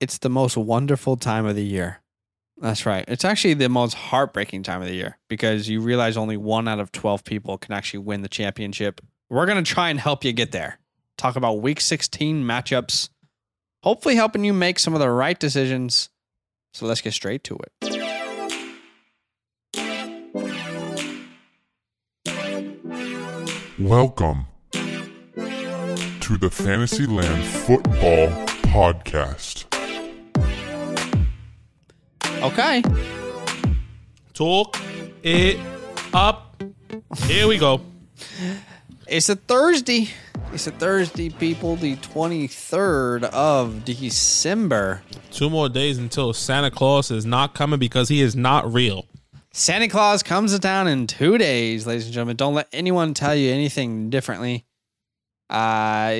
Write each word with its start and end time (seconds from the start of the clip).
it's 0.00 0.18
the 0.18 0.30
most 0.30 0.56
wonderful 0.56 1.16
time 1.16 1.44
of 1.44 1.54
the 1.54 1.64
year. 1.64 2.00
That's 2.56 2.84
right. 2.86 3.04
It's 3.06 3.24
actually 3.24 3.54
the 3.54 3.68
most 3.68 3.94
heartbreaking 3.94 4.62
time 4.62 4.80
of 4.82 4.88
the 4.88 4.94
year 4.94 5.18
because 5.28 5.68
you 5.68 5.80
realize 5.80 6.16
only 6.16 6.36
one 6.36 6.68
out 6.68 6.80
of 6.80 6.90
12 6.90 7.24
people 7.24 7.58
can 7.58 7.74
actually 7.74 8.00
win 8.00 8.22
the 8.22 8.28
championship. 8.28 9.00
We're 9.28 9.46
going 9.46 9.62
to 9.62 9.70
try 9.70 9.90
and 9.90 10.00
help 10.00 10.24
you 10.24 10.32
get 10.32 10.52
there. 10.52 10.78
Talk 11.16 11.36
about 11.36 11.60
week 11.60 11.80
16 11.82 12.42
matchups, 12.42 13.10
hopefully 13.82 14.16
helping 14.16 14.42
you 14.42 14.54
make 14.54 14.78
some 14.78 14.94
of 14.94 15.00
the 15.00 15.10
right 15.10 15.38
decisions. 15.38 16.08
So 16.72 16.86
let's 16.86 17.02
get 17.02 17.12
straight 17.12 17.44
to 17.44 17.58
it. 17.58 17.72
Welcome 23.78 24.46
to 24.72 26.36
the 26.36 26.50
Fantasyland 26.50 27.44
Football 27.44 28.28
Podcast. 28.70 29.49
Okay. 32.42 32.82
Talk 34.32 34.78
it 35.22 35.58
up. 36.14 36.62
Here 37.26 37.46
we 37.46 37.58
go. 37.58 37.82
It's 39.06 39.28
a 39.28 39.36
Thursday. 39.36 40.08
It's 40.52 40.66
a 40.66 40.70
Thursday, 40.70 41.28
people, 41.28 41.76
the 41.76 41.96
23rd 41.96 43.24
of 43.24 43.84
December. 43.84 45.02
Two 45.30 45.50
more 45.50 45.68
days 45.68 45.98
until 45.98 46.32
Santa 46.32 46.70
Claus 46.70 47.10
is 47.10 47.26
not 47.26 47.54
coming 47.54 47.78
because 47.78 48.08
he 48.08 48.22
is 48.22 48.34
not 48.34 48.72
real. 48.72 49.06
Santa 49.52 49.88
Claus 49.88 50.22
comes 50.22 50.54
to 50.54 50.58
town 50.58 50.88
in 50.88 51.06
two 51.06 51.36
days, 51.36 51.86
ladies 51.86 52.06
and 52.06 52.14
gentlemen. 52.14 52.36
Don't 52.36 52.54
let 52.54 52.68
anyone 52.72 53.12
tell 53.12 53.34
you 53.34 53.52
anything 53.52 54.08
differently. 54.08 54.64
Uh, 55.50 56.12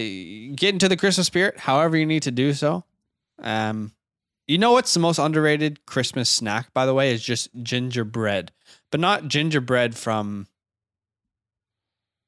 get 0.54 0.74
into 0.74 0.88
the 0.88 0.96
Christmas 0.98 1.26
spirit, 1.28 1.58
however 1.58 1.96
you 1.96 2.04
need 2.04 2.24
to 2.24 2.30
do 2.30 2.52
so. 2.52 2.84
Um, 3.38 3.92
you 4.50 4.58
know 4.58 4.72
what's 4.72 4.92
the 4.92 4.98
most 4.98 5.20
underrated 5.20 5.86
Christmas 5.86 6.28
snack, 6.28 6.74
by 6.74 6.84
the 6.84 6.92
way, 6.92 7.14
is 7.14 7.22
just 7.22 7.50
gingerbread, 7.62 8.50
but 8.90 8.98
not 8.98 9.28
gingerbread 9.28 9.96
from 9.96 10.48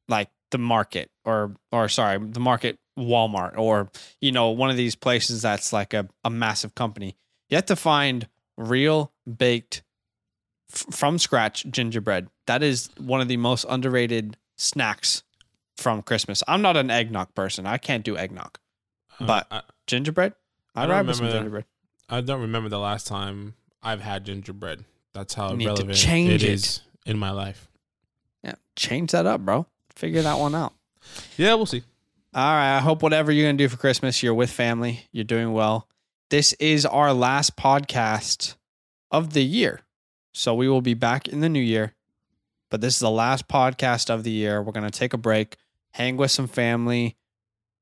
like 0.08 0.30
the 0.52 0.58
market 0.58 1.10
or 1.24 1.56
or 1.72 1.88
sorry, 1.88 2.18
the 2.24 2.38
market 2.38 2.78
Walmart 2.96 3.58
or 3.58 3.90
you 4.20 4.30
know 4.30 4.50
one 4.50 4.70
of 4.70 4.76
these 4.76 4.94
places 4.94 5.42
that's 5.42 5.72
like 5.72 5.92
a, 5.94 6.08
a 6.22 6.30
massive 6.30 6.76
company. 6.76 7.16
You 7.48 7.56
have 7.56 7.66
to 7.66 7.76
find 7.76 8.28
real 8.56 9.12
baked 9.26 9.82
f- 10.72 10.86
from 10.92 11.18
scratch 11.18 11.66
gingerbread. 11.68 12.28
That 12.46 12.62
is 12.62 12.88
one 12.98 13.20
of 13.20 13.26
the 13.26 13.36
most 13.36 13.66
underrated 13.68 14.36
snacks 14.56 15.24
from 15.76 16.02
Christmas. 16.02 16.44
I'm 16.46 16.62
not 16.62 16.76
an 16.76 16.88
eggnog 16.88 17.34
person. 17.34 17.66
I 17.66 17.78
can't 17.78 18.04
do 18.04 18.16
eggnog, 18.16 18.58
Uh, 19.18 19.26
but 19.26 19.46
I, 19.50 19.62
gingerbread. 19.88 20.34
I 20.76 20.84
I'd 20.84 20.86
don't 20.86 21.14
some 21.14 21.28
gingerbread. 21.28 21.64
I 22.08 22.20
don't 22.20 22.40
remember 22.40 22.68
the 22.68 22.78
last 22.78 23.06
time 23.06 23.54
I've 23.82 24.00
had 24.00 24.24
gingerbread. 24.24 24.84
That's 25.12 25.34
how 25.34 25.52
need 25.52 25.64
to 25.64 25.70
relevant 25.70 25.96
change 25.96 26.30
it 26.30 26.42
it. 26.42 26.48
is 26.48 26.80
in 27.06 27.18
my 27.18 27.30
life. 27.30 27.68
Yeah, 28.42 28.54
change 28.76 29.12
that 29.12 29.26
up, 29.26 29.42
bro. 29.42 29.66
Figure 29.94 30.22
that 30.22 30.38
one 30.38 30.54
out. 30.54 30.72
Yeah, 31.36 31.54
we'll 31.54 31.66
see. 31.66 31.82
All 32.34 32.42
right. 32.42 32.76
I 32.76 32.80
hope 32.80 33.02
whatever 33.02 33.30
you're 33.30 33.46
gonna 33.46 33.58
do 33.58 33.68
for 33.68 33.76
Christmas, 33.76 34.22
you're 34.22 34.34
with 34.34 34.50
family. 34.50 35.06
You're 35.12 35.24
doing 35.24 35.52
well. 35.52 35.88
This 36.30 36.54
is 36.54 36.86
our 36.86 37.12
last 37.12 37.56
podcast 37.56 38.54
of 39.10 39.34
the 39.34 39.44
year, 39.44 39.80
so 40.32 40.54
we 40.54 40.68
will 40.68 40.80
be 40.80 40.94
back 40.94 41.28
in 41.28 41.40
the 41.40 41.48
new 41.48 41.60
year. 41.60 41.94
But 42.70 42.80
this 42.80 42.94
is 42.94 43.00
the 43.00 43.10
last 43.10 43.48
podcast 43.48 44.08
of 44.08 44.24
the 44.24 44.30
year. 44.30 44.62
We're 44.62 44.72
gonna 44.72 44.90
take 44.90 45.12
a 45.12 45.18
break, 45.18 45.56
hang 45.92 46.16
with 46.16 46.30
some 46.30 46.48
family, 46.48 47.16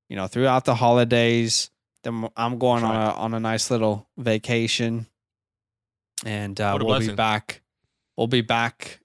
you 0.09 0.17
know, 0.17 0.27
throughout 0.27 0.65
the 0.65 0.75
holidays. 0.75 1.71
Then 2.03 2.29
I'm 2.37 2.59
going 2.59 2.83
on 2.85 2.95
a 2.97 3.11
on 3.15 3.35
a 3.35 3.41
nice 3.41 3.71
little 3.71 4.09
vacation, 4.17 5.07
and 6.25 6.59
uh, 6.61 6.79
we'll 6.81 6.99
be 7.01 7.13
back. 7.15 7.63
We'll 8.17 8.27
be 8.27 8.41
back 8.41 9.01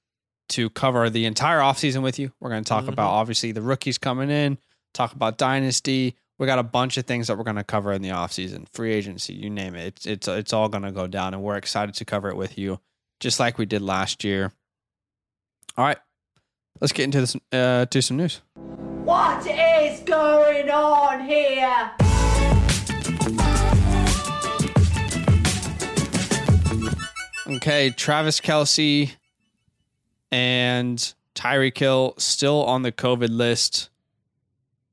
to 0.50 0.70
cover 0.70 1.10
the 1.10 1.26
entire 1.26 1.60
offseason 1.60 2.04
with 2.04 2.20
you. 2.20 2.32
We're 2.40 2.50
going 2.52 2.64
to 2.64 2.68
talk 2.70 2.86
Mhm. 2.86 2.90
about 2.90 3.10
obviously 3.10 3.52
the 3.52 3.62
rookies 3.62 3.98
coming 3.98 4.30
in, 4.30 4.58
talk 4.94 5.14
about 5.14 5.38
dynasty. 5.38 6.16
We 6.38 6.46
got 6.46 6.60
a 6.60 6.64
bunch 6.64 6.98
of 6.98 7.06
things 7.06 7.28
that 7.28 7.38
we're 7.38 7.46
going 7.46 7.56
to 7.56 7.64
cover 7.64 7.92
in 7.94 8.02
the 8.02 8.10
offseason, 8.10 8.68
free 8.74 8.94
agency, 8.94 9.34
you 9.34 9.50
name 9.50 9.74
it. 9.76 9.88
It's 9.88 10.06
it's 10.06 10.28
it's 10.28 10.54
all 10.54 10.70
going 10.70 10.84
to 10.84 10.92
go 10.92 11.08
down 11.08 11.34
and 11.34 11.42
we're 11.42 11.56
excited 11.58 11.96
to 11.96 12.06
cover 12.06 12.30
it 12.30 12.36
with 12.38 12.58
you 12.58 12.80
just 13.20 13.40
like 13.40 13.58
we 13.58 13.66
did 13.66 13.82
last 13.82 14.24
year. 14.24 14.52
All 15.78 15.86
right. 15.86 15.98
Let's 16.82 16.92
get 16.94 17.04
into 17.06 17.22
this 17.22 17.36
uh 17.54 17.86
to 17.86 18.02
some 18.02 18.18
news. 18.18 18.42
What 19.06 19.48
is 19.48 20.02
going 20.02 20.70
on 20.70 21.26
here? 21.26 21.92
Okay, 27.48 27.92
Travis 27.92 28.40
Kelce 28.42 29.12
and 30.32 31.14
Tyreek 31.36 31.78
Hill 31.78 32.14
still 32.18 32.64
on 32.66 32.82
the 32.82 32.92
COVID 32.92 33.30
list. 33.30 33.90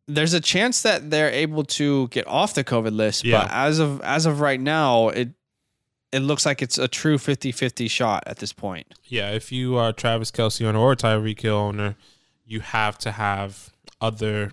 There's 0.07 0.35
a 0.35 0.41
chance 0.41 0.83
that 0.83 1.11
they're 1.11 1.31
able 1.31 1.65
to 1.65 2.09
get 2.09 2.27
off 2.27 2.55
the 2.55 2.65
COVID 2.65 2.95
list, 2.95 3.25
Yeah. 3.25 3.43
but 3.43 3.53
as 3.53 3.79
of 3.79 4.01
as 4.03 4.27
of 4.27 4.41
right 4.41 4.61
now, 4.61 5.09
it 5.09 5.31
it 6.11 6.21
looks 6.21 6.45
like 6.45 6.61
it's 6.61 6.77
a 6.77 6.89
true 6.89 7.17
50-50 7.17 7.89
shot 7.89 8.23
at 8.27 8.37
this 8.37 8.53
point. 8.53 8.87
Yeah, 9.05 9.31
if 9.31 9.51
you 9.51 9.77
are 9.79 9.95
Travis 9.95 10.31
Kelce 10.31 10.63
owner 10.67 10.79
or 10.79 10.95
Tyreek 10.95 11.41
Hill 11.41 11.57
owner, 11.57 11.97
you 12.45 12.61
have 12.61 12.99
to 12.99 13.13
have 13.13 13.71
other 13.99 14.53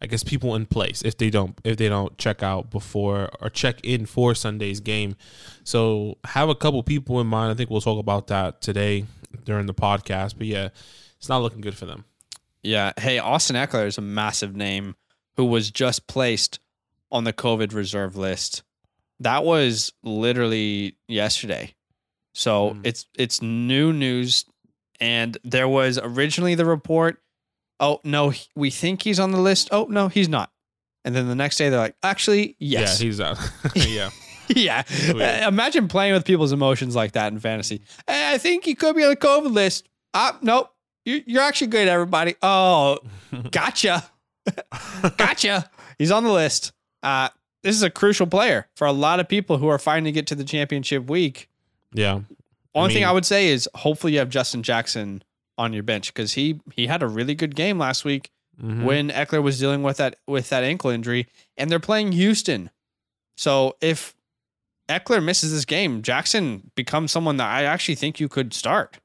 I 0.00 0.06
guess 0.06 0.22
people 0.22 0.54
in 0.54 0.66
place 0.66 1.02
if 1.02 1.16
they 1.16 1.30
don't 1.30 1.58
if 1.64 1.76
they 1.76 1.88
don't 1.88 2.16
check 2.18 2.42
out 2.42 2.70
before 2.70 3.30
or 3.40 3.48
check 3.50 3.80
in 3.82 4.06
for 4.06 4.34
Sunday's 4.34 4.80
game. 4.80 5.16
So 5.64 6.18
have 6.24 6.48
a 6.48 6.54
couple 6.54 6.82
people 6.82 7.20
in 7.20 7.26
mind. 7.26 7.50
I 7.50 7.54
think 7.54 7.70
we'll 7.70 7.80
talk 7.80 7.98
about 7.98 8.26
that 8.28 8.60
today 8.60 9.06
during 9.44 9.66
the 9.66 9.74
podcast. 9.74 10.36
But 10.36 10.46
yeah, 10.48 10.68
it's 11.18 11.28
not 11.28 11.42
looking 11.42 11.60
good 11.60 11.76
for 11.76 11.86
them. 11.86 12.04
Yeah. 12.62 12.92
Hey, 12.98 13.18
Austin 13.18 13.56
Ekeler 13.56 13.86
is 13.86 13.96
a 13.98 14.02
massive 14.02 14.54
name 14.56 14.96
who 15.36 15.44
was 15.44 15.70
just 15.70 16.06
placed 16.06 16.58
on 17.12 17.24
the 17.24 17.32
COVID 17.32 17.72
reserve 17.72 18.16
list. 18.16 18.62
That 19.20 19.44
was 19.44 19.92
literally 20.02 20.96
yesterday. 21.08 21.74
So 22.34 22.72
Mm. 22.72 22.80
it's 22.84 23.06
it's 23.16 23.40
new 23.40 23.92
news. 23.92 24.44
And 25.00 25.36
there 25.44 25.68
was 25.68 25.98
originally 26.02 26.54
the 26.54 26.64
report, 26.64 27.22
oh 27.80 28.00
no, 28.04 28.32
we 28.54 28.70
think 28.70 29.02
he's 29.02 29.20
on 29.20 29.30
the 29.32 29.40
list. 29.40 29.68
Oh 29.72 29.86
no, 29.88 30.08
he's 30.08 30.28
not. 30.28 30.50
And 31.04 31.14
then 31.14 31.28
the 31.28 31.34
next 31.34 31.56
day 31.56 31.68
they're 31.68 31.78
like, 31.78 31.96
actually, 32.02 32.56
yes. 32.58 33.00
Yeah, 33.00 33.06
he's 33.06 33.20
out. 33.20 33.38
yeah. 33.74 34.10
yeah. 34.48 34.82
Uh, 35.44 35.48
imagine 35.48 35.88
playing 35.88 36.14
with 36.14 36.24
people's 36.24 36.52
emotions 36.52 36.96
like 36.96 37.12
that 37.12 37.32
in 37.32 37.38
fantasy. 37.38 37.82
Hey, 38.06 38.32
I 38.32 38.38
think 38.38 38.64
he 38.64 38.74
could 38.74 38.96
be 38.96 39.04
on 39.04 39.10
the 39.10 39.16
COVID 39.16 39.52
list. 39.52 39.88
Ah, 40.14 40.38
nope. 40.42 40.72
You, 41.04 41.22
you're 41.26 41.42
actually 41.42 41.68
good, 41.68 41.86
everybody. 41.86 42.34
Oh, 42.42 42.98
gotcha. 43.52 44.04
gotcha. 45.16 45.70
He's 45.98 46.10
on 46.10 46.24
the 46.24 46.32
list. 46.32 46.72
Uh, 47.02 47.28
this 47.62 47.76
is 47.76 47.82
a 47.82 47.90
crucial 47.90 48.26
player 48.26 48.66
for 48.74 48.86
a 48.86 48.92
lot 48.92 49.20
of 49.20 49.28
people 49.28 49.58
who 49.58 49.68
are 49.68 49.78
fighting 49.78 50.04
to 50.04 50.12
get 50.12 50.26
to 50.28 50.34
the 50.34 50.44
championship 50.44 51.08
week. 51.08 51.48
Yeah. 51.92 52.20
Only 52.74 52.92
thing 52.92 53.02
mean- 53.02 53.08
I 53.08 53.12
would 53.12 53.24
say 53.24 53.48
is 53.48 53.68
hopefully 53.74 54.14
you 54.14 54.18
have 54.18 54.28
Justin 54.28 54.62
Jackson 54.62 55.22
on 55.58 55.72
your 55.72 55.82
bench 55.82 56.12
because 56.12 56.34
he 56.34 56.60
he 56.74 56.86
had 56.86 57.02
a 57.02 57.08
really 57.08 57.34
good 57.34 57.54
game 57.56 57.78
last 57.78 58.04
week 58.04 58.30
Mhm. 58.62 58.84
when 58.84 59.10
Ekeler 59.10 59.42
was 59.42 59.58
dealing 59.58 59.82
with 59.82 59.98
that 59.98 60.16
with 60.26 60.48
that 60.50 60.64
ankle 60.64 60.90
injury, 60.90 61.26
and 61.56 61.70
they're 61.70 61.78
playing 61.80 62.12
Houston. 62.12 62.70
So 63.36 63.76
if 63.80 64.14
Ekeler 64.88 65.22
misses 65.22 65.52
this 65.52 65.64
game, 65.64 66.00
Jackson 66.02 66.70
becomes 66.74 67.10
someone 67.12 67.36
that 67.38 67.48
I 67.50 67.64
actually 67.64 67.96
think 67.96 68.18
you 68.20 68.28
could 68.28 68.54
start 68.54 68.98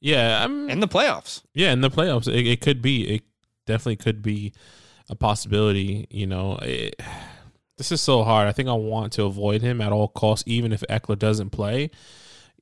yeah, 0.00 0.44
I'm 0.44 0.68
in 0.68 0.80
the 0.80 0.88
playoffs. 0.88 1.42
Yeah, 1.54 1.72
in 1.72 1.80
the 1.80 1.90
playoffs, 1.90 2.28
it, 2.28 2.46
it 2.46 2.60
could 2.60 2.82
be. 2.82 3.08
It 3.16 3.22
definitely 3.66 3.96
could 3.96 4.20
be 4.22 4.52
a 5.08 5.14
possibility. 5.14 6.06
You 6.10 6.26
know, 6.26 6.58
it, 6.60 7.00
this 7.78 7.90
is 7.90 8.02
so 8.02 8.22
hard. 8.22 8.46
I 8.46 8.52
think 8.52 8.68
I 8.68 8.74
want 8.74 9.14
to 9.14 9.24
avoid 9.24 9.62
him 9.62 9.80
at 9.80 9.92
all 9.92 10.08
costs, 10.08 10.44
even 10.46 10.72
if 10.72 10.82
Ekeler 10.90 11.18
doesn't 11.18 11.50
play. 11.50 11.90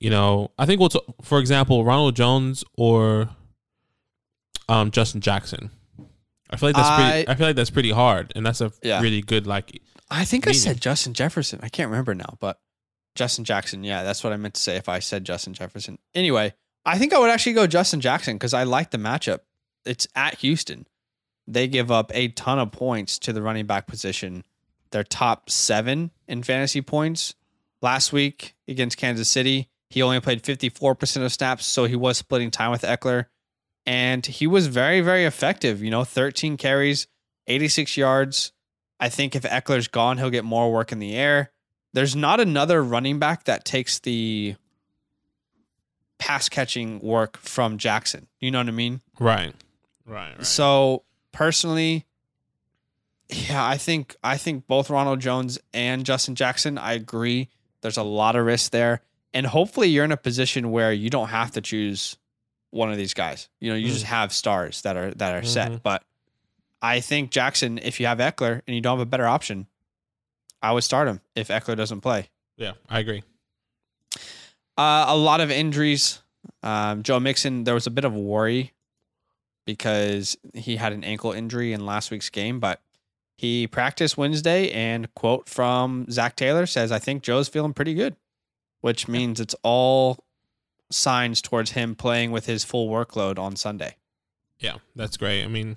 You 0.02 0.10
know, 0.10 0.50
I 0.58 0.66
think 0.66 0.80
we'll, 0.80 0.88
t- 0.88 1.00
for 1.22 1.38
example, 1.38 1.84
Ronald 1.84 2.16
Jones 2.16 2.64
or 2.76 3.28
um, 4.68 4.90
Justin 4.90 5.20
Jackson. 5.20 5.70
I 6.50 6.56
feel 6.56 6.70
like 6.70 6.76
that's 6.76 6.90
pretty. 6.96 7.28
I- 7.28 7.32
I 7.32 7.34
feel 7.36 7.46
like 7.46 7.56
that's 7.56 7.70
pretty 7.70 7.90
hard, 7.92 8.32
and 8.34 8.44
that's 8.44 8.60
a 8.60 8.72
Yeah. 8.82 9.00
really 9.00 9.22
good 9.22 9.46
like. 9.46 9.80
I 10.10 10.24
think 10.24 10.46
I 10.48 10.52
said 10.52 10.80
Justin 10.80 11.14
Jefferson. 11.14 11.60
I 11.62 11.68
can't 11.68 11.88
remember 11.88 12.14
now, 12.14 12.36
but 12.40 12.60
Justin 13.14 13.44
Jackson. 13.44 13.84
Yeah, 13.84 14.02
that's 14.02 14.22
what 14.24 14.32
I 14.32 14.36
meant 14.36 14.54
to 14.54 14.60
say 14.60 14.76
if 14.76 14.88
I 14.88 14.98
said 14.98 15.24
Justin 15.24 15.54
Jefferson. 15.54 15.98
Anyway, 16.14 16.52
I 16.84 16.98
think 16.98 17.14
I 17.14 17.18
would 17.20 17.30
actually 17.30 17.52
go 17.54 17.66
Justin 17.68 18.00
Jackson 18.00 18.34
because 18.36 18.52
I 18.52 18.64
like 18.64 18.90
the 18.90 18.98
matchup. 18.98 19.40
It's 19.86 20.06
at 20.16 20.38
Houston. 20.40 20.86
They 21.46 21.68
give 21.68 21.90
up 21.92 22.10
a 22.14 22.28
ton 22.28 22.58
of 22.58 22.72
points 22.72 23.18
to 23.20 23.32
the 23.32 23.40
running 23.40 23.66
back 23.66 23.86
position. 23.86 24.44
They're 24.90 25.04
top 25.04 25.48
seven 25.48 26.10
in 26.28 26.42
fantasy 26.42 26.82
points. 26.82 27.34
Last 27.80 28.12
week 28.12 28.54
against 28.68 28.96
Kansas 28.98 29.28
City, 29.28 29.68
he 29.92 30.00
only 30.00 30.20
played 30.20 30.42
54% 30.42 31.22
of 31.22 31.32
snaps, 31.32 31.66
so 31.66 31.84
he 31.84 31.96
was 31.96 32.16
splitting 32.16 32.50
time 32.50 32.70
with 32.70 32.80
Ekeler. 32.80 33.26
And 33.84 34.24
he 34.24 34.46
was 34.46 34.68
very, 34.68 35.02
very 35.02 35.24
effective. 35.24 35.82
You 35.82 35.90
know, 35.90 36.02
13 36.02 36.56
carries, 36.56 37.06
86 37.46 37.96
yards. 37.96 38.52
I 38.98 39.10
think 39.10 39.36
if 39.36 39.42
Ekeler's 39.42 39.88
gone, 39.88 40.16
he'll 40.16 40.30
get 40.30 40.44
more 40.44 40.72
work 40.72 40.92
in 40.92 40.98
the 40.98 41.14
air. 41.14 41.50
There's 41.92 42.16
not 42.16 42.40
another 42.40 42.82
running 42.82 43.18
back 43.18 43.44
that 43.44 43.66
takes 43.66 43.98
the 43.98 44.56
pass 46.18 46.48
catching 46.48 47.00
work 47.00 47.36
from 47.36 47.76
Jackson. 47.76 48.28
You 48.40 48.50
know 48.50 48.60
what 48.60 48.68
I 48.68 48.72
mean? 48.72 49.02
Right. 49.20 49.54
Right. 50.06 50.36
right. 50.36 50.46
So 50.46 51.02
personally, 51.32 52.06
yeah, 53.28 53.66
I 53.66 53.76
think 53.76 54.16
I 54.24 54.38
think 54.38 54.66
both 54.66 54.88
Ronald 54.88 55.20
Jones 55.20 55.58
and 55.74 56.06
Justin 56.06 56.34
Jackson. 56.34 56.78
I 56.78 56.94
agree. 56.94 57.50
There's 57.82 57.98
a 57.98 58.02
lot 58.02 58.36
of 58.36 58.46
risk 58.46 58.70
there, 58.70 59.02
and 59.34 59.46
hopefully 59.46 59.88
you're 59.88 60.04
in 60.04 60.12
a 60.12 60.16
position 60.16 60.70
where 60.70 60.92
you 60.92 61.10
don't 61.10 61.28
have 61.28 61.50
to 61.52 61.60
choose 61.60 62.16
one 62.70 62.90
of 62.90 62.96
these 62.96 63.14
guys. 63.14 63.48
You 63.60 63.70
know, 63.70 63.76
you 63.76 63.88
Mm. 63.88 63.92
just 63.92 64.04
have 64.04 64.32
stars 64.32 64.82
that 64.82 64.96
are 64.96 65.12
that 65.14 65.34
are 65.34 65.42
Mhm. 65.42 65.46
set. 65.46 65.82
But 65.82 66.04
I 66.80 67.00
think 67.00 67.30
Jackson, 67.30 67.78
if 67.78 68.00
you 68.00 68.06
have 68.06 68.18
Ekeler 68.18 68.62
and 68.66 68.74
you 68.74 68.80
don't 68.80 68.98
have 68.98 69.06
a 69.06 69.10
better 69.10 69.26
option, 69.26 69.66
I 70.62 70.72
would 70.72 70.84
start 70.84 71.08
him 71.08 71.20
if 71.34 71.48
Ekeler 71.48 71.76
doesn't 71.76 72.00
play. 72.00 72.30
yeah, 72.56 72.72
I 72.88 73.00
agree. 73.00 73.22
Uh, 74.78 75.04
a 75.08 75.16
lot 75.16 75.40
of 75.40 75.50
injuries. 75.50 76.22
Um, 76.62 77.02
Joe 77.02 77.20
Mixon, 77.20 77.64
there 77.64 77.74
was 77.74 77.86
a 77.86 77.90
bit 77.90 78.04
of 78.04 78.14
worry 78.14 78.72
because 79.66 80.36
he 80.54 80.76
had 80.76 80.92
an 80.92 81.04
ankle 81.04 81.32
injury 81.32 81.72
in 81.72 81.84
last 81.86 82.10
week's 82.10 82.30
game, 82.30 82.58
but 82.58 82.80
he 83.36 83.66
practiced 83.66 84.16
Wednesday. 84.16 84.70
And 84.70 85.12
quote 85.14 85.48
from 85.48 86.06
Zac 86.10 86.36
Taylor 86.36 86.66
says, 86.66 86.90
"I 86.90 86.98
think 86.98 87.22
Joe's 87.22 87.48
feeling 87.48 87.72
pretty 87.74 87.94
good," 87.94 88.16
which 88.82 89.08
means 89.08 89.40
it's 89.40 89.54
all 89.62 90.18
signs 90.90 91.40
towards 91.40 91.70
him 91.70 91.94
playing 91.94 92.30
with 92.30 92.44
his 92.46 92.62
full 92.64 92.88
workload 92.90 93.38
on 93.38 93.56
Sunday. 93.56 93.96
Yeah, 94.58 94.76
that's 94.94 95.16
great. 95.16 95.42
I 95.42 95.48
mean, 95.48 95.76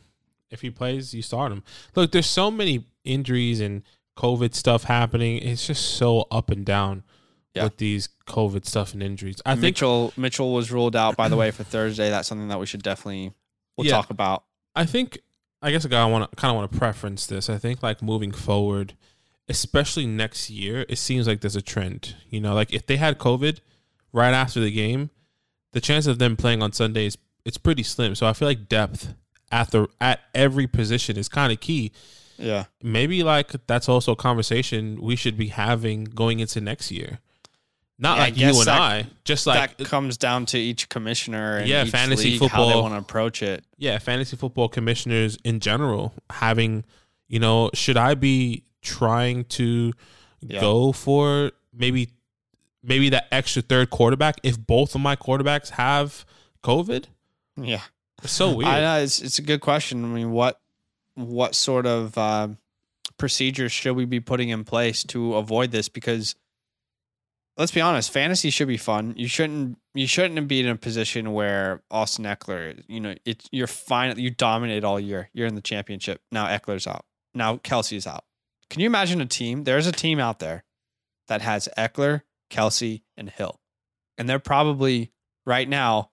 if 0.52 0.62
he 0.62 0.70
plays, 0.70 1.14
you 1.14 1.22
start 1.22 1.52
him. 1.54 1.64
Look, 1.96 2.12
there's 2.12 2.30
so 2.30 2.52
many 2.52 2.86
injuries 3.06 3.62
and 3.62 3.82
COVID 4.18 4.54
stuff 4.54 4.84
happening. 4.84 5.38
It's 5.38 5.66
just 5.66 5.96
so 5.96 6.28
up 6.30 6.50
and 6.52 6.66
down 6.66 7.04
Yeah. 7.54 7.64
with 7.64 7.78
these 7.78 8.10
COVID 8.28 8.66
stuff 8.66 8.94
and 8.94 9.02
injuries. 9.02 9.38
I 9.46 9.54
think 9.54 9.62
Mitchell 9.62 10.14
Mitchell 10.18 10.54
was 10.54 10.72
ruled 10.72 10.96
out 10.96 11.16
by 11.16 11.30
the 11.30 11.38
way 11.38 11.52
for 11.52 11.64
Thursday. 11.76 12.10
That's 12.10 12.28
something 12.28 12.50
that 12.50 12.60
we 12.60 12.66
should 12.66 12.84
definitely 12.84 13.32
we'll 13.78 13.88
Yeah. 13.88 13.94
talk 13.94 14.10
about. 14.10 14.44
I 14.76 14.86
think 14.86 15.20
I 15.62 15.72
guess 15.72 15.86
I 15.86 16.06
want 16.06 16.30
to 16.30 16.36
kind 16.36 16.52
of 16.52 16.58
want 16.58 16.72
to 16.72 16.78
preference 16.78 17.26
this. 17.26 17.50
I 17.50 17.58
think 17.58 17.82
like 17.82 18.02
moving 18.04 18.32
forward, 18.32 18.94
especially 19.48 20.06
next 20.06 20.50
year, 20.50 20.86
it 20.90 20.98
seems 20.98 21.28
like 21.28 21.42
there's 21.42 21.56
a 21.56 21.62
trend. 21.62 22.16
You 22.30 22.42
know, 22.42 22.54
like 22.54 22.74
if 22.74 22.86
they 22.86 22.98
had 22.98 23.18
COVID 23.20 23.60
right 24.12 24.34
after 24.34 24.60
the 24.60 24.72
game, 24.72 25.10
the 25.74 25.82
chance 25.82 26.08
of 26.08 26.20
them 26.20 26.36
playing 26.36 26.62
on 26.64 26.72
Sunday 26.72 27.06
is 27.08 27.18
it's 27.44 27.58
pretty 27.58 27.84
slim. 27.84 28.16
So 28.16 28.26
I 28.26 28.34
feel 28.34 28.48
like 28.48 28.68
depth 28.70 29.14
at 29.52 29.72
the 29.72 29.88
at 30.02 30.22
every 30.34 30.68
position 30.68 31.18
is 31.18 31.30
kind 31.30 31.52
of 31.52 31.60
key. 31.60 31.92
Yeah. 32.38 32.66
Maybe 32.82 33.24
like 33.24 33.52
that's 33.68 33.88
also 33.88 34.14
a 34.14 34.16
conversation 34.16 35.00
we 35.02 35.16
should 35.16 35.38
be 35.38 35.48
having 35.50 36.04
going 36.06 36.40
into 36.40 36.60
next 36.60 36.92
year. 36.92 37.20
Not 37.98 38.18
Yeah, 38.18 38.24
like 38.24 38.38
you 38.38 38.48
and 38.48 38.56
that- 38.68 38.82
I, 38.82 39.06
just 39.24 39.48
like 39.48 39.78
that 39.78 39.86
comes 39.88 40.18
down 40.18 40.46
to 40.48 40.58
each 40.58 40.90
commissioner 40.90 41.58
and 41.58 41.70
Yeah, 41.70 41.86
each 41.86 41.92
fantasy 41.92 42.32
league, 42.32 42.52
how 42.52 42.66
they 42.66 42.72
football. 42.74 42.82
want 42.82 42.94
to 42.94 42.98
approach 43.00 43.42
it. 43.42 43.64
yeah, 43.78 43.98
fantasy 44.00 44.36
football 44.36 44.68
commissioners 44.68 45.38
in 45.46 45.62
general 45.62 46.14
having, 46.30 46.84
you 47.30 47.40
know, 47.40 47.70
should 47.74 47.96
I 47.96 48.16
be 48.16 48.64
trying 48.86 49.44
to 49.46 49.92
Yeah. 50.42 50.62
go 50.62 50.92
for 50.94 51.52
maybe 51.74 52.10
maybe 52.84 53.10
that 53.10 53.28
extra 53.32 53.62
third 53.64 53.90
quarterback 53.90 54.36
if 54.44 54.60
both 54.60 54.94
of 54.96 55.02
my 55.02 55.16
quarterbacks 55.16 55.72
have 55.72 56.24
COVID? 56.64 57.06
Yeah. 57.58 57.82
It's 58.24 58.32
so 58.34 58.56
weird. 58.56 58.70
I 58.70 58.80
know 58.82 59.04
it's 59.04 59.20
it's 59.22 59.40
a 59.40 59.42
good 59.42 59.60
question. 59.62 60.06
I 60.06 60.08
mean, 60.08 60.32
what 60.32 60.62
what 61.16 61.56
sort 61.56 61.86
of 61.86 62.18
uh, 62.18 62.50
procedures 63.18 63.72
should 63.72 63.96
we 63.96 64.06
be 64.06 64.20
putting 64.20 64.50
in 64.50 64.64
place 64.64 65.04
to 65.06 65.36
avoid 65.36 65.72
this? 65.72 65.90
Because 65.90 66.36
let's 67.58 67.72
be 67.72 67.82
honest, 67.82 68.12
fantasy 68.12 68.50
should 68.50 68.68
be 68.68 68.78
fun. 68.78 69.14
You 69.18 69.28
shouldn't 69.28 69.78
you 69.94 70.08
shouldn't 70.08 70.48
be 70.48 70.60
in 70.60 70.68
a 70.68 70.76
position 70.76 71.34
where 71.34 71.82
Austin 71.92 72.26
Ekeler, 72.26 72.84
you 72.88 73.00
know, 73.00 73.16
it's 73.26 73.48
you're 73.52 73.68
fine. 73.68 74.18
You 74.20 74.30
dominate 74.30 74.84
all 74.84 75.00
year. 75.00 75.30
You're 75.34 75.48
in 75.48 75.56
the 75.56 75.62
championship. 75.62 76.22
Now 76.32 76.46
Ekeler's 76.48 76.88
out. 76.88 77.06
Now 77.34 77.58
Kelce's 77.58 78.06
out. 78.08 78.24
Can 78.70 78.82
you 78.82 78.88
imagine 78.88 79.22
a 79.22 79.26
team? 79.26 79.64
There's 79.64 79.88
a 79.88 79.92
team 79.92 80.20
out 80.20 80.40
there 80.40 80.64
that 81.28 81.42
has 81.42 81.70
Ekeler, 81.78 82.22
Kelce, 82.50 83.02
and 83.18 83.30
Hill, 83.30 83.60
and 84.18 84.28
they're 84.30 84.40
probably 84.40 85.12
right 85.46 85.68
now, 85.68 86.12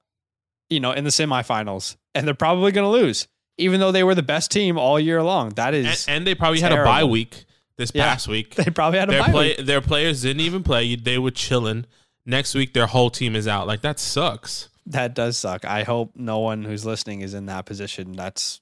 you 0.71 0.81
know, 0.81 0.93
in 0.93 1.05
the 1.05 1.11
semifinals, 1.11 1.97
and 2.15 2.27
they're 2.27 2.35
probably 2.35 2.73
going 2.73 2.85
to 2.85 2.91
lose, 2.91 3.29
even 3.59 3.81
though 3.81 3.93
they 3.93 4.05
were 4.05 4.15
the 4.15 4.23
best 4.23 4.51
team 4.51 4.79
all 4.79 4.99
year 5.01 5.23
long. 5.23 5.51
That 5.51 5.75
is. 5.75 6.07
and, 6.09 6.19
and 6.19 6.27
they 6.27 6.35
probably 6.35 6.61
had 6.61 6.73
a 6.73 6.85
bye 6.85 7.05
week 7.05 7.45
this 7.77 7.93
Yeah. 7.95 8.05
past 8.09 8.29
week. 8.29 8.55
they 8.57 8.65
probably 8.71 8.99
had 8.99 9.09
a 9.09 9.13
their 9.13 9.23
bye 9.23 9.31
play 9.31 9.49
week. 9.57 9.67
their 9.67 9.81
players 9.81 10.23
didn't 10.23 10.41
even 10.41 10.63
play. 10.63 10.95
They 10.97 11.19
were 11.19 11.31
chilling. 11.31 11.87
Next 12.25 12.55
week 12.55 12.73
their 12.75 12.87
whole 12.87 13.11
team 13.11 13.35
is 13.35 13.49
out. 13.49 13.67
Like 13.67 13.81
that 13.83 13.99
sucks. 13.99 14.69
That 14.87 15.15
does 15.15 15.37
suck. 15.37 15.65
I 15.65 15.83
hope 15.85 16.13
no 16.17 16.39
one 16.41 16.65
who's 16.65 16.85
listening 16.85 17.21
is 17.23 17.35
in 17.35 17.47
that 17.47 17.67
position. 17.67 18.13
That's 18.13 18.61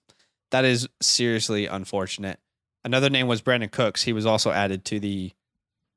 that 0.50 0.64
is 0.64 0.88
seriously 1.02 1.66
unfortunate. 1.66 2.38
Another 2.84 3.10
name 3.10 3.26
was 3.26 3.42
Brandin 3.42 3.70
Cooks. 3.70 4.02
He 4.02 4.12
was 4.12 4.26
also 4.26 4.50
added 4.50 4.84
to 4.86 5.00
the 5.00 5.32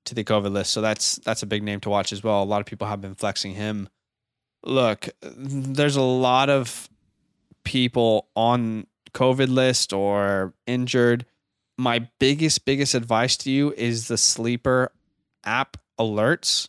to 0.06 0.13
the 0.13 0.24
COVID 0.24 0.51
list, 0.51 0.74
so 0.74 0.81
that's 0.81 1.15
that's 1.18 1.44
a 1.44 1.45
big 1.45 1.63
name 1.63 1.80
to 1.81 1.89
watch 1.89 2.12
as 2.12 2.24
well. 2.24 2.44
A 2.44 2.45
lot 2.45 2.59
of 2.59 2.65
people 2.65 2.88
have 2.88 3.01
been 3.01 3.15
flexing 3.15 3.53
him. 3.53 3.88
Look, 4.65 5.09
there's 5.21 5.95
a 5.95 6.01
lot 6.01 6.50
of 6.50 6.89
people 7.63 8.27
on 8.35 8.88
COVID 9.13 9.50
list 9.50 9.94
or 9.94 10.53
injured. 10.68 11.25
My 11.77 12.07
biggest 12.19 12.65
biggest 12.65 12.94
advice 12.94 13.38
to 13.38 13.51
you 13.51 13.74
is 13.77 14.07
the 14.07 14.18
sleeper 14.18 14.91
app 15.45 15.77
alerts. 16.00 16.68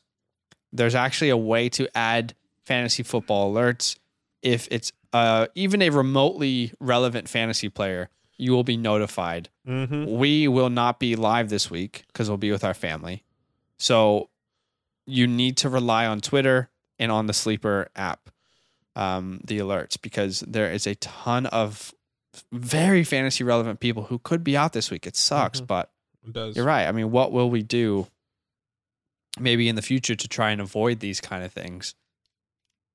There's 0.72 0.94
actually 0.94 1.30
a 1.30 1.36
way 1.36 1.68
to 1.70 1.88
add 1.96 2.34
fantasy 2.64 3.02
football 3.02 3.52
alerts. 3.52 3.96
If 4.42 4.68
it's 4.70 4.92
uh, 5.12 5.46
even 5.54 5.82
a 5.82 5.90
remotely 5.90 6.72
relevant 6.80 7.28
fantasy 7.28 7.68
player, 7.68 8.10
you 8.36 8.52
will 8.52 8.64
be 8.64 8.76
notified. 8.76 9.48
Mm-hmm. 9.66 10.06
We 10.18 10.48
will 10.48 10.70
not 10.70 10.98
be 10.98 11.16
live 11.16 11.48
this 11.48 11.70
week 11.70 12.04
because 12.08 12.28
we'll 12.28 12.36
be 12.38 12.50
with 12.50 12.64
our 12.64 12.74
family. 12.74 13.22
So 13.78 14.30
you 15.06 15.26
need 15.26 15.56
to 15.58 15.68
rely 15.68 16.06
on 16.06 16.20
Twitter 16.20 16.70
and 16.98 17.12
on 17.12 17.26
the 17.26 17.32
Sleeper 17.34 17.88
app, 17.94 18.30
um, 18.96 19.40
the 19.44 19.58
alerts, 19.58 20.00
because 20.00 20.40
there 20.40 20.70
is 20.72 20.86
a 20.86 20.94
ton 20.96 21.46
of 21.46 21.92
very 22.52 23.04
fantasy 23.04 23.44
relevant 23.44 23.80
people 23.80 24.04
who 24.04 24.18
could 24.18 24.42
be 24.42 24.56
out 24.56 24.72
this 24.72 24.90
week. 24.90 25.06
It 25.06 25.16
sucks, 25.16 25.60
Mhm. 25.60 25.66
but 25.66 25.92
It 26.26 26.32
does. 26.32 26.56
you're 26.56 26.64
right. 26.64 26.86
I 26.86 26.92
mean, 26.92 27.10
what 27.10 27.30
will 27.32 27.50
we 27.50 27.62
do 27.62 28.08
maybe 29.38 29.68
in 29.68 29.76
the 29.76 29.82
future 29.82 30.14
to 30.14 30.28
try 30.28 30.50
and 30.50 30.60
avoid 30.60 31.00
these 31.00 31.20
kind 31.20 31.44
of 31.44 31.52
things? 31.52 31.94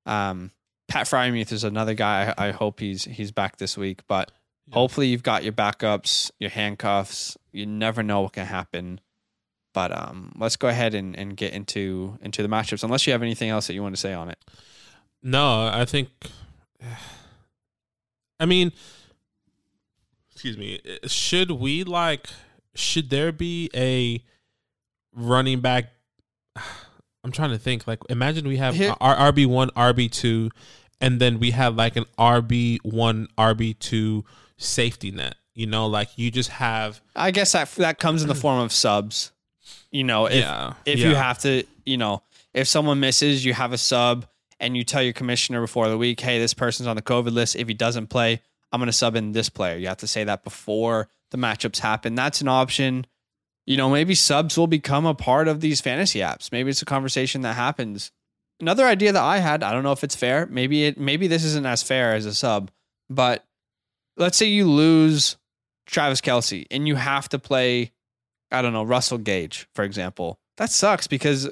Um, 0.06 0.52
Pat 0.88 1.06
Freiermuth 1.06 1.52
is 1.52 1.64
another 1.64 1.94
guy. 1.94 2.34
I, 2.38 2.48
I 2.48 2.52
hope 2.52 2.80
he's 2.80 3.04
he's 3.04 3.32
back 3.32 3.58
this 3.58 3.78
week, 3.78 4.02
but 4.08 4.32
Yeah. 4.70 4.76
hopefully 4.76 5.08
you've 5.08 5.24
got 5.24 5.44
your 5.44 5.54
backups, 5.54 6.32
your 6.40 6.50
handcuffs. 6.50 7.38
You 7.52 7.66
never 7.66 8.04
know 8.04 8.22
what 8.22 8.34
can 8.34 8.46
happen. 8.46 9.02
But 9.74 9.96
um, 9.96 10.34
let's 10.38 10.56
go 10.56 10.68
ahead 10.68 10.94
and, 10.94 11.16
and 11.16 11.36
get 11.36 11.54
into 11.54 12.18
into 12.22 12.42
the 12.42 12.48
matchups. 12.50 12.84
Unless 12.84 13.08
you 13.08 13.14
have 13.14 13.22
anything 13.22 13.50
else 13.50 13.68
that 13.68 13.74
you 13.74 13.82
want 13.82 13.96
to 13.96 14.02
say 14.02 14.14
on 14.14 14.30
it. 14.30 14.38
No, 15.22 15.68
I 15.68 15.86
think. 15.86 16.10
I 18.42 18.46
mean, 18.46 18.72
excuse 20.32 20.58
me. 20.58 20.80
Should 21.06 21.52
we 21.52 21.84
like? 21.84 22.28
Should 22.74 23.10
there 23.10 23.32
be 23.32 23.70
a 23.76 24.24
running 25.14 25.60
back? 25.60 25.92
I'm 27.24 27.32
trying 27.32 27.52
to 27.52 27.58
think. 27.58 27.86
Like, 27.86 28.00
imagine 28.10 28.48
we 28.48 28.58
have 28.58 28.80
our 29.02 29.32
RB 29.32 29.46
one, 29.46 29.70
RB 29.72 30.10
two, 30.10 30.50
and 31.02 31.20
then 31.20 31.40
we 31.40 31.52
have 31.52 31.76
like 31.76 31.98
an 31.98 32.06
RB 32.18 32.80
one, 32.84 33.28
RB 33.38 33.78
two 33.78 34.24
safety 34.60 35.10
net. 35.10 35.36
You 35.56 35.66
know, 35.66 35.88
like 35.88 36.18
you 36.18 36.30
just 36.32 36.52
have. 36.52 37.02
I 37.16 37.32
guess 37.32 37.54
that 37.54 37.70
that 37.72 38.00
comes 38.00 38.22
in 38.22 38.28
the 38.28 38.36
form 38.36 38.60
of 38.60 38.72
subs. 38.72 39.32
You 39.92 40.04
know, 40.04 40.28
if 40.28 40.36
yeah. 40.36 40.74
if 40.86 41.00
yeah. 41.00 41.10
you 41.10 41.16
have 41.16 41.40
to, 41.40 41.64
you 41.86 41.98
know, 41.98 42.22
if 42.54 42.68
someone 42.68 43.00
misses, 43.00 43.44
you 43.44 43.54
have 43.54 43.74
a 43.74 43.78
sub 43.78 44.26
and 44.60 44.78
you 44.78 44.84
tell 44.84 45.02
your 45.02 45.14
commissioner 45.14 45.62
before 45.62 45.90
the 45.90 45.98
week, 45.98 46.20
hey, 46.20 46.40
this 46.40 46.54
person's 46.54 46.88
on 46.88 46.96
the 46.96 47.02
COVID 47.02 47.32
list. 47.32 47.56
If 47.56 47.68
he 47.68 47.74
doesn't 47.74 48.08
play, 48.08 48.42
I'm 48.72 48.80
going 48.80 48.88
to 48.88 48.94
sub 48.94 49.16
in 49.16 49.32
this 49.32 49.50
player. 49.50 49.78
You 49.78 49.88
have 49.88 49.98
to 49.98 50.08
say 50.08 50.24
that 50.24 50.44
before 50.44 51.10
the 51.32 51.38
matchups 51.38 51.80
happen. 51.80 52.16
That's 52.16 52.42
an 52.42 52.48
option. 52.48 53.06
You 53.66 53.78
know, 53.78 53.90
maybe 53.90 54.16
subs 54.16 54.58
will 54.58 54.68
become 54.68 55.06
a 55.06 55.14
part 55.14 55.48
of 55.48 55.62
these 55.62 55.82
fantasy 55.82 56.20
apps. 56.20 56.52
Maybe 56.52 56.70
it's 56.70 56.82
a 56.82 56.86
conversation 56.86 57.42
that 57.42 57.56
happens. 57.56 58.12
Another 58.60 58.86
idea 58.86 59.12
that 59.12 59.24
I 59.24 59.38
had, 59.40 59.64
I 59.64 59.72
don't 59.72 59.84
know 59.84 59.92
if 59.92 60.04
it's 60.04 60.16
fair. 60.16 60.46
Maybe 60.48 60.86
it 60.86 60.98
maybe 60.98 61.28
this 61.28 61.44
isn't 61.44 61.66
as 61.66 61.84
fair 61.84 62.14
as 62.14 62.26
a 62.26 62.34
sub, 62.34 62.72
but 63.10 63.46
let's 64.20 64.38
say 64.38 64.46
you 64.46 64.70
lose 64.70 65.38
Travis 65.88 66.22
Kelce 66.22 66.68
and 66.70 66.88
you 66.88 66.96
have 66.96 67.28
to 67.30 67.40
play 67.40 67.92
I 68.52 68.62
don't 68.62 68.74
know, 68.74 68.84
Russell 68.84 69.18
Gage, 69.18 69.68
for 69.76 69.84
example. 69.84 70.40
That 70.58 70.72
sucks 70.72 71.08
because 71.08 71.50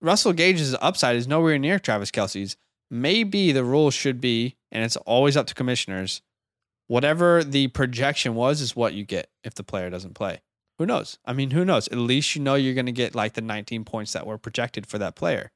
Russell 0.00 0.32
Gage's 0.32 0.76
upside 0.80 1.16
is 1.16 1.26
nowhere 1.26 1.58
near 1.58 1.78
Travis 1.78 2.10
Kelce's. 2.10 2.56
Maybe 2.90 3.50
the 3.50 3.64
rule 3.64 3.90
should 3.90 4.20
be, 4.20 4.56
and 4.70 4.84
it's 4.84 4.96
always 4.98 5.36
up 5.36 5.46
to 5.48 5.54
commissioners, 5.54 6.22
whatever 6.86 7.42
the 7.42 7.68
projection 7.68 8.34
was 8.34 8.60
is 8.60 8.76
what 8.76 8.94
you 8.94 9.04
get 9.04 9.28
if 9.42 9.54
the 9.54 9.64
player 9.64 9.90
doesn't 9.90 10.14
play. 10.14 10.40
Who 10.78 10.86
knows? 10.86 11.18
I 11.24 11.32
mean, 11.32 11.50
who 11.50 11.64
knows? 11.64 11.88
At 11.88 11.98
least 11.98 12.36
you 12.36 12.42
know 12.42 12.54
you're 12.54 12.74
going 12.74 12.86
to 12.86 12.92
get 12.92 13.14
like 13.14 13.32
the 13.32 13.40
19 13.40 13.84
points 13.84 14.12
that 14.12 14.26
were 14.26 14.38
projected 14.38 14.86
for 14.86 14.98
that 14.98 15.16
player. 15.16 15.50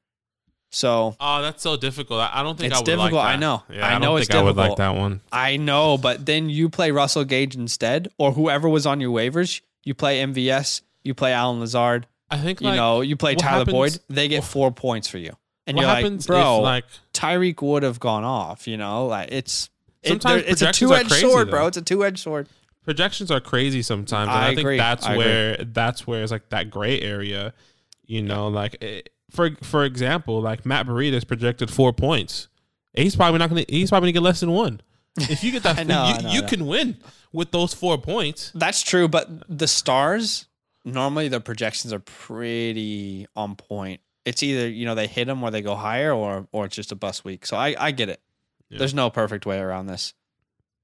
So 0.73 1.15
Oh, 1.19 1.41
that's 1.41 1.61
so 1.61 1.75
difficult. 1.77 2.21
I 2.21 2.41
don't 2.43 2.57
think 2.57 2.71
It's 2.71 2.77
I 2.77 2.81
would 2.81 2.87
like 2.97 3.09
difficult, 3.11 3.25
I 3.25 3.35
know. 3.35 3.63
Yeah, 3.69 3.85
I 3.85 3.91
I, 3.91 3.97
know 3.99 4.05
don't 4.05 4.17
it's 4.19 4.27
think 4.29 4.39
I 4.39 4.43
would 4.43 4.55
like 4.55 4.69
difficult. 4.69 4.77
that 4.77 4.95
one. 4.99 5.21
I 5.31 5.57
know, 5.57 5.97
but 5.97 6.25
then 6.25 6.49
you 6.49 6.69
play 6.69 6.91
Russell 6.91 7.25
Gage 7.25 7.55
instead, 7.55 8.07
or 8.17 8.31
whoever 8.31 8.69
was 8.69 8.85
on 8.85 9.01
your 9.01 9.11
waivers. 9.15 9.61
You 9.83 9.93
play 9.93 10.21
MVS, 10.23 10.81
you 11.03 11.13
play 11.13 11.33
Allen 11.33 11.59
Lazard, 11.59 12.07
I 12.29 12.37
think 12.37 12.61
you 12.61 12.67
like, 12.67 12.77
know, 12.77 13.01
you 13.01 13.17
play 13.17 13.35
Tyler 13.35 13.59
happens- 13.59 13.73
Boyd. 13.73 13.99
They 14.09 14.27
get 14.29 14.43
four 14.45 14.71
points 14.71 15.09
for 15.09 15.17
you, 15.17 15.35
and 15.67 15.77
you're 15.77 15.85
like, 15.87 16.25
bro, 16.25 16.57
if 16.59 16.63
like 16.63 16.85
Tyreek 17.13 17.61
would 17.61 17.83
have 17.83 17.99
gone 17.99 18.23
off. 18.23 18.65
You 18.67 18.77
know, 18.77 19.07
like 19.07 19.29
it's 19.31 19.69
it, 20.01 20.09
Sometimes 20.09 20.43
there- 20.43 20.51
it's 20.51 20.61
a 20.61 20.71
two 20.71 20.93
edged 20.93 21.11
sword, 21.11 21.49
bro. 21.49 21.67
It's 21.67 21.77
a 21.77 21.81
two 21.81 22.05
edged 22.05 22.19
sword. 22.19 22.47
projections 22.85 23.29
are 23.29 23.41
crazy 23.41 23.81
sometimes. 23.81 24.29
And 24.29 24.37
I 24.37 24.43
I, 24.45 24.47
think 24.49 24.59
agree. 24.61 24.77
that's 24.77 25.05
I 25.05 25.13
agree. 25.13 25.25
where 25.25 25.57
that's 25.57 26.07
where 26.07 26.23
it's 26.23 26.31
like 26.31 26.47
that 26.49 26.69
gray 26.69 27.01
area. 27.01 27.53
You 28.05 28.21
know, 28.23 28.47
like 28.47 28.77
eh, 28.81 29.01
for 29.31 29.51
for 29.63 29.83
example, 29.85 30.41
like 30.41 30.65
Matt 30.65 30.85
Breida 30.85 31.13
is 31.13 31.23
projected 31.23 31.71
four 31.71 31.93
points. 31.93 32.47
He's 32.93 33.15
probably 33.15 33.39
not 33.39 33.49
gonna. 33.49 33.65
He's 33.67 33.89
probably 33.89 34.07
gonna 34.07 34.21
get 34.21 34.23
less 34.23 34.39
than 34.41 34.51
one. 34.51 34.81
If 35.17 35.43
you 35.43 35.51
get 35.51 35.63
that, 35.63 35.87
know, 35.87 36.13
you, 36.15 36.23
know, 36.23 36.31
you 36.31 36.43
can 36.43 36.67
win 36.67 36.97
with 37.31 37.51
those 37.51 37.73
four 37.73 37.97
points. 37.97 38.51
That's 38.53 38.81
true, 38.81 39.07
but 39.07 39.29
the 39.49 39.67
stars 39.67 40.47
normally 40.83 41.27
the 41.27 41.39
projections 41.39 41.93
are 41.93 41.99
pretty 41.99 43.27
on 43.35 43.55
point. 43.55 44.01
It's 44.25 44.43
either 44.43 44.69
you 44.69 44.85
know 44.85 44.95
they 44.95 45.07
hit 45.07 45.25
them 45.25 45.43
or 45.43 45.51
they 45.51 45.61
go 45.61 45.75
higher, 45.75 46.13
or 46.13 46.47
or 46.51 46.65
it's 46.65 46.75
just 46.75 46.91
a 46.91 46.95
bust 46.95 47.25
week. 47.25 47.45
So 47.45 47.57
I 47.57 47.75
I 47.79 47.91
get 47.91 48.09
it. 48.09 48.21
Yeah. 48.69 48.79
There's 48.79 48.93
no 48.93 49.09
perfect 49.09 49.45
way 49.45 49.59
around 49.59 49.87
this. 49.87 50.13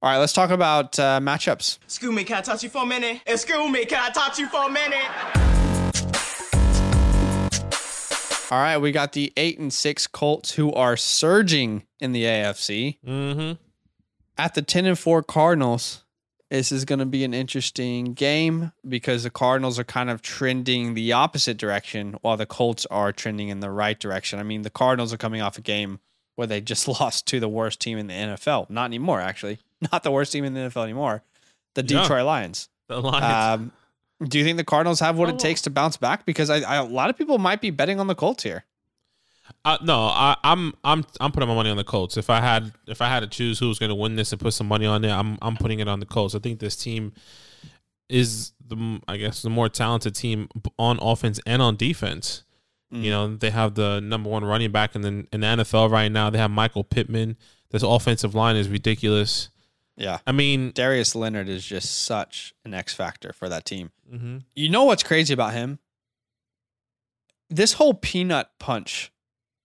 All 0.01 0.11
right, 0.11 0.17
let's 0.17 0.33
talk 0.33 0.51
about 0.51 0.97
uh, 0.99 1.19
matchups. 1.19 1.79
Excuse 1.85 2.13
me, 2.13 2.23
can 2.23 2.37
I 2.37 2.41
touch 2.41 2.63
you 2.63 2.69
for 2.69 2.83
a 2.83 2.85
minute? 2.85 3.21
Excuse 3.25 3.71
me, 3.71 3.85
can 3.85 3.99
I 3.99 4.09
touch 4.11 4.37
you 4.37 4.47
for 4.47 4.67
a 4.67 4.69
minute? 4.69 5.56
All 8.49 8.59
right, 8.59 8.77
we 8.77 8.91
got 8.91 9.13
the 9.13 9.33
eight 9.35 9.59
and 9.59 9.73
six 9.73 10.07
Colts 10.07 10.51
who 10.55 10.71
are 10.73 10.95
surging 10.95 11.83
in 11.99 12.11
the 12.13 12.23
AFC 12.23 12.97
Mm-hmm. 13.05 13.53
at 14.37 14.53
the 14.55 14.61
ten 14.61 14.85
and 14.85 14.97
four 14.97 15.21
Cardinals. 15.23 16.03
This 16.49 16.71
is 16.71 16.85
going 16.85 16.99
to 16.99 17.05
be 17.05 17.25
an 17.25 17.33
interesting 17.33 18.13
game 18.13 18.71
because 18.87 19.23
the 19.23 19.29
Cardinals 19.29 19.77
are 19.77 19.83
kind 19.83 20.09
of 20.09 20.21
trending 20.21 20.93
the 20.93 21.11
opposite 21.11 21.57
direction 21.57 22.15
while 22.21 22.37
the 22.37 22.45
Colts 22.45 22.85
are 22.85 23.11
trending 23.11 23.49
in 23.49 23.59
the 23.59 23.69
right 23.69 23.99
direction. 23.99 24.39
I 24.39 24.43
mean, 24.43 24.61
the 24.61 24.69
Cardinals 24.69 25.11
are 25.11 25.17
coming 25.17 25.41
off 25.41 25.57
a 25.57 25.61
game 25.61 25.99
where 26.35 26.47
they 26.47 26.61
just 26.61 26.87
lost 27.01 27.25
to 27.27 27.41
the 27.41 27.49
worst 27.49 27.81
team 27.81 27.97
in 27.97 28.07
the 28.07 28.13
NFL. 28.13 28.69
Not 28.69 28.85
anymore, 28.85 29.19
actually. 29.19 29.59
Not 29.91 30.03
the 30.03 30.11
worst 30.11 30.31
team 30.31 30.45
in 30.45 30.53
the 30.53 30.61
NFL 30.61 30.83
anymore. 30.85 31.21
The. 31.73 31.83
Detroit 31.83 32.25
Lions. 32.25 32.69
The 32.87 33.01
Lions. 33.01 33.61
Um, 33.61 33.71
do 34.25 34.37
you 34.39 34.43
think 34.45 34.57
the 34.57 34.63
Cardinals 34.63 34.99
have 34.99 35.17
what 35.17 35.29
Oh. 35.29 35.33
it 35.33 35.39
takes 35.39 35.61
to 35.63 35.69
bounce 35.69 35.97
back? 35.97 36.25
Because 36.25 36.49
I, 36.49 36.57
I, 36.61 36.75
a 36.77 36.83
lot 36.83 37.09
of 37.09 37.17
people 37.17 37.37
might 37.37 37.61
be 37.61 37.69
betting 37.71 37.99
on 37.99 38.07
the 38.07 38.15
Colts 38.15 38.43
here. 38.43 38.65
Uh, 39.63 39.77
no, 39.81 39.97
I, 40.07 40.35
I'm 40.43 40.73
I'm 40.83 41.05
I'm 41.21 41.31
putting 41.31 41.47
my 41.47 41.55
money 41.55 41.69
on 41.69 41.77
the 41.77 41.83
Colts. 41.83 42.17
If 42.17 42.29
I 42.29 42.41
had 42.41 42.73
if 42.87 43.01
I 43.01 43.07
had 43.07 43.21
to 43.21 43.27
choose 43.27 43.59
who 43.59 43.67
was 43.69 43.79
going 43.79 43.89
to 43.89 43.95
win 43.95 44.15
this 44.15 44.31
and 44.33 44.41
put 44.41 44.53
some 44.53 44.67
money 44.67 44.85
on 44.85 45.05
it, 45.05 45.09
I'm 45.11 45.37
I'm 45.41 45.55
putting 45.55 45.79
it 45.79 45.87
on 45.87 45.99
the 46.01 46.05
Colts. 46.05 46.35
I 46.35 46.39
think 46.39 46.59
this 46.59 46.75
team 46.75 47.13
is 48.09 48.51
the 48.65 48.99
I 49.07 49.17
guess 49.17 49.41
the 49.41 49.49
more 49.49 49.69
talented 49.69 50.15
team 50.15 50.49
on 50.77 50.99
offense 51.01 51.39
and 51.45 51.61
on 51.61 51.75
defense. 51.75 52.43
You 52.89 53.09
know, 53.09 53.35
they 53.35 53.49
have 53.49 53.75
the 53.75 53.99
number 53.99 54.29
one 54.29 54.45
running 54.45 54.71
back 54.71 54.95
in 54.95 55.01
the 55.01 55.27
in 55.33 55.41
the 55.41 55.47
NFL 55.47 55.91
right 55.91 56.09
now. 56.09 56.29
They 56.29 56.37
have 56.37 56.51
Michael 56.51 56.85
Pittman. 56.85 57.35
This 57.69 57.83
offensive 57.83 58.33
line 58.33 58.55
is 58.55 58.69
ridiculous. 58.69 59.49
Yeah. 59.97 60.19
I 60.27 60.31
mean, 60.31 60.71
Darius 60.71 61.15
Leonard 61.15 61.49
is 61.49 61.65
just 61.65 62.03
such 62.03 62.53
an 62.63 62.73
X 62.73 62.93
factor 62.93 63.33
for 63.33 63.49
that 63.49 63.65
team. 63.65 63.91
mhm. 64.11 64.43
You 64.55 64.69
know 64.69 64.83
what's 64.83 65.03
crazy 65.03 65.33
about 65.33 65.53
him? 65.53 65.79
This 67.49 67.73
whole 67.73 67.93
peanut 67.93 68.49
punch, 68.59 69.11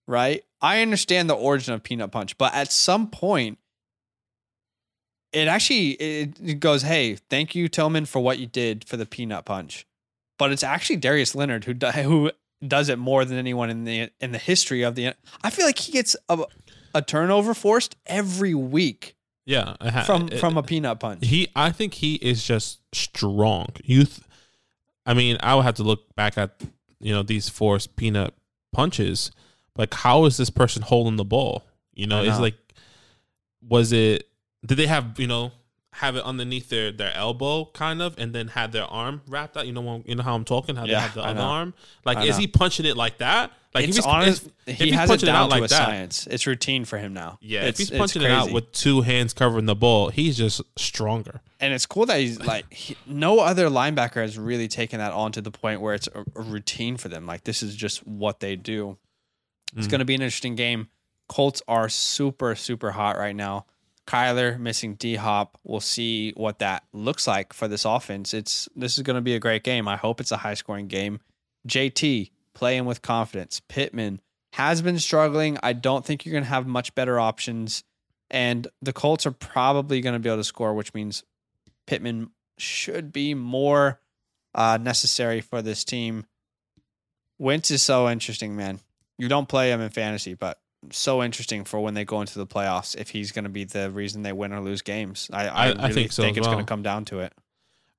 right? 0.07 0.43
I 0.61 0.81
understand 0.81 1.29
the 1.29 1.35
origin 1.35 1.73
of 1.73 1.83
peanut 1.83 2.11
punch, 2.11 2.37
but 2.37 2.53
at 2.53 2.71
some 2.71 3.09
point, 3.09 3.59
it 5.33 5.47
actually 5.47 5.91
it, 5.91 6.59
goes, 6.59 6.83
"Hey, 6.83 7.15
thank 7.29 7.55
you, 7.55 7.67
Tillman, 7.67 8.05
for 8.05 8.21
what 8.21 8.39
you 8.39 8.47
did 8.47 8.85
for 8.85 8.97
the 8.97 9.05
peanut 9.05 9.45
punch." 9.45 9.85
But 10.39 10.51
it's 10.51 10.63
actually 10.63 10.97
Darius 10.97 11.35
Leonard 11.35 11.65
who 11.65 11.73
who 11.73 12.31
does 12.65 12.89
it 12.89 12.97
more 12.97 13.25
than 13.25 13.37
anyone 13.37 13.69
in 13.69 13.83
the 13.83 14.09
in 14.21 14.31
the 14.31 14.37
history 14.37 14.83
of 14.83 14.95
the. 14.95 15.13
I 15.43 15.49
feel 15.49 15.65
like 15.65 15.79
he 15.79 15.91
gets 15.91 16.15
a, 16.29 16.43
a 16.95 17.01
turnover 17.01 17.53
forced 17.53 17.95
every 18.05 18.53
week 18.53 19.15
yeah, 19.45 19.75
ha- 19.81 20.03
from 20.03 20.29
it- 20.31 20.39
from 20.39 20.57
a 20.57 20.63
peanut 20.63 20.99
punch. 20.99 21.25
He, 21.25 21.49
I 21.55 21.71
think 21.71 21.95
he 21.95 22.15
is 22.15 22.43
just 22.43 22.79
strong. 22.93 23.67
Youth. 23.83 24.25
I 25.05 25.13
mean, 25.13 25.37
I 25.41 25.55
would 25.55 25.63
have 25.65 25.75
to 25.75 25.83
look 25.83 26.15
back 26.15 26.37
at 26.37 26.61
you 26.99 27.13
know 27.13 27.23
these 27.23 27.49
forced 27.49 27.95
peanut 27.95 28.33
punches. 28.71 29.31
Like, 29.75 29.93
how 29.93 30.25
is 30.25 30.37
this 30.37 30.49
person 30.49 30.81
holding 30.83 31.15
the 31.17 31.25
ball? 31.25 31.63
You 31.93 32.07
know, 32.07 32.19
I 32.19 32.27
it's 32.27 32.39
like, 32.39 32.55
was 33.61 33.91
it? 33.91 34.27
Did 34.65 34.75
they 34.77 34.87
have 34.87 35.19
you 35.19 35.27
know 35.27 35.51
have 35.93 36.15
it 36.15 36.23
underneath 36.23 36.69
their 36.69 36.91
their 36.91 37.13
elbow, 37.15 37.65
kind 37.73 38.01
of, 38.01 38.15
and 38.17 38.33
then 38.33 38.49
had 38.49 38.71
their 38.71 38.85
arm 38.85 39.21
wrapped 39.27 39.55
out? 39.57 39.65
You 39.67 39.73
know, 39.73 40.03
you 40.05 40.15
know 40.15 40.23
how 40.23 40.35
I'm 40.35 40.45
talking. 40.45 40.75
How 40.75 40.85
Yeah, 40.85 40.95
they 40.95 40.99
have 41.01 41.13
the 41.13 41.21
other 41.23 41.41
arm. 41.41 41.73
Like, 42.05 42.25
is 42.27 42.37
he 42.37 42.47
punching 42.47 42.85
it 42.85 42.97
like 42.97 43.19
that? 43.19 43.51
Like, 43.75 43.87
it's 43.87 43.97
if 43.97 44.03
he's, 44.03 44.13
honest. 44.13 44.49
if, 44.67 44.77
he 44.77 44.89
if 44.89 44.93
has 44.95 45.09
it 45.09 45.13
punching 45.13 45.25
down 45.27 45.35
out 45.35 45.49
like 45.49 45.61
to 45.61 45.65
a 45.65 45.67
that, 45.69 45.85
science. 45.87 46.27
It's 46.27 46.45
routine 46.45 46.85
for 46.85 46.99
him 46.99 47.11
now. 47.13 47.39
yeah, 47.41 47.61
it's, 47.63 47.79
if 47.79 47.89
he's 47.89 47.97
punching 47.97 48.21
it 48.21 48.29
out 48.29 48.51
with 48.51 48.71
two 48.71 49.01
hands 49.01 49.33
covering 49.33 49.65
the 49.65 49.73
ball, 49.75 50.09
he's 50.09 50.37
just 50.37 50.61
stronger. 50.77 51.41
and 51.59 51.73
it's 51.73 51.87
cool 51.87 52.05
that 52.05 52.19
he's 52.19 52.39
like 52.39 52.71
he, 52.71 52.95
no 53.07 53.39
other 53.39 53.69
linebacker 53.69 54.21
has 54.21 54.37
really 54.37 54.67
taken 54.67 54.99
that 54.99 55.11
on 55.11 55.31
to 55.31 55.41
the 55.41 55.49
point 55.49 55.81
where 55.81 55.95
it's 55.95 56.07
a, 56.13 56.23
a 56.35 56.41
routine 56.43 56.97
for 56.97 57.07
them. 57.09 57.25
Like 57.25 57.45
this 57.45 57.63
is 57.63 57.75
just 57.75 58.05
what 58.05 58.41
they 58.41 58.55
do. 58.55 58.97
It's 59.75 59.87
Mm. 59.87 59.91
going 59.91 59.99
to 59.99 60.05
be 60.05 60.13
an 60.13 60.21
interesting 60.21 60.53
game. 60.55 60.89
Colts 61.27 61.63
are 61.67 61.89
super 61.89 62.53
super 62.53 62.91
hot 62.91 63.17
right 63.17 63.35
now. 63.35 63.65
Kyler 64.07 64.59
missing 64.59 64.95
D 64.95 65.15
Hop. 65.15 65.57
We'll 65.63 65.79
see 65.79 66.31
what 66.35 66.59
that 66.59 66.83
looks 66.93 67.27
like 67.27 67.53
for 67.53 67.67
this 67.67 67.85
offense. 67.85 68.33
It's 68.33 68.67
this 68.75 68.97
is 68.97 69.03
going 69.03 69.15
to 69.15 69.21
be 69.21 69.35
a 69.35 69.39
great 69.39 69.63
game. 69.63 69.87
I 69.87 69.95
hope 69.95 70.19
it's 70.19 70.31
a 70.31 70.37
high 70.37 70.55
scoring 70.55 70.87
game. 70.87 71.19
JT 71.67 72.31
playing 72.53 72.85
with 72.85 73.01
confidence. 73.01 73.61
Pittman 73.67 74.21
has 74.53 74.81
been 74.81 74.99
struggling. 74.99 75.57
I 75.63 75.73
don't 75.73 76.05
think 76.05 76.25
you're 76.25 76.33
going 76.33 76.43
to 76.43 76.49
have 76.49 76.67
much 76.67 76.93
better 76.95 77.19
options. 77.19 77.83
And 78.29 78.67
the 78.81 78.93
Colts 78.93 79.25
are 79.25 79.31
probably 79.31 80.01
going 80.01 80.13
to 80.13 80.19
be 80.19 80.29
able 80.29 80.37
to 80.37 80.43
score, 80.43 80.73
which 80.73 80.93
means 80.93 81.23
Pittman 81.87 82.31
should 82.57 83.11
be 83.11 83.33
more 83.33 83.99
uh, 84.55 84.77
necessary 84.81 85.41
for 85.41 85.61
this 85.61 85.83
team. 85.83 86.25
Wentz 87.39 87.71
is 87.71 87.81
so 87.81 88.09
interesting, 88.09 88.55
man. 88.55 88.79
You 89.17 89.27
don't 89.27 89.49
play 89.49 89.71
him 89.71 89.81
in 89.81 89.89
fantasy, 89.89 90.33
but 90.33 90.59
so 90.91 91.23
interesting 91.23 91.63
for 91.63 91.79
when 91.79 91.93
they 91.93 92.05
go 92.05 92.21
into 92.21 92.37
the 92.39 92.47
playoffs. 92.47 92.95
If 92.95 93.09
he's 93.09 93.31
going 93.31 93.43
to 93.43 93.49
be 93.49 93.63
the 93.63 93.89
reason 93.91 94.21
they 94.23 94.33
win 94.33 94.53
or 94.53 94.61
lose 94.61 94.81
games, 94.81 95.29
I, 95.33 95.47
I, 95.47 95.47
I- 95.47 95.65
I 95.67 95.71
really 95.73 95.93
think 95.93 96.11
so 96.11 96.23
as 96.23 96.35
it's 96.37 96.47
going 96.47 96.57
to 96.59 96.63
come 96.65 96.83
down 96.83 97.05
to 97.05 97.19
it. 97.19 97.33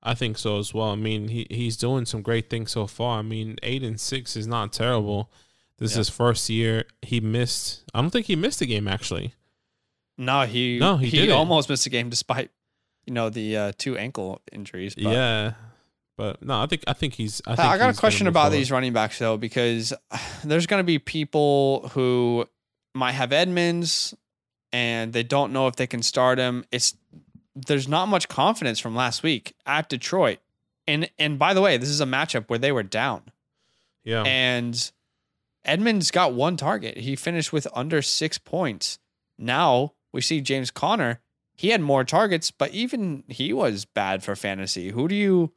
I 0.03 0.13
think 0.13 0.37
so 0.37 0.59
as 0.59 0.71
well. 0.73 0.89
I 0.91 0.95
mean, 0.95 1.29
he 1.29 1.47
he's 1.49 1.77
doing 1.77 2.05
some 2.05 2.21
great 2.21 2.47
things 2.49 2.71
so 2.71 2.85
far. 2.85 3.19
I 3.19 3.21
mean, 3.23 3.57
eight 3.63 3.81
and 3.81 3.99
six 3.99 4.35
is 4.35 4.45
not 4.45 4.71
terrible. 4.71 5.31
This 5.79 5.91
Yeah. 5.95 6.01
is 6.01 6.07
his 6.07 6.15
first 6.15 6.47
year. 6.49 6.85
He 7.01 7.19
missed. 7.19 7.83
I 7.93 8.01
don't 8.01 8.11
think 8.11 8.27
he 8.27 8.35
missed 8.35 8.61
a 8.61 8.67
game 8.67 8.87
actually. 8.87 9.33
No, 10.17 10.43
he 10.43 10.77
No, 10.79 10.97
he 10.97 11.07
he, 11.09 11.17
didn't. 11.17 11.35
almost 11.35 11.69
missed 11.69 11.85
a 11.87 11.89
game 11.89 12.09
despite 12.09 12.51
you 13.07 13.13
know 13.13 13.29
the 13.29 13.57
uh, 13.57 13.71
two 13.77 13.97
ankle 13.97 14.41
injuries. 14.51 14.93
But 14.95 15.03
yeah, 15.11 15.53
but 16.17 16.41
no, 16.43 16.61
I 16.61 16.67
think 16.67 16.83
I 16.87 16.93
think 16.93 17.15
he's. 17.15 17.41
I, 17.47 17.53
I, 17.53 17.55
think 17.55 17.79
got 17.79 17.95
a 17.97 17.99
question 17.99 18.27
about 18.27 18.43
forward. 18.43 18.57
these 18.57 18.71
running 18.71 18.93
backs 18.93 19.17
though, 19.17 19.37
because 19.37 19.91
there's 20.43 20.67
going 20.67 20.79
to 20.81 20.85
be 20.85 20.99
people 20.99 21.89
who 21.93 22.45
might 22.95 23.11
have 23.13 23.31
Edmonds 23.31 24.15
and 24.71 25.13
they 25.13 25.23
don't 25.23 25.53
know 25.53 25.67
if 25.67 25.75
they 25.75 25.87
can 25.87 26.01
start 26.01 26.39
him. 26.39 26.65
It's 26.71 26.95
there's 27.55 27.87
not 27.87 28.07
much 28.07 28.27
confidence 28.27 28.79
from 28.79 28.95
last 28.95 29.23
week 29.23 29.55
at 29.65 29.87
Detroit, 29.87 30.39
and 30.87 31.09
and 31.17 31.39
by 31.39 31.53
the 31.53 31.61
way, 31.61 31.77
this 31.77 31.89
is 31.89 32.01
a 32.01 32.05
matchup 32.05 32.45
where 32.49 32.59
they 32.59 32.71
were 32.71 32.83
down, 32.83 33.23
Yeah, 34.03 34.23
and 34.23 34.91
Edmonds 35.63 36.11
got 36.11 36.33
one 36.33 36.57
target. 36.57 36.97
He 36.97 37.15
finished 37.15 37.53
with 37.53 37.67
under 37.73 38.01
six 38.01 38.37
points. 38.37 38.99
Now 39.37 39.93
we 40.11 40.21
see 40.21 40.41
James 40.41 40.71
Conner. 40.71 41.21
He 41.55 41.69
had 41.69 41.79
more 41.81 42.03
targets, 42.03 42.51
but 42.51 42.71
even 42.71 43.23
he 43.29 43.53
was 43.53 43.85
bad 43.85 44.23
for 44.23 44.35
fantasy. 44.35 44.89
Who 44.89 45.07
do 45.07 45.15
you 45.15 45.53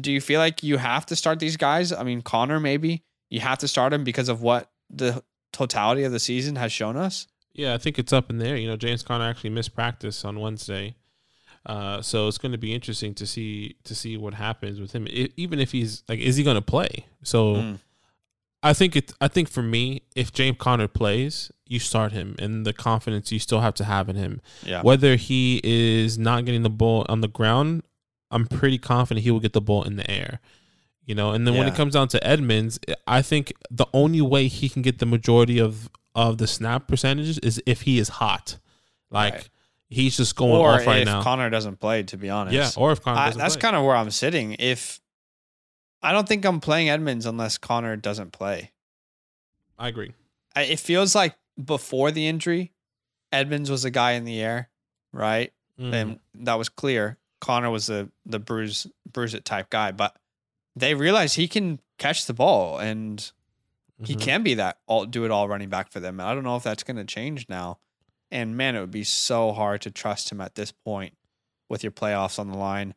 do 0.00 0.10
you 0.10 0.20
feel 0.20 0.40
like 0.40 0.62
you 0.62 0.78
have 0.78 1.04
to 1.06 1.16
start 1.16 1.40
these 1.40 1.58
guys? 1.58 1.92
I 1.92 2.02
mean, 2.02 2.22
Conner 2.22 2.58
maybe 2.58 3.02
you 3.28 3.40
have 3.40 3.58
to 3.58 3.68
start 3.68 3.92
him 3.92 4.02
because 4.04 4.30
of 4.30 4.40
what 4.40 4.70
the 4.88 5.22
totality 5.54 6.04
of 6.04 6.12
the 6.12 6.20
season 6.20 6.56
has 6.56 6.70
shown 6.72 6.96
us. 6.96 7.26
yeah. 7.54 7.72
I 7.72 7.78
think 7.78 7.98
it's 7.98 8.12
up 8.12 8.28
in 8.28 8.38
there. 8.38 8.56
You 8.56 8.68
know, 8.68 8.76
James 8.76 9.02
Conner 9.02 9.24
actually 9.24 9.50
missed 9.50 9.74
practice 9.74 10.24
on 10.24 10.40
Wednesday, 10.40 10.96
uh, 11.64 12.02
so 12.02 12.28
it's 12.28 12.38
going 12.38 12.52
to 12.52 12.58
be 12.58 12.74
interesting 12.74 13.14
to 13.14 13.26
see 13.26 13.76
to 13.84 13.94
see 13.94 14.16
what 14.16 14.34
happens 14.34 14.80
with 14.80 14.92
him. 14.92 15.06
I 15.08 15.30
even 15.36 15.58
if 15.60 15.72
he's 15.72 16.02
like, 16.08 16.18
is 16.18 16.36
he 16.36 16.44
going 16.44 16.56
to 16.56 16.62
play? 16.62 17.06
So. 17.22 17.54
Mm. 17.54 17.78
I 18.66 18.72
think 18.72 18.96
it. 18.96 19.12
I 19.20 19.28
think 19.28 19.50
for 19.50 19.62
me, 19.62 20.04
if 20.16 20.32
James 20.32 20.56
Conner 20.58 20.88
plays, 20.88 21.52
you 21.66 21.78
start 21.78 22.12
him, 22.12 22.34
and 22.38 22.64
the 22.64 22.72
confidence 22.72 23.30
you 23.30 23.38
still 23.38 23.60
have 23.60 23.74
to 23.74 23.84
have 23.84 24.08
in 24.08 24.16
him. 24.16 24.40
Yeah. 24.64 24.80
Whether 24.80 25.16
he 25.16 25.60
is 25.62 26.16
not 26.16 26.46
getting 26.46 26.62
the 26.62 26.70
ball 26.70 27.04
on 27.10 27.20
the 27.20 27.28
ground, 27.28 27.82
I'm 28.30 28.46
pretty 28.46 28.78
confident 28.78 29.22
he 29.22 29.30
will 29.30 29.40
get 29.40 29.52
the 29.52 29.60
ball 29.60 29.82
in 29.82 29.96
the 29.96 30.10
air. 30.10 30.40
You 31.06 31.14
know, 31.14 31.32
and 31.32 31.46
then 31.46 31.54
when 31.56 31.68
it 31.68 31.74
comes 31.74 31.92
down 31.92 32.08
to 32.08 32.26
Edmonds, 32.26 32.78
I 33.06 33.20
think 33.20 33.52
the 33.70 33.86
only 33.92 34.22
way 34.22 34.48
he 34.48 34.68
can 34.70 34.80
get 34.82 34.98
the 35.00 35.06
majority 35.06 35.58
of 35.58 35.90
of 36.14 36.38
the 36.38 36.46
snap 36.46 36.86
percentages 36.88 37.38
is 37.40 37.60
if 37.66 37.82
he 37.82 37.98
is 37.98 38.08
hot. 38.08 38.58
Like 39.10 39.34
Right. 39.34 39.48
he's 39.90 40.16
just 40.16 40.34
going 40.36 40.52
or 40.52 40.70
off 40.70 40.86
right 40.86 41.00
if 41.02 41.06
now. 41.06 41.22
Conner 41.22 41.50
doesn't 41.50 41.78
play, 41.80 42.04
to 42.04 42.16
be 42.16 42.30
honest. 42.30 42.54
yeah, 42.54 42.70
or 42.82 42.92
if 42.92 43.02
Conner 43.02 43.18
I, 43.18 43.24
doesn't 43.26 43.38
play. 43.40 43.44
that's 43.44 43.56
kind 43.56 43.76
of 43.76 43.84
where 43.84 43.96
I'm 43.96 44.10
sitting. 44.10 44.56
If 44.58 45.00
I 46.02 46.12
don't 46.12 46.26
think 46.28 46.44
I'm 46.44 46.60
playing 46.60 46.88
Edmonds 46.88 47.26
unless 47.26 47.58
Conner 47.58 47.96
doesn't 47.96 48.32
play. 48.32 48.72
I 49.78 49.88
agree. 49.88 50.12
I, 50.54 50.62
it 50.62 50.78
feels 50.80 51.14
like 51.14 51.34
before 51.62 52.10
the 52.12 52.26
injury, 52.28 52.72
Edmonds 53.32 53.70
was 53.70 53.84
a 53.84 53.90
guy 53.90 54.12
in 54.12 54.24
the 54.24 54.40
air, 54.40 54.70
right? 55.12 55.52
Mhm. 55.80 55.92
and 55.92 56.20
that 56.44 56.54
was 56.54 56.68
clear. 56.68 57.18
Conner 57.40 57.68
was 57.68 57.86
the 57.88 58.08
the 58.24 58.38
bruise 58.38 58.86
bruise 59.12 59.34
it 59.34 59.44
type 59.44 59.68
guy, 59.70 59.90
but 59.90 60.16
they 60.76 60.94
realize 60.94 61.34
he 61.34 61.48
can 61.48 61.80
catch 61.98 62.26
the 62.26 62.34
ball 62.34 62.78
and 62.78 63.30
he 64.04 64.16
Mhm. 64.16 64.20
can 64.20 64.42
be 64.42 64.54
that 64.54 64.78
all 64.86 65.04
do 65.06 65.24
it 65.24 65.30
all 65.30 65.48
running 65.48 65.68
back 65.68 65.90
for 65.90 66.00
them. 66.00 66.18
And 66.20 66.28
I 66.28 66.34
don't 66.34 66.42
know 66.44 66.56
if 66.56 66.62
that's 66.64 66.82
going 66.82 66.96
to 66.96 67.04
change 67.04 67.46
now. 67.48 67.78
And 68.30 68.56
man, 68.56 68.74
it 68.74 68.80
would 68.80 68.90
be 68.90 69.04
so 69.04 69.52
hard 69.52 69.80
to 69.82 69.90
trust 69.90 70.32
him 70.32 70.40
at 70.40 70.56
this 70.56 70.72
point 70.72 71.16
with 71.68 71.82
your 71.84 71.92
playoffs 71.92 72.38
on 72.38 72.50
the 72.50 72.58
line. 72.58 72.94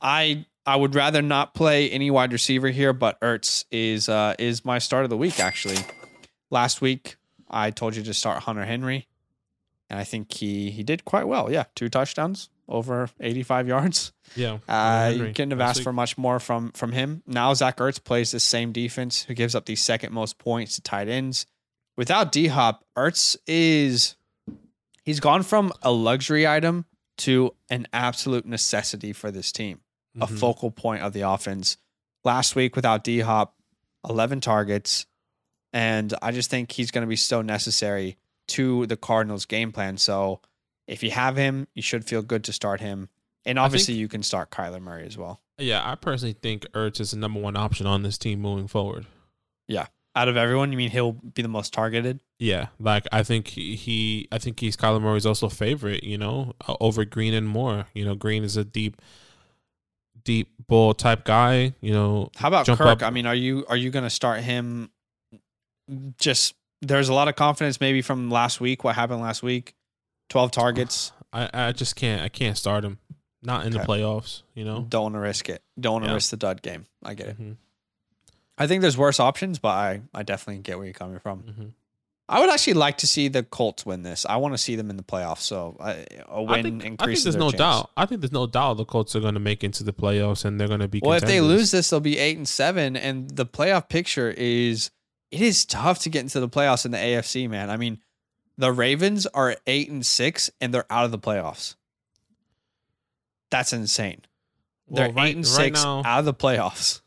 I 0.00 0.46
I 0.64 0.76
would 0.76 0.94
rather 0.94 1.22
not 1.22 1.54
play 1.54 1.90
any 1.90 2.10
wide 2.10 2.32
receiver 2.32 2.68
here, 2.68 2.92
but 2.92 3.18
Ertz 3.20 3.64
is 3.70 4.08
uh 4.08 4.34
is 4.38 4.64
my 4.64 4.78
start 4.78 5.04
of 5.04 5.10
the 5.10 5.16
week 5.16 5.38
actually. 5.40 5.78
Last 6.50 6.80
week 6.80 7.16
I 7.50 7.70
told 7.70 7.96
you 7.96 8.02
to 8.02 8.14
start 8.14 8.42
Hunter 8.44 8.64
Henry, 8.64 9.06
and 9.90 9.98
I 9.98 10.04
think 10.04 10.32
he 10.32 10.70
he 10.70 10.82
did 10.82 11.04
quite 11.04 11.26
well. 11.26 11.50
Yeah, 11.52 11.64
two 11.74 11.88
touchdowns, 11.88 12.48
over 12.68 13.08
85 13.20 13.66
yards. 13.68 14.12
Yeah. 14.36 14.58
Uh, 14.68 15.12
you 15.16 15.24
couldn't 15.26 15.52
have 15.52 15.60
asked 15.60 15.82
for 15.82 15.92
much 15.92 16.18
more 16.18 16.38
from 16.38 16.70
from 16.72 16.92
him. 16.92 17.22
Now 17.26 17.54
Zach 17.54 17.78
Ertz 17.78 18.02
plays 18.02 18.30
the 18.30 18.40
same 18.40 18.72
defense, 18.72 19.22
who 19.22 19.34
gives 19.34 19.54
up 19.54 19.66
the 19.66 19.74
second 19.76 20.12
most 20.12 20.38
points 20.38 20.74
to 20.76 20.82
tight 20.82 21.08
ends. 21.08 21.46
Without 21.96 22.30
D 22.30 22.48
Hop, 22.48 22.84
Ertz 22.96 23.36
is 23.46 24.16
he's 25.04 25.20
gone 25.20 25.42
from 25.42 25.72
a 25.82 25.90
luxury 25.90 26.46
item 26.46 26.84
to 27.18 27.54
an 27.70 27.86
absolute 27.92 28.46
necessity 28.46 29.12
for 29.12 29.30
this 29.30 29.50
team, 29.50 29.80
a 30.20 30.26
Mhm. 30.26 30.38
focal 30.38 30.70
point 30.70 31.02
of 31.02 31.12
the 31.12 31.22
offense. 31.22 31.76
Last 32.24 32.54
week 32.54 32.76
without 32.76 33.02
D 33.02 33.20
Hop, 33.20 33.56
11 34.08 34.40
targets, 34.40 35.06
and 35.72 36.14
I 36.22 36.30
just 36.32 36.50
think 36.50 36.72
he's 36.72 36.90
going 36.90 37.02
to 37.02 37.08
be 37.08 37.16
so 37.16 37.42
necessary 37.42 38.16
to 38.48 38.86
the 38.86 38.96
Cardinals' 38.96 39.44
game 39.46 39.72
plan. 39.72 39.96
So 39.98 40.40
if 40.88 41.04
you 41.04 41.12
have 41.12 41.36
him, 41.36 41.68
you 41.74 41.82
should 41.82 42.04
feel 42.04 42.22
good 42.22 42.42
to 42.44 42.52
start 42.52 42.80
him. 42.80 43.08
And 43.44 43.58
obviously, 43.58 43.94
think- 43.94 44.00
you 44.00 44.08
can 44.08 44.22
start 44.24 44.50
Kyler 44.50 44.80
Murray 44.80 45.06
as 45.06 45.16
well. 45.16 45.40
Yeah, 45.58 45.88
I 45.88 45.94
personally 45.96 46.34
think 46.34 46.66
Ertz 46.72 47.00
is 47.00 47.10
the 47.12 47.16
number 47.18 47.40
one 47.40 47.56
option 47.56 47.86
on 47.86 48.02
this 48.02 48.16
team 48.18 48.40
moving 48.40 48.68
forward. 48.68 49.06
Yeah, 49.66 49.86
out 50.14 50.28
of 50.28 50.36
everyone, 50.36 50.70
you 50.72 50.78
mean 50.78 50.90
he'll 50.90 51.12
be 51.12 51.42
the 51.42 51.48
most 51.48 51.72
targeted? 51.72 52.20
Yeah, 52.38 52.68
like 52.78 53.06
I 53.12 53.22
think 53.22 53.48
he, 53.48 53.74
he 53.76 54.28
I 54.32 54.38
think 54.38 54.60
he's 54.60 54.76
Kyler 54.76 55.00
Murray's 55.02 55.26
also 55.26 55.48
favorite, 55.48 56.04
you 56.04 56.16
know, 56.16 56.54
uh, 56.66 56.76
over 56.80 57.04
Green 57.04 57.34
and 57.34 57.48
Moore. 57.48 57.86
You 57.92 58.04
know, 58.04 58.14
Green 58.14 58.44
is 58.44 58.56
a 58.56 58.64
deep, 58.64 59.02
deep 60.24 60.52
ball 60.68 60.94
type 60.94 61.24
guy. 61.24 61.74
You 61.80 61.92
know, 61.92 62.30
How 62.36 62.48
about 62.48 62.66
Kirk? 62.66 62.80
up. 62.80 63.02
I 63.02 63.10
mean, 63.10 63.26
are 63.26 63.34
you 63.34 63.64
are 63.68 63.76
you 63.76 63.90
going 63.90 64.04
to 64.04 64.10
start 64.10 64.40
him? 64.40 64.90
Just 66.18 66.54
there's 66.82 67.08
a 67.08 67.14
lot 67.14 67.28
of 67.28 67.34
confidence 67.36 67.80
maybe 67.80 68.00
from 68.02 68.30
last 68.30 68.60
week. 68.60 68.84
What 68.84 68.94
happened 68.94 69.20
last 69.20 69.42
week? 69.42 69.74
Twelve 70.28 70.50
targets. 70.50 71.12
I 71.32 71.48
I 71.52 71.72
just 71.72 71.96
can't 71.96 72.22
I 72.22 72.28
can't 72.28 72.56
start 72.56 72.84
him. 72.84 72.98
Not 73.42 73.66
in 73.66 73.72
the 73.72 73.78
playoffs, 73.80 74.42
you 74.54 74.64
know. 74.64 74.84
Don't 74.88 75.02
want 75.04 75.14
to 75.14 75.20
risk 75.20 75.48
it. 75.48 75.62
Don't 75.78 75.92
want 75.94 76.04
to 76.06 76.10
Yeah. 76.10 76.14
risk 76.14 76.30
the 76.30 76.36
dud 76.36 76.60
game. 76.62 76.86
I 77.04 77.14
get 77.14 77.28
it. 77.28 77.40
Mhm, 77.40 77.56
I 78.58 78.66
think 78.66 78.82
there's 78.82 78.96
worse 78.98 79.20
options, 79.20 79.58
but 79.58 79.68
I 79.68 80.02
I 80.12 80.22
definitely 80.24 80.62
get 80.62 80.76
where 80.76 80.86
you're 80.86 80.94
coming 80.94 81.18
from. 81.20 81.42
mhm. 81.42 81.72
I 82.30 82.40
would 82.40 82.50
actually 82.50 82.74
like 82.74 82.98
to 82.98 83.06
see 83.06 83.28
the 83.28 83.42
Colts 83.42 83.86
win 83.86 84.02
this. 84.02 84.26
I 84.28 84.36
want 84.36 84.52
to 84.52 84.58
see 84.58 84.76
them 84.76 84.90
in 84.90 84.98
the 84.98 85.02
playoffs. 85.02 85.38
So 85.40 85.78
I, 85.80 86.04
a 86.28 86.42
win 86.42 86.58
I 86.58 86.62
think, 86.62 87.00
I 87.00 87.06
think 87.06 87.22
there's 87.22 87.36
no 87.36 87.50
chance. 87.50 87.58
doubt. 87.58 87.90
I 87.96 88.04
think 88.04 88.20
there's 88.20 88.32
no 88.32 88.46
doubt 88.46 88.74
the 88.76 88.84
Colts 88.84 89.16
are 89.16 89.20
going 89.20 89.32
to 89.32 89.40
make 89.40 89.64
into 89.64 89.82
the 89.82 89.94
playoffs 89.94 90.44
and 90.44 90.60
they're 90.60 90.68
going 90.68 90.80
to 90.80 90.88
be. 90.88 91.00
Well, 91.02 91.14
if 91.16 91.22
they 91.24 91.40
lose 91.40 91.70
this, 91.70 91.88
they'll 91.88 92.00
be 92.00 92.18
eight 92.18 92.36
and 92.36 92.46
seven, 92.46 92.96
and 92.98 93.30
the 93.30 93.46
playoff 93.46 93.88
picture 93.88 94.30
is 94.36 94.90
it 95.30 95.40
is 95.40 95.64
tough 95.64 96.00
to 96.00 96.10
get 96.10 96.20
into 96.20 96.38
the 96.40 96.50
playoffs 96.50 96.84
in 96.84 96.90
the 96.90 96.98
AFC. 96.98 97.48
Man, 97.48 97.70
I 97.70 97.78
mean, 97.78 97.98
the 98.58 98.72
Ravens 98.72 99.26
are 99.26 99.56
eight 99.66 99.88
and 99.88 100.04
six, 100.04 100.50
and 100.60 100.74
they're 100.74 100.90
out 100.90 101.04
of 101.06 101.10
the 101.12 101.18
playoffs. 101.18 101.76
That's 103.50 103.72
insane. 103.72 104.22
They're 104.90 105.06
Well, 105.06 105.14
right- 105.14 105.28
eight 105.30 105.36
and 105.36 105.46
right 105.46 105.54
six 105.54 105.82
now- 105.82 106.02
out 106.04 106.18
of 106.20 106.24
the 106.26 106.34
playoffs. 106.34 107.00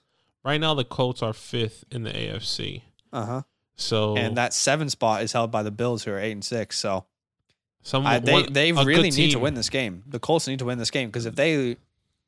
right 0.44 0.60
now 0.60 0.74
the 0.74 0.84
Colts 0.86 1.22
are 1.22 1.34
fifth 1.34 1.84
in 1.92 2.04
the 2.04 2.12
AFC. 2.16 2.82
Uh 3.14 3.26
huh. 3.26 3.42
So 3.76 4.16
And 4.18 4.38
that 4.38 4.54
seven 4.54 4.90
spot 4.90 5.22
is 5.24 5.34
held 5.34 5.52
by 5.52 5.62
the 5.64 5.72
Bills, 5.72 6.04
who 6.04 6.12
are 6.12 6.20
eight 6.20 6.32
and 6.32 6.44
six. 6.46 6.80
So 6.80 7.06
some 7.84 8.06
I, 8.06 8.20
they 8.20 8.32
one- 8.32 8.54
they 8.54 8.72
really 8.72 9.12
need 9.12 9.32
to 9.32 9.40
win 9.40 9.54
this 9.56 9.70
game. 9.70 10.04
The 10.08 10.20
Colts 10.20 10.48
need 10.48 10.60
to 10.60 10.66
win 10.66 10.78
this 10.78 10.92
game 10.92 11.10
because 11.10 11.26
if 11.26 11.36
they 11.36 11.78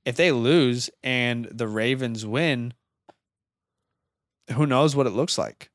if 0.06 0.16
they 0.16 0.32
lose 0.32 0.90
and 1.04 1.46
the 1.46 1.68
Ravens 1.68 2.26
win, 2.26 2.74
who 4.54 4.66
knows 4.66 4.96
what 4.96 5.08
it 5.08 5.12
looks 5.12 5.38
like? 5.38 5.70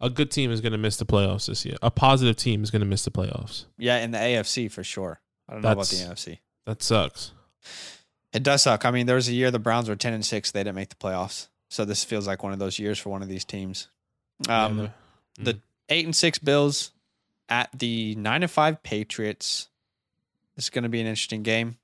A 0.00 0.08
good 0.10 0.30
team 0.30 0.50
is 0.52 0.60
going 0.60 0.72
to 0.72 0.78
miss 0.78 0.96
the 0.96 1.04
playoffs 1.06 1.46
this 1.46 1.64
year. 1.64 1.76
A 1.82 1.90
positive 1.90 2.36
team 2.36 2.62
is 2.62 2.70
going 2.70 2.80
to 2.80 2.86
miss 2.86 3.04
the 3.04 3.10
playoffs. 3.10 3.64
Yeah, 3.78 3.98
in 3.98 4.12
the 4.12 4.18
AFC 4.18 4.70
for 4.70 4.84
sure. 4.84 5.20
I 5.48 5.54
don't 5.54 5.62
know 5.62 5.72
about 5.72 5.86
the 5.88 5.96
NFC. 5.96 6.38
That 6.66 6.82
sucks. 6.82 7.32
It 8.32 8.42
does 8.42 8.62
suck. 8.62 8.84
I 8.84 8.90
mean, 8.90 9.06
there 9.06 9.16
was 9.16 9.28
a 9.28 9.32
year 9.32 9.50
the 9.50 9.58
Browns 9.58 9.88
were 9.88 9.96
ten 9.96 10.12
and 10.12 10.24
six; 10.24 10.50
they 10.52 10.60
didn't 10.60 10.76
make 10.76 10.90
the 10.90 10.94
playoffs. 10.96 11.48
So 11.68 11.84
this 11.84 12.04
feels 12.04 12.26
like 12.26 12.42
one 12.42 12.52
of 12.52 12.58
those 12.58 12.78
years 12.78 12.98
for 12.98 13.08
one 13.10 13.22
of 13.22 13.28
these 13.28 13.44
teams. 13.44 13.88
Um, 14.48 14.78
Yeah, 14.78 14.88
the 15.40 15.60
eight 15.88 16.04
and 16.04 16.14
six 16.14 16.38
Bills 16.38 16.92
at 17.48 17.70
the 17.76 18.14
nine 18.16 18.42
and 18.42 18.50
five 18.50 18.82
Patriots. 18.82 19.68
This 20.56 20.66
is 20.66 20.70
going 20.70 20.82
to 20.84 20.88
be 20.88 21.00
an 21.00 21.06
interesting 21.06 21.42
game. 21.42 21.78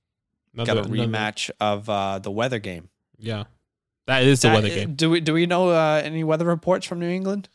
another- 0.53 0.74
Got 0.83 0.87
a 0.90 0.92
another- 0.92 1.09
rematch 1.11 1.50
of 1.61 1.88
uh, 1.88 2.18
the 2.20 2.31
weather 2.31 2.59
game. 2.59 2.90
Yeah, 3.18 3.44
that 4.07 4.22
is 4.22 4.40
the 4.42 4.48
That- 4.48 4.55
weather 4.55 4.68
game. 4.68 4.94
Do 4.94 5.11
we 5.11 5.20
do 5.20 5.33
we 5.33 5.46
know 5.46 5.70
uh, 5.70 6.00
any 6.05 6.22
weather 6.24 6.44
reports 6.44 6.87
from 6.87 7.00
New 7.00 7.09
England? 7.09 7.48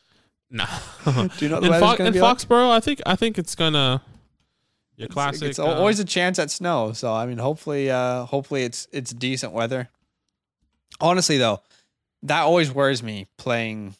Nah. 0.51 0.65
Do 1.05 1.29
you 1.39 1.49
know 1.49 1.59
in, 1.59 1.71
Fo- 1.79 2.03
in 2.03 2.13
be 2.13 2.19
like? 2.19 2.37
Foxborough, 2.37 2.71
I 2.71 2.79
think 2.79 3.01
I 3.05 3.15
think 3.15 3.37
it's 3.37 3.55
gonna 3.55 4.01
your 4.95 5.05
It's- 5.05 5.13
classic. 5.13 5.49
It's 5.49 5.59
uh, 5.59 5.65
always 5.65 5.99
a 5.99 6.05
chance 6.05 6.39
at 6.39 6.49
snow. 6.51 6.93
So 6.93 7.13
I 7.13 7.25
mean, 7.25 7.37
hopefully, 7.37 7.89
uh, 7.91 8.25
hopefully 8.25 8.63
it's 8.63 8.87
it's 8.91 9.11
decent 9.13 9.53
weather. 9.53 9.89
Honestly, 10.99 11.37
though, 11.37 11.61
that 12.23 12.41
always 12.41 12.71
worries 12.71 13.03
me 13.03 13.27
playing. 13.37 13.95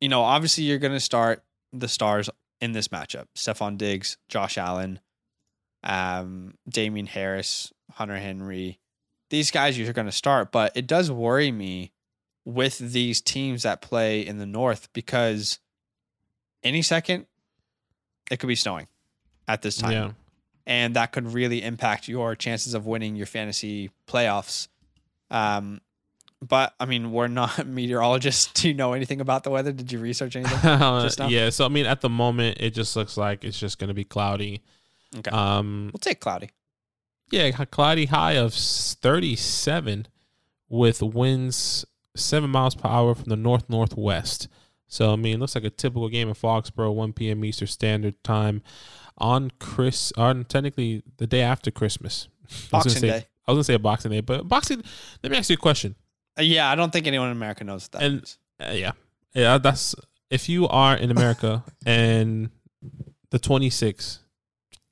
You 0.00 0.08
know, 0.08 0.22
obviously, 0.22 0.64
you're 0.64 0.78
going 0.78 0.92
to 0.92 1.00
start 1.00 1.42
the 1.72 1.88
stars 1.88 2.30
in 2.60 2.72
this 2.72 2.88
matchup: 2.88 3.26
Stefon 3.36 3.76
Diggs, 3.76 4.16
Josh 4.28 4.56
Allen, 4.56 5.00
um, 5.82 6.54
Damien 6.68 7.06
Harris, 7.06 7.72
Hunter 7.92 8.16
Henry. 8.18 8.78
These 9.30 9.50
guys 9.50 9.76
you're 9.78 9.92
going 9.92 10.06
to 10.06 10.12
start, 10.12 10.52
but 10.52 10.72
it 10.76 10.86
does 10.86 11.10
worry 11.10 11.50
me 11.50 11.92
with 12.44 12.78
these 12.78 13.20
teams 13.20 13.62
that 13.62 13.80
play 13.80 14.20
in 14.20 14.38
the 14.38 14.46
north 14.46 14.92
because 14.92 15.58
any 16.62 16.82
second 16.82 17.26
it 18.30 18.38
could 18.38 18.48
be 18.48 18.54
snowing 18.54 18.86
at 19.48 19.62
this 19.62 19.76
time 19.76 19.92
yeah. 19.92 20.10
and 20.66 20.96
that 20.96 21.12
could 21.12 21.32
really 21.32 21.62
impact 21.62 22.08
your 22.08 22.34
chances 22.34 22.74
of 22.74 22.86
winning 22.86 23.16
your 23.16 23.26
fantasy 23.26 23.90
playoffs. 24.06 24.68
Um, 25.30 25.80
but 26.40 26.74
I 26.78 26.86
mean, 26.86 27.12
we're 27.12 27.28
not 27.28 27.66
meteorologists. 27.66 28.52
Do 28.60 28.68
you 28.68 28.74
know 28.74 28.92
anything 28.92 29.20
about 29.20 29.44
the 29.44 29.50
weather? 29.50 29.72
Did 29.72 29.90
you 29.90 29.98
research 29.98 30.36
anything? 30.36 30.58
Just 30.62 31.20
yeah, 31.30 31.50
so 31.50 31.64
I 31.64 31.68
mean, 31.68 31.86
at 31.86 32.00
the 32.00 32.10
moment, 32.10 32.58
it 32.60 32.74
just 32.74 32.96
looks 32.96 33.16
like 33.16 33.44
it's 33.44 33.58
just 33.58 33.78
going 33.78 33.88
to 33.88 33.94
be 33.94 34.04
cloudy. 34.04 34.62
Okay. 35.16 35.30
Um, 35.30 35.90
we'll 35.92 36.00
take 36.00 36.20
cloudy. 36.20 36.50
yeah, 37.30 37.50
cloudy 37.50 38.06
high 38.06 38.32
of 38.32 38.52
37 38.52 40.06
with 40.68 41.02
winds 41.02 41.86
seven 42.16 42.50
miles 42.50 42.74
per 42.74 42.88
hour 42.88 43.14
from 43.14 43.24
the 43.30 43.36
north 43.36 43.68
northwest. 43.68 44.48
So 44.86 45.12
I 45.12 45.16
mean, 45.16 45.34
it 45.36 45.40
looks 45.40 45.54
like 45.54 45.64
a 45.64 45.70
typical 45.70 46.08
game 46.08 46.28
in 46.28 46.34
Foxborough, 46.34 46.94
1 46.94 47.12
p.m. 47.14 47.44
Eastern 47.44 47.68
Standard 47.68 48.22
Time 48.22 48.62
on 49.18 49.50
Chris 49.58 50.12
on 50.16 50.44
technically 50.44 51.02
the 51.16 51.26
day 51.26 51.40
after 51.42 51.70
Christmas. 51.70 52.28
I 52.50 52.54
Boxing 52.70 52.92
say- 53.00 53.08
Day. 53.08 53.26
I 53.46 53.52
was 53.52 53.56
gonna 53.56 53.64
say 53.64 53.76
Boxing 53.76 54.10
Day, 54.10 54.20
but 54.20 54.48
Boxing. 54.48 54.82
Let 55.22 55.32
me 55.32 55.38
ask 55.38 55.50
you 55.50 55.54
a 55.54 55.56
question. 55.58 55.96
Uh, 56.38 56.42
yeah, 56.42 56.70
I 56.70 56.74
don't 56.74 56.92
think 56.92 57.06
anyone 57.06 57.28
in 57.28 57.36
America 57.36 57.62
knows 57.64 57.88
that 57.88 58.02
And- 58.02 58.34
Uh, 58.60 58.70
yeah, 58.72 58.92
yeah. 59.34 59.58
That's 59.58 59.94
if 60.30 60.48
you 60.48 60.66
are 60.68 60.96
in 60.96 61.10
America 61.10 61.62
and 61.86 62.50
the 63.30 63.38
26th, 63.38 64.18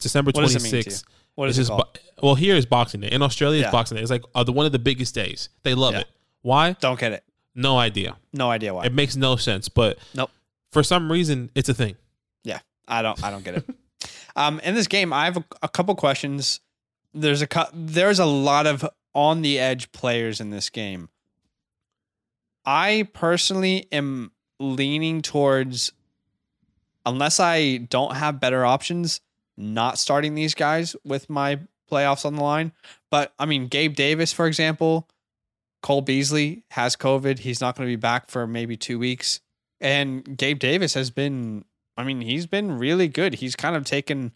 December 0.01 0.33
What 0.35 0.43
does 0.43 0.57
it 0.57 0.63
mean 0.63 0.71
to 0.73 0.77
you? 0.79 0.85
26th. 0.85 1.05
What 1.35 1.49
It's 1.49 1.59
it 1.59 1.69
called? 1.69 1.99
bo- 2.21 2.27
well, 2.27 2.35
here 2.35 2.57
is 2.57 2.67
Boxing 2.67 3.01
Day. 3.01 3.09
In 3.09 3.23
Australia, 3.23 3.63
it's 3.63 3.71
Boxing 3.73 3.97
Day. 3.97 4.03
It's 4.03 4.11
like 4.11 4.25
uh, 4.35 4.45
the 4.45 4.53
one 4.53 4.67
of 4.67 4.73
the 4.73 4.79
biggest 4.79 5.15
days. 5.15 5.49
They 5.63 5.75
love 5.75 5.95
Yeah. 5.95 6.01
it. 6.01 6.09
Why? 6.43 6.73
don't 6.81 6.99
get 6.99 7.13
it. 7.13 7.25
No 7.55 7.79
idea. 7.79 8.17
No 8.33 8.51
idea 8.51 8.75
why. 8.75 8.85
It 8.85 8.95
makes 8.95 9.17
no 9.17 9.37
sense. 9.37 9.69
But 9.69 9.99
Nope. 10.15 10.31
For 10.71 10.83
some 10.83 11.13
reason, 11.13 11.51
it's 11.55 11.69
a 11.69 11.75
thing. 11.75 11.97
Yeah, 12.45 12.61
I 12.89 13.03
don't. 13.03 13.23
I 13.23 13.31
don't 13.31 13.45
get 13.45 13.57
it. 13.57 13.65
um, 14.37 14.59
in 14.61 14.75
this 14.75 14.87
game, 14.87 15.13
I 15.13 15.27
have 15.27 15.37
a, 15.37 15.45
a 15.63 15.69
couple 15.69 15.95
questions. 15.95 16.61
There's 17.13 17.43
a 17.43 17.49
there's 17.75 18.19
a 18.19 18.25
lot 18.25 18.67
of 18.67 18.89
on 19.15 19.43
the 19.43 19.59
edge 19.59 19.93
players 19.93 20.41
in 20.41 20.51
this 20.51 20.71
game. 20.71 21.11
I 22.65 23.09
personally 23.13 23.87
am 23.93 24.33
leaning 24.59 25.21
towards, 25.21 25.93
unless 27.05 27.39
I 27.41 27.79
don't 27.79 28.17
have 28.17 28.41
better 28.41 28.65
options, 28.65 29.21
not 29.57 29.99
starting 29.99 30.35
these 30.35 30.55
guys 30.55 30.97
with 31.05 31.29
my 31.29 31.59
playoffs 31.91 32.25
on 32.25 32.37
the 32.37 32.43
line. 32.43 32.73
But 33.11 33.35
I 33.39 33.45
mean, 33.45 33.67
Gabe 33.67 33.95
Davis, 33.95 34.33
for 34.33 34.47
example, 34.47 35.09
Cole 35.83 36.01
Beasley 36.01 36.65
has 36.71 36.97
COVID. 36.97 37.41
He's 37.41 37.61
not 37.61 37.77
going 37.77 37.89
to 37.89 37.93
be 37.93 38.01
back 38.01 38.31
for 38.31 38.47
maybe 38.47 38.77
two 38.77 38.99
weeks. 38.99 39.41
And 39.81 40.37
Gabe 40.39 40.59
Davis 40.59 40.95
has 40.95 41.11
been, 41.11 41.65
I 41.97 42.05
mean, 42.05 42.21
he's 42.21 42.47
been 42.47 42.79
really 42.79 43.09
good. 43.09 43.35
He's 43.35 43.57
kind 43.57 43.75
of 43.75 43.85
taken 43.85 44.33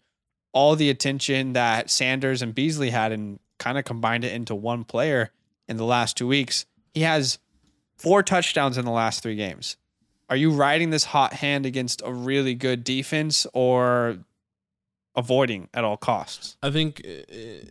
all 0.51 0.75
the 0.75 0.89
attention 0.89 1.53
that 1.53 1.89
Sanders 1.89 2.41
and 2.41 2.53
Beasley 2.53 2.89
had 2.89 3.11
and 3.11 3.39
kind 3.59 3.77
of 3.77 3.85
combined 3.85 4.23
it 4.23 4.33
into 4.33 4.53
one 4.53 4.83
player 4.83 5.31
in 5.67 5.77
the 5.77 5.85
last 5.85 6.17
two 6.17 6.27
weeks. 6.27 6.65
He 6.93 7.01
has 7.01 7.39
four 7.97 8.23
touchdowns 8.23 8.77
in 8.77 8.85
the 8.85 8.91
last 8.91 9.23
three 9.23 9.35
games. 9.35 9.77
Are 10.29 10.35
you 10.35 10.51
riding 10.51 10.89
this 10.89 11.05
hot 11.05 11.33
hand 11.33 11.65
against 11.65 12.01
a 12.03 12.11
really 12.11 12.53
good 12.53 12.83
defense 12.83 13.47
or 13.53 14.17
avoiding 15.15 15.69
at 15.73 15.85
all 15.85 15.97
costs? 15.97 16.57
I 16.61 16.71
think 16.71 17.01
uh, 17.05 17.65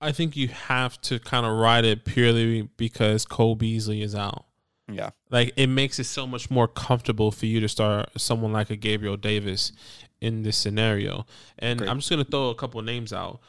I 0.00 0.12
think 0.12 0.36
you 0.36 0.48
have 0.48 1.00
to 1.02 1.18
kind 1.18 1.44
of 1.44 1.58
ride 1.58 1.84
it 1.84 2.04
purely 2.04 2.62
because 2.76 3.24
Cole 3.26 3.54
Beasley 3.54 4.02
is 4.02 4.14
out. 4.14 4.46
Yeah. 4.90 5.10
Like 5.30 5.52
it 5.56 5.68
makes 5.68 5.98
it 5.98 6.04
so 6.04 6.26
much 6.26 6.50
more 6.50 6.66
comfortable 6.66 7.30
for 7.30 7.46
you 7.46 7.60
to 7.60 7.68
start 7.68 8.08
someone 8.16 8.52
like 8.52 8.70
a 8.70 8.76
Gabriel 8.76 9.16
Davis 9.16 9.72
in 10.20 10.42
this 10.42 10.56
scenario. 10.56 11.26
And 11.58 11.80
Agreed. 11.80 11.90
I'm 11.90 11.98
just 11.98 12.10
gonna 12.10 12.24
throw 12.24 12.48
a 12.48 12.54
couple 12.54 12.80
names 12.82 13.12
out. 13.12 13.40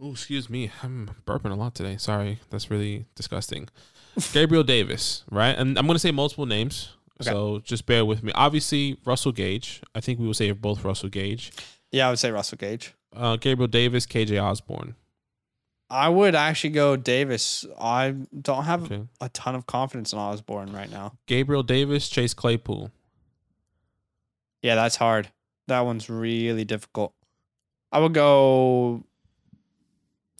Oh, 0.00 0.10
excuse 0.12 0.50
me. 0.50 0.70
I'm 0.82 1.10
burping 1.24 1.52
a 1.52 1.54
lot 1.54 1.74
today. 1.74 1.96
Sorry. 1.96 2.40
That's 2.50 2.70
really 2.70 3.06
disgusting. 3.14 3.68
Gabriel 4.32 4.64
Davis, 4.64 5.24
right? 5.30 5.56
And 5.56 5.78
I'm 5.78 5.86
gonna 5.86 5.98
say 5.98 6.10
multiple 6.10 6.46
names. 6.46 6.90
Okay. 7.20 7.30
So 7.30 7.60
just 7.60 7.86
bear 7.86 8.04
with 8.04 8.22
me. 8.22 8.32
Obviously, 8.34 8.98
Russell 9.04 9.32
Gage. 9.32 9.80
I 9.94 10.00
think 10.00 10.18
we 10.18 10.26
will 10.26 10.34
say 10.34 10.50
both 10.50 10.84
Russell 10.84 11.08
Gage. 11.08 11.52
Yeah, 11.92 12.08
I 12.08 12.10
would 12.10 12.18
say 12.18 12.30
Russell 12.30 12.58
Gage. 12.58 12.94
Uh, 13.14 13.36
Gabriel 13.36 13.68
Davis, 13.68 14.06
KJ 14.06 14.42
Osborn. 14.42 14.96
I 15.92 16.08
would 16.08 16.34
actually 16.34 16.70
go 16.70 16.96
Davis. 16.96 17.66
I 17.78 18.12
don't 18.40 18.64
have 18.64 18.84
Okay. 18.84 19.02
a 19.20 19.28
ton 19.28 19.54
of 19.54 19.66
confidence 19.66 20.12
in 20.14 20.18
Osborn 20.18 20.72
right 20.72 20.90
now. 20.90 21.12
Gabriel 21.26 21.62
Davis, 21.62 22.08
Chase 22.08 22.32
Claypool. 22.34 22.90
Yeah, 24.62 24.74
that's 24.74 24.96
hard. 24.96 25.28
That 25.68 25.80
one's 25.80 26.08
really 26.08 26.64
difficult. 26.64 27.12
I 27.92 27.98
would 27.98 28.14
go. 28.14 29.04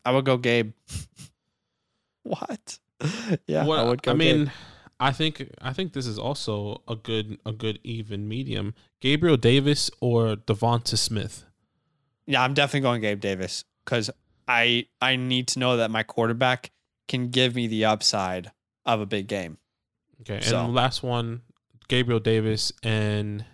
I 0.05 0.13
would 0.13 0.25
go 0.25 0.37
Gabe. 0.39 0.73
what? 2.23 2.79
Yeah, 3.47 3.65
What- 3.67 3.81
I 3.81 3.83
would 3.85 4.03
go. 4.03 4.13
I 4.13 4.15
Gabe. 4.15 4.19
mean, 4.39 4.53
I 5.01 5.11
think 5.13 5.51
I 5.61 5.73
think 5.73 5.93
this 5.93 6.07
is 6.07 6.19
also 6.19 6.83
a 6.87 6.95
good 6.95 7.39
a 7.45 7.53
good 7.53 7.79
even 7.83 8.29
medium. 8.29 8.75
Gabriel 9.01 9.37
Davis 9.37 9.91
or 10.01 10.37
Devonta 10.37 10.97
Smith. 10.97 11.45
yeah, 12.27 12.43
I'm 12.43 12.55
definitely 12.55 12.81
going 12.81 13.01
Gabe 13.01 13.21
Davis 13.21 13.65
because 13.85 14.09
I 14.49 14.87
I 15.01 15.17
need 15.17 15.49
to 15.49 15.59
know 15.59 15.77
that 15.77 15.91
my 15.91 16.03
quarterback 16.03 16.71
can 17.09 17.29
give 17.29 17.55
me 17.55 17.67
the 17.67 17.85
upside 17.85 18.51
of 18.85 19.01
a 19.01 19.07
big 19.07 19.27
game. 19.27 19.59
Okay, 20.23 20.41
and 20.45 20.75
last 20.75 21.03
one, 21.03 21.43
Gabriel 21.89 22.21
Davis 22.21 22.73
and 22.83 23.45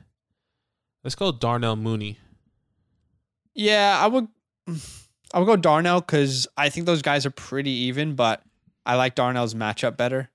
let's 1.05 1.15
go 1.15 1.33
Darnell 1.33 1.77
Mooney. 1.77 2.19
Yeah, 3.55 3.99
I 4.01 4.07
would. 4.07 4.29
I 5.35 5.41
would 5.41 5.47
go 5.47 5.57
Darnell 5.57 6.01
because 6.01 6.49
I 6.57 6.71
think 6.71 6.87
those 6.87 7.03
guys 7.03 7.27
are 7.27 7.31
pretty 7.31 7.71
even, 7.71 8.15
but 8.15 8.43
I 8.87 8.95
like 8.95 9.15
Darnell's 9.15 9.53
matchup 9.55 9.99
better. 9.99 10.31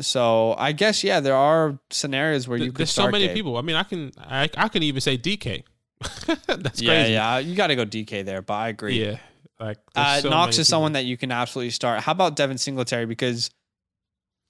So 0.00 0.54
I 0.58 0.72
guess 0.72 1.02
yeah, 1.02 1.20
there 1.20 1.34
are 1.36 1.78
scenarios 1.90 2.46
where 2.46 2.58
Th- 2.58 2.66
you 2.66 2.72
could 2.72 2.80
There's 2.80 2.90
so 2.90 3.10
many 3.10 3.28
Gabe. 3.28 3.36
people. 3.36 3.56
I 3.56 3.62
mean, 3.62 3.76
I 3.76 3.84
can 3.84 4.12
I, 4.18 4.50
I 4.56 4.68
can 4.68 4.82
even 4.82 5.00
say 5.00 5.16
DK. 5.16 5.62
That's 6.46 6.80
Yeah, 6.82 6.90
crazy. 6.90 7.12
yeah, 7.12 7.38
you 7.38 7.54
got 7.54 7.68
to 7.68 7.76
go 7.76 7.84
DK 7.84 8.24
there, 8.24 8.42
but 8.42 8.54
I 8.54 8.68
agree. 8.68 9.02
Yeah. 9.04 9.18
Like 9.60 9.78
Uh, 9.94 10.20
so 10.20 10.30
Knox 10.30 10.58
is 10.58 10.68
someone 10.68 10.92
that 10.92 11.04
you 11.04 11.16
can 11.16 11.30
absolutely 11.30 11.70
start. 11.70 12.00
How 12.02 12.12
about 12.12 12.36
Devin 12.36 12.58
Singletary? 12.58 13.06
Because 13.06 13.50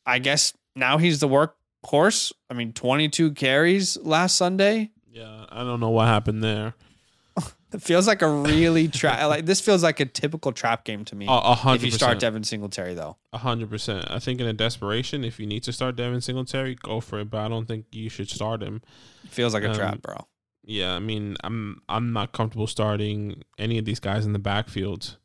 I 0.06 0.18
guess 0.18 0.52
now 0.74 0.98
he's 0.98 1.20
the 1.20 1.28
workhorse. 1.28 2.32
I 2.50 2.54
mean, 2.54 2.72
22 2.72 3.32
carries 3.32 3.96
last 3.98 4.36
Sunday. 4.36 4.90
Yeah, 5.10 5.46
I 5.50 5.62
don't 5.62 5.80
know 5.80 5.90
what 5.90 6.06
happened 6.06 6.42
there. 6.42 6.74
It 7.74 7.82
feels 7.82 8.06
like 8.06 8.22
a 8.22 8.28
really 8.28 8.86
trap. 8.86 9.26
like 9.28 9.46
this 9.46 9.60
feels 9.60 9.82
like 9.82 9.98
a 9.98 10.04
typical 10.04 10.52
trap 10.52 10.84
game 10.84 11.04
to 11.06 11.16
me. 11.16 11.26
A- 11.26 11.30
A 11.30 11.54
hundred 11.56 11.78
if 11.78 11.84
you 11.86 11.90
start. 11.90 12.20
Devin 12.20 12.44
Singletary, 12.44 12.94
though, 12.94 13.16
A 13.32 13.38
hundred 13.38 13.68
percent. 13.68 14.08
I 14.08 14.20
think 14.20 14.40
in 14.40 14.46
a 14.46 14.52
desperation, 14.52 15.24
if 15.24 15.40
you 15.40 15.46
need 15.46 15.64
to 15.64 15.72
start 15.72 15.96
Devin 15.96 16.20
Singletary, 16.20 16.76
go 16.76 17.00
for 17.00 17.18
it. 17.18 17.30
But 17.30 17.38
I 17.40 17.48
don't 17.48 17.66
think 17.66 17.86
you 17.90 18.08
should 18.08 18.30
start 18.30 18.62
him. 18.62 18.80
it 19.24 19.30
feels 19.30 19.54
like 19.54 19.64
a 19.64 19.70
Um, 19.70 19.74
trap, 19.74 20.02
bro. 20.02 20.24
Yeah, 20.66 20.94
I 20.94 20.98
mean, 20.98 21.36
I'm 21.44 21.82
I'm 21.88 22.12
not 22.12 22.32
comfortable 22.32 22.66
starting 22.66 23.42
any 23.58 23.78
of 23.78 23.84
these 23.84 24.00
guys 24.00 24.24
in 24.24 24.32
the 24.32 24.38
backfield. 24.38 25.18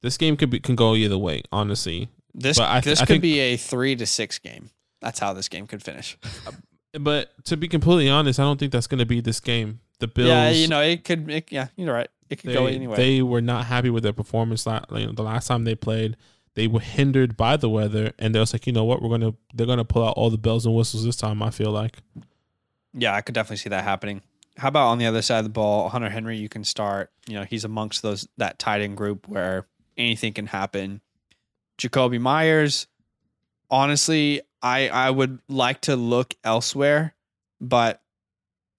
This 0.00 0.16
game 0.16 0.36
could 0.36 0.50
be 0.50 0.60
can 0.60 0.76
go 0.76 0.94
either 0.94 1.18
way, 1.18 1.42
honestly. 1.52 2.08
This 2.34 2.56
th- 2.56 2.84
this 2.84 3.04
could 3.04 3.20
be 3.20 3.38
a 3.40 3.56
three 3.56 3.96
to 3.96 4.06
six 4.06 4.38
game. 4.38 4.70
That's 5.00 5.18
how 5.18 5.32
this 5.32 5.48
game 5.48 5.66
could 5.66 5.82
finish. 5.82 6.16
But 6.98 7.32
to 7.44 7.56
be 7.56 7.68
completely 7.68 8.08
honest, 8.08 8.40
I 8.40 8.44
don't 8.44 8.58
think 8.58 8.72
that's 8.72 8.86
going 8.86 8.98
to 8.98 9.06
be 9.06 9.20
this 9.20 9.40
game. 9.40 9.80
The 9.98 10.08
Bills, 10.08 10.28
yeah, 10.28 10.50
you 10.50 10.68
know, 10.68 10.80
it 10.80 11.04
could. 11.04 11.28
It, 11.30 11.52
yeah, 11.52 11.68
you're 11.76 11.92
right. 11.92 12.08
It 12.30 12.36
could 12.36 12.50
they, 12.50 12.54
go 12.54 12.66
anyway. 12.66 12.96
they 12.96 13.22
were 13.22 13.40
not 13.40 13.66
happy 13.66 13.90
with 13.90 14.04
their 14.04 14.12
performance. 14.12 14.66
la- 14.66 14.84
you 14.92 15.06
know, 15.06 15.12
the 15.12 15.22
last 15.22 15.48
time 15.48 15.64
they 15.64 15.74
played, 15.74 16.16
they 16.54 16.66
were 16.66 16.80
hindered 16.80 17.36
by 17.36 17.56
the 17.56 17.68
weather, 17.68 18.12
and 18.18 18.34
they 18.34 18.40
was 18.40 18.52
like, 18.52 18.66
you 18.66 18.72
know 18.72 18.84
what, 18.84 19.02
we're 19.02 19.10
gonna 19.10 19.34
they're 19.52 19.66
gonna 19.66 19.84
pull 19.84 20.06
out 20.06 20.14
all 20.16 20.30
the 20.30 20.38
bells 20.38 20.66
and 20.66 20.74
whistles 20.74 21.04
this 21.04 21.16
time. 21.16 21.42
I 21.42 21.50
feel 21.50 21.70
like. 21.70 21.98
Yeah, 22.94 23.14
I 23.14 23.20
could 23.20 23.34
definitely 23.34 23.58
see 23.58 23.68
that 23.70 23.84
happening. 23.84 24.22
How 24.58 24.68
about 24.68 24.88
on 24.88 24.98
the 24.98 25.06
other 25.06 25.22
side 25.22 25.38
of 25.38 25.44
the 25.44 25.50
ball, 25.50 25.88
Hunter 25.88 26.10
Henry? 26.10 26.36
You 26.36 26.48
can 26.48 26.64
start. 26.64 27.10
You 27.26 27.34
know, 27.34 27.44
he's 27.44 27.64
amongst 27.64 28.02
those 28.02 28.26
that 28.38 28.58
tight 28.58 28.80
end 28.82 28.96
group 28.96 29.26
where 29.28 29.66
anything 29.96 30.32
can 30.34 30.46
happen. 30.46 31.00
Jakobi 31.78 32.20
Meyers. 32.20 32.86
Honestly, 33.70 34.40
I 34.62 34.88
I 34.88 35.10
would 35.10 35.40
like 35.48 35.82
to 35.82 35.96
look 35.96 36.34
elsewhere, 36.42 37.14
but 37.60 38.02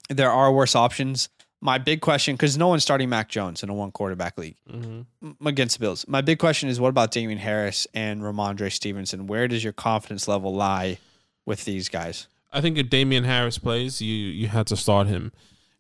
there 0.09 0.31
are 0.31 0.51
worse 0.51 0.75
options. 0.75 1.29
My 1.61 1.77
big 1.77 1.99
question, 2.01 2.35
because 2.35 2.57
no 2.57 2.69
one's 2.69 2.83
starting 2.83 3.09
Mac 3.09 3.27
Jones 3.29 3.63
in 3.63 3.69
a 3.69 3.73
one 3.73 3.91
quarterback 3.91 4.37
league 4.37 4.55
Mm-hmm. 4.71 5.45
against 5.45 5.75
the 5.77 5.81
Bills. 5.81 6.05
My 6.07 6.21
big 6.21 6.39
question 6.39 6.69
is, 6.69 6.79
what 6.79 6.87
about 6.87 7.11
Damien 7.11 7.37
Harris 7.37 7.85
and 7.93 8.21
Rhamondre 8.21 8.71
Stevenson? 8.71 9.27
Where 9.27 9.47
does 9.47 9.61
your 9.63 9.73
confidence 9.73 10.27
level 10.27 10.55
lie 10.55 10.99
with 11.45 11.65
these 11.65 11.89
guys? 11.89 12.27
I 12.53 12.61
think 12.61 12.77
if 12.77 12.89
Damien 12.89 13.25
Harris 13.25 13.57
plays, 13.57 14.01
you 14.01 14.15
you 14.15 14.47
had 14.47 14.67
to 14.67 14.75
start 14.77 15.07
him, 15.07 15.31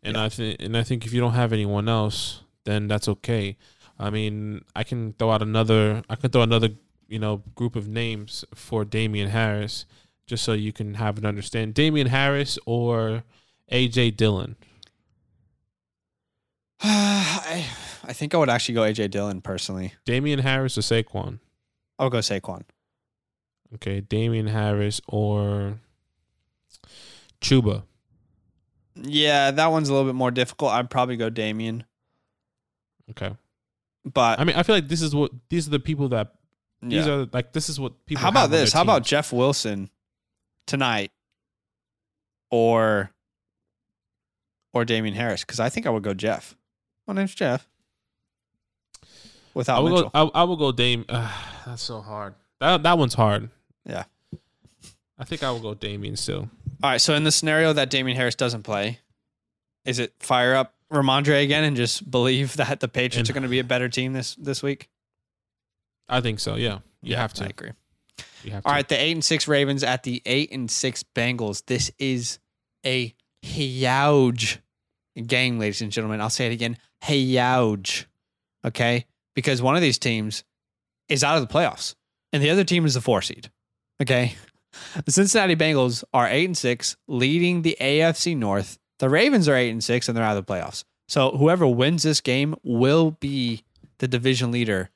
and 0.03 0.17
I 0.17 0.29
think 0.29 0.57
and 0.61 0.77
I 0.77 0.83
think 0.83 1.05
if 1.05 1.13
you 1.13 1.19
don't 1.19 1.33
have 1.33 1.53
anyone 1.53 1.87
else, 1.89 2.41
then 2.65 2.87
that's 2.87 3.07
okay. 3.07 3.57
I 3.97 4.09
mean, 4.09 4.63
I 4.75 4.83
can 4.83 5.13
throw 5.13 5.31
out 5.31 5.41
another. 5.41 6.03
I 6.09 6.15
can 6.15 6.29
throw 6.29 6.41
another, 6.41 6.69
you 7.07 7.19
know, 7.19 7.43
group 7.55 7.75
of 7.75 7.87
names 7.87 8.45
for 8.55 8.85
Damien 8.85 9.29
Harris, 9.29 9.85
just 10.25 10.43
so 10.43 10.53
you 10.53 10.71
can 10.71 10.93
have 10.95 11.17
an 11.17 11.25
understand. 11.25 11.73
Damien 11.73 12.07
Harris 12.07 12.57
or 12.65 13.23
AJ 13.71 14.15
Dillon. 14.15 14.55
I 16.81 17.65
I 18.03 18.13
think 18.13 18.33
I 18.33 18.37
would 18.37 18.49
actually 18.49 18.75
go 18.75 18.81
AJ 18.81 19.11
Dillon 19.11 19.41
personally. 19.41 19.93
Damien 20.05 20.39
Harris 20.39 20.77
or 20.77 20.81
Saquon. 20.81 21.39
I 21.97 22.03
would 22.03 22.11
go 22.13 22.19
Saquon. 22.19 22.63
Okay, 23.75 23.99
Damien 23.99 24.47
Harris 24.47 25.01
or 25.07 25.79
Chuba. 27.41 27.83
Yeah, 29.03 29.51
that 29.51 29.67
one's 29.67 29.89
a 29.89 29.93
little 29.93 30.07
bit 30.07 30.15
more 30.15 30.31
difficult. 30.31 30.71
I'd 30.71 30.89
probably 30.89 31.17
go 31.17 31.29
Damien. 31.29 31.85
Okay. 33.11 33.35
but 34.05 34.39
I 34.39 34.43
mean, 34.43 34.55
I 34.55 34.63
feel 34.63 34.75
like 34.75 34.87
this 34.87 35.01
is 35.01 35.15
what 35.15 35.31
these 35.49 35.67
are 35.67 35.71
the 35.71 35.79
people 35.79 36.09
that 36.09 36.35
these 36.81 37.05
yeah. 37.05 37.13
are 37.13 37.27
like 37.33 37.51
this 37.53 37.69
is 37.69 37.79
what 37.79 38.05
people. 38.05 38.21
How 38.21 38.29
about 38.29 38.51
this? 38.51 38.71
How 38.71 38.81
about. 38.81 39.03
Jeff 39.03 39.33
Wilson 39.33 39.89
tonight, 40.65 41.11
or 42.51 43.11
or 44.73 44.85
Damien 44.85 45.15
Harris? 45.15 45.41
Because 45.41 45.59
I 45.59 45.69
think 45.69 45.87
I 45.87 45.89
would 45.89 46.03
go 46.03 46.13
Jeff. 46.13 46.55
My 47.07 47.13
name's 47.13 47.35
Jeff. 47.35 47.67
Without 49.53 49.77
I 49.77 49.79
will 49.81 49.89
Mitchell. 49.89 50.09
go. 50.13 50.31
I, 50.33 50.41
I 50.41 50.43
will 50.43 50.57
go. 50.57 50.71
Dame. 50.71 51.05
Uh, 51.09 51.31
that's 51.65 51.81
so 51.81 52.01
hard. 52.01 52.35
That 52.59 52.83
that 52.83 52.97
one's 52.97 53.13
hard. 53.13 53.49
Yeah. 53.85 54.05
I 55.17 55.25
think 55.25 55.43
I 55.43 55.51
will 55.51 55.59
go 55.59 55.73
Damien 55.73 56.15
still. 56.15 56.49
All 56.83 56.89
right. 56.89 57.01
So 57.01 57.13
in 57.15 57.23
the 57.23 57.31
scenario 57.31 57.73
that 57.73 57.89
Damien 57.89 58.15
Harris 58.17 58.35
doesn't 58.35 58.63
play, 58.63 58.99
is 59.85 59.99
it 59.99 60.13
fire 60.19 60.55
up 60.55 60.75
Rhamondre 60.91 61.43
again 61.43 61.63
and 61.63 61.75
just 61.75 62.09
believe 62.09 62.55
that 62.57 62.79
the 62.79 62.87
Patriots 62.87 63.17
And- 63.17 63.29
are 63.29 63.33
going 63.33 63.43
to 63.43 63.49
be 63.49 63.59
a 63.59 63.63
better 63.63 63.89
team 63.89 64.13
this 64.13 64.35
this 64.35 64.63
week? 64.63 64.89
I 66.07 66.21
think 66.21 66.39
so. 66.39 66.55
Yeah, 66.55 66.79
you 67.01 67.15
have 67.15 67.33
to. 67.33 67.43
I 67.43 67.47
agree. 67.47 67.71
You 68.43 68.51
have 68.51 68.65
All 68.65 68.71
to. 68.71 68.75
right, 68.77 68.87
the 68.87 68.99
eight 68.99 69.11
and 69.11 69.23
six 69.23 69.47
Ravens 69.47 69.83
at 69.83 70.03
the 70.03 70.21
eight 70.25 70.51
and 70.51 70.69
six 70.71 71.03
Bengals. 71.03 71.63
This 71.65 71.91
is 71.99 72.39
a 72.85 73.13
huge 73.41 74.59
game, 75.27 75.59
ladies 75.59 75.81
and 75.81 75.91
gentlemen. 75.91 76.21
I'll 76.21 76.29
say 76.29 76.47
it 76.47 76.53
again, 76.53 76.77
huge. 77.03 78.07
Okay, 78.65 79.05
because 79.35 79.61
one 79.61 79.75
of 79.75 79.81
these 79.81 79.97
teams 79.99 80.43
is 81.09 81.23
out 81.23 81.37
of 81.37 81.47
the 81.47 81.53
playoffs, 81.53 81.95
and 82.33 82.41
the 82.41 82.49
other 82.49 82.63
team 82.63 82.85
is 82.85 82.93
the 82.95 83.01
four 83.01 83.21
seed. 83.21 83.51
Okay. 84.01 84.35
The 85.05 85.11
Cincinnati 85.11 85.55
Bengals 85.55 86.03
are 86.13 86.27
eight 86.27 86.45
and 86.45 86.57
six, 86.57 86.95
leading 87.07 87.61
the 87.61 87.77
AFC 87.79 88.35
North. 88.35 88.77
The 88.99 89.09
Ravens 89.09 89.47
are 89.47 89.55
eight 89.55 89.71
and 89.71 89.83
six, 89.83 90.07
and 90.07 90.17
they're 90.17 90.23
out 90.23 90.37
of 90.37 90.45
the 90.45 90.53
playoffs. 90.53 90.83
So 91.07 91.31
whoever 91.31 91.67
wins 91.67 92.03
this 92.03 92.21
game 92.21 92.55
will 92.63 93.11
be 93.11 93.63
the 93.97 94.07
division 94.07 94.51
leader. 94.51 94.89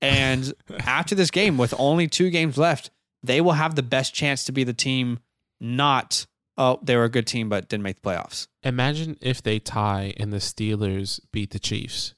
And 0.00 0.52
after 0.80 1.14
this 1.14 1.30
game, 1.30 1.58
with 1.58 1.74
only 1.78 2.06
two 2.06 2.30
games 2.30 2.56
left, 2.56 2.90
they 3.22 3.40
will 3.40 3.52
have 3.52 3.74
the 3.74 3.82
best 3.82 4.14
chance 4.14 4.44
to 4.44 4.52
be 4.52 4.64
the 4.64 4.74
team. 4.74 5.18
Not 5.60 6.26
oh, 6.58 6.78
they 6.82 6.96
were 6.96 7.04
a 7.04 7.08
good 7.08 7.26
team 7.26 7.48
but 7.48 7.68
didn't 7.68 7.82
make 7.82 8.00
the 8.00 8.08
playoffs. 8.08 8.46
Imagine 8.62 9.16
if 9.20 9.42
they 9.42 9.58
tie 9.58 10.14
and 10.18 10.32
the 10.32 10.38
Steelers 10.38 11.20
beat 11.32 11.50
the 11.50 11.58
Chiefs. 11.58 12.14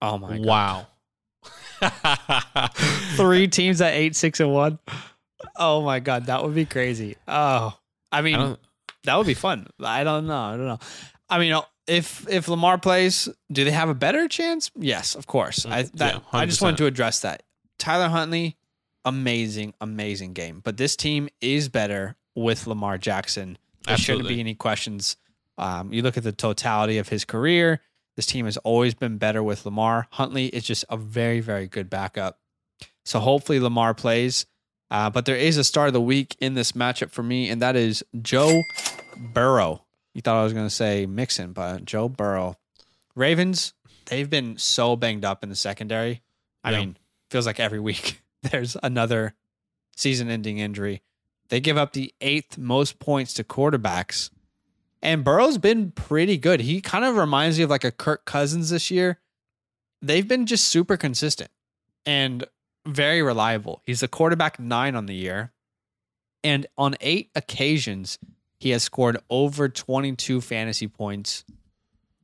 Oh 0.00 0.18
my 0.18 0.38
god! 0.38 0.46
wow. 0.46 0.86
Three 3.16 3.48
teams 3.48 3.80
at 3.80 3.94
eight, 3.94 4.14
six, 4.14 4.40
and 4.40 4.52
one. 4.52 4.78
Oh 5.56 5.82
my 5.82 6.00
god, 6.00 6.26
that 6.26 6.42
would 6.42 6.54
be 6.54 6.64
crazy. 6.64 7.16
Oh, 7.28 7.76
I 8.10 8.22
mean, 8.22 8.36
I 8.36 8.56
that 9.04 9.16
would 9.16 9.26
be 9.26 9.34
fun. 9.34 9.66
I 9.80 10.04
don't 10.04 10.26
know. 10.26 10.40
I 10.40 10.56
don't 10.56 10.66
know. 10.66 10.78
I 11.28 11.38
mean, 11.38 11.60
if 11.86 12.28
if 12.28 12.48
Lamar 12.48 12.78
plays, 12.78 13.28
do 13.50 13.64
they 13.64 13.70
have 13.70 13.88
a 13.88 13.94
better 13.94 14.28
chance? 14.28 14.70
Yes, 14.76 15.14
of 15.14 15.26
course. 15.26 15.66
I 15.66 15.82
that 15.94 16.14
Yeah, 16.14 16.20
I 16.32 16.46
just 16.46 16.62
wanted 16.62 16.78
to 16.78 16.86
address 16.86 17.20
that. 17.20 17.42
Tyler 17.78 18.08
Huntley, 18.08 18.56
amazing, 19.04 19.74
amazing 19.80 20.32
game. 20.34 20.60
But 20.62 20.76
this 20.76 20.96
team 20.96 21.28
is 21.40 21.68
better 21.68 22.16
with 22.34 22.66
Lamar 22.66 22.98
Jackson. 22.98 23.58
There 23.86 23.96
shouldn't 23.96 24.28
be 24.28 24.40
any 24.40 24.54
questions. 24.54 25.16
Um, 25.58 25.92
you 25.92 26.02
look 26.02 26.16
at 26.16 26.22
the 26.22 26.32
totality 26.32 26.98
of 26.98 27.08
his 27.08 27.24
career. 27.24 27.80
This 28.16 28.26
team 28.26 28.44
has 28.44 28.56
always 28.58 28.94
been 28.94 29.18
better 29.18 29.42
with 29.42 29.64
Lamar. 29.64 30.06
Huntley 30.10 30.46
is 30.46 30.64
just 30.64 30.84
a 30.88 30.96
very, 30.96 31.40
very 31.40 31.66
good 31.66 31.90
backup. 31.90 32.38
So 33.04 33.18
hopefully 33.18 33.58
Lamar 33.58 33.94
plays. 33.94 34.46
Uh, 34.92 35.08
but 35.08 35.24
there 35.24 35.36
is 35.36 35.56
a 35.56 35.64
start 35.64 35.86
of 35.88 35.94
the 35.94 36.00
week 36.02 36.36
in 36.38 36.52
this 36.52 36.72
matchup 36.72 37.10
for 37.10 37.22
me, 37.22 37.48
and 37.48 37.62
that 37.62 37.74
is 37.76 38.04
Joe 38.20 38.60
Burrow. 39.32 39.84
You 40.12 40.20
thought 40.20 40.36
I 40.36 40.44
was 40.44 40.52
going 40.52 40.66
to 40.66 40.70
say 40.74 41.06
Mixon, 41.06 41.52
but 41.54 41.86
Joe 41.86 42.10
Burrow. 42.10 42.58
Ravens, 43.14 43.72
they've 44.06 44.28
been 44.28 44.58
so 44.58 44.94
banged 44.96 45.24
up 45.24 45.42
in 45.42 45.48
the 45.48 45.56
secondary. 45.56 46.20
I 46.62 46.72
Yeah. 46.72 46.80
mean, 46.80 46.96
feels 47.30 47.46
like 47.46 47.58
every 47.58 47.80
week 47.80 48.20
there's 48.42 48.76
another 48.82 49.34
season 49.96 50.28
ending 50.28 50.58
injury. 50.58 51.00
They 51.48 51.60
give 51.60 51.78
up 51.78 51.94
the 51.94 52.12
eighth 52.20 52.58
most 52.58 52.98
points 52.98 53.32
to 53.34 53.44
quarterbacks. 53.44 54.28
And 55.02 55.24
Burrow's 55.24 55.58
been 55.58 55.90
pretty 55.90 56.36
good. 56.36 56.60
He 56.60 56.80
kind 56.82 57.04
of 57.04 57.16
reminds 57.16 57.56
me 57.58 57.64
of 57.64 57.70
like 57.70 57.84
a 57.84 57.90
Kirk 57.90 58.24
Cousins 58.26 58.68
this 58.70 58.90
year. 58.90 59.20
They've 60.02 60.26
been 60.28 60.44
just 60.46 60.64
super 60.68 60.96
consistent 60.98 61.50
and 62.06 62.44
very 62.86 63.22
reliable. 63.22 63.82
He's 63.86 64.02
a 64.02 64.08
quarterback 64.08 64.58
nine 64.58 64.94
on 64.94 65.06
the 65.06 65.14
year. 65.14 65.52
And 66.44 66.66
on 66.76 66.96
eight 67.00 67.30
occasions, 67.34 68.18
he 68.58 68.70
has 68.70 68.82
scored 68.82 69.18
over 69.30 69.68
22 69.68 70.40
fantasy 70.40 70.88
points. 70.88 71.44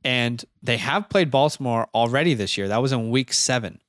And 0.03 0.43
they 0.61 0.77
have 0.77 1.09
played 1.09 1.31
Baltimore 1.31 1.87
already 1.93 2.33
this 2.33 2.57
year. 2.57 2.67
That 2.67 2.81
was 2.81 2.91
in 2.91 3.09
week 3.09 3.33
seven. 3.33 3.79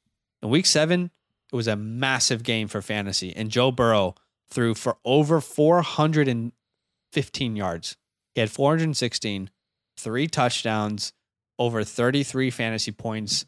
In 0.42 0.50
week 0.50 0.66
seven, 0.66 1.10
it 1.52 1.56
was 1.56 1.68
a 1.68 1.76
massive 1.76 2.42
game 2.42 2.68
for 2.68 2.82
fantasy. 2.82 3.34
And 3.34 3.50
Joe 3.50 3.70
Burrow 3.70 4.14
threw 4.48 4.74
for 4.74 4.96
over 5.04 5.40
415 5.40 7.56
yards. 7.56 7.96
He 8.34 8.40
had 8.40 8.50
416, 8.50 9.50
three 9.96 10.26
touchdowns, 10.26 11.12
over 11.58 11.84
33 11.84 12.50
fantasy 12.50 12.92
points. 12.92 13.44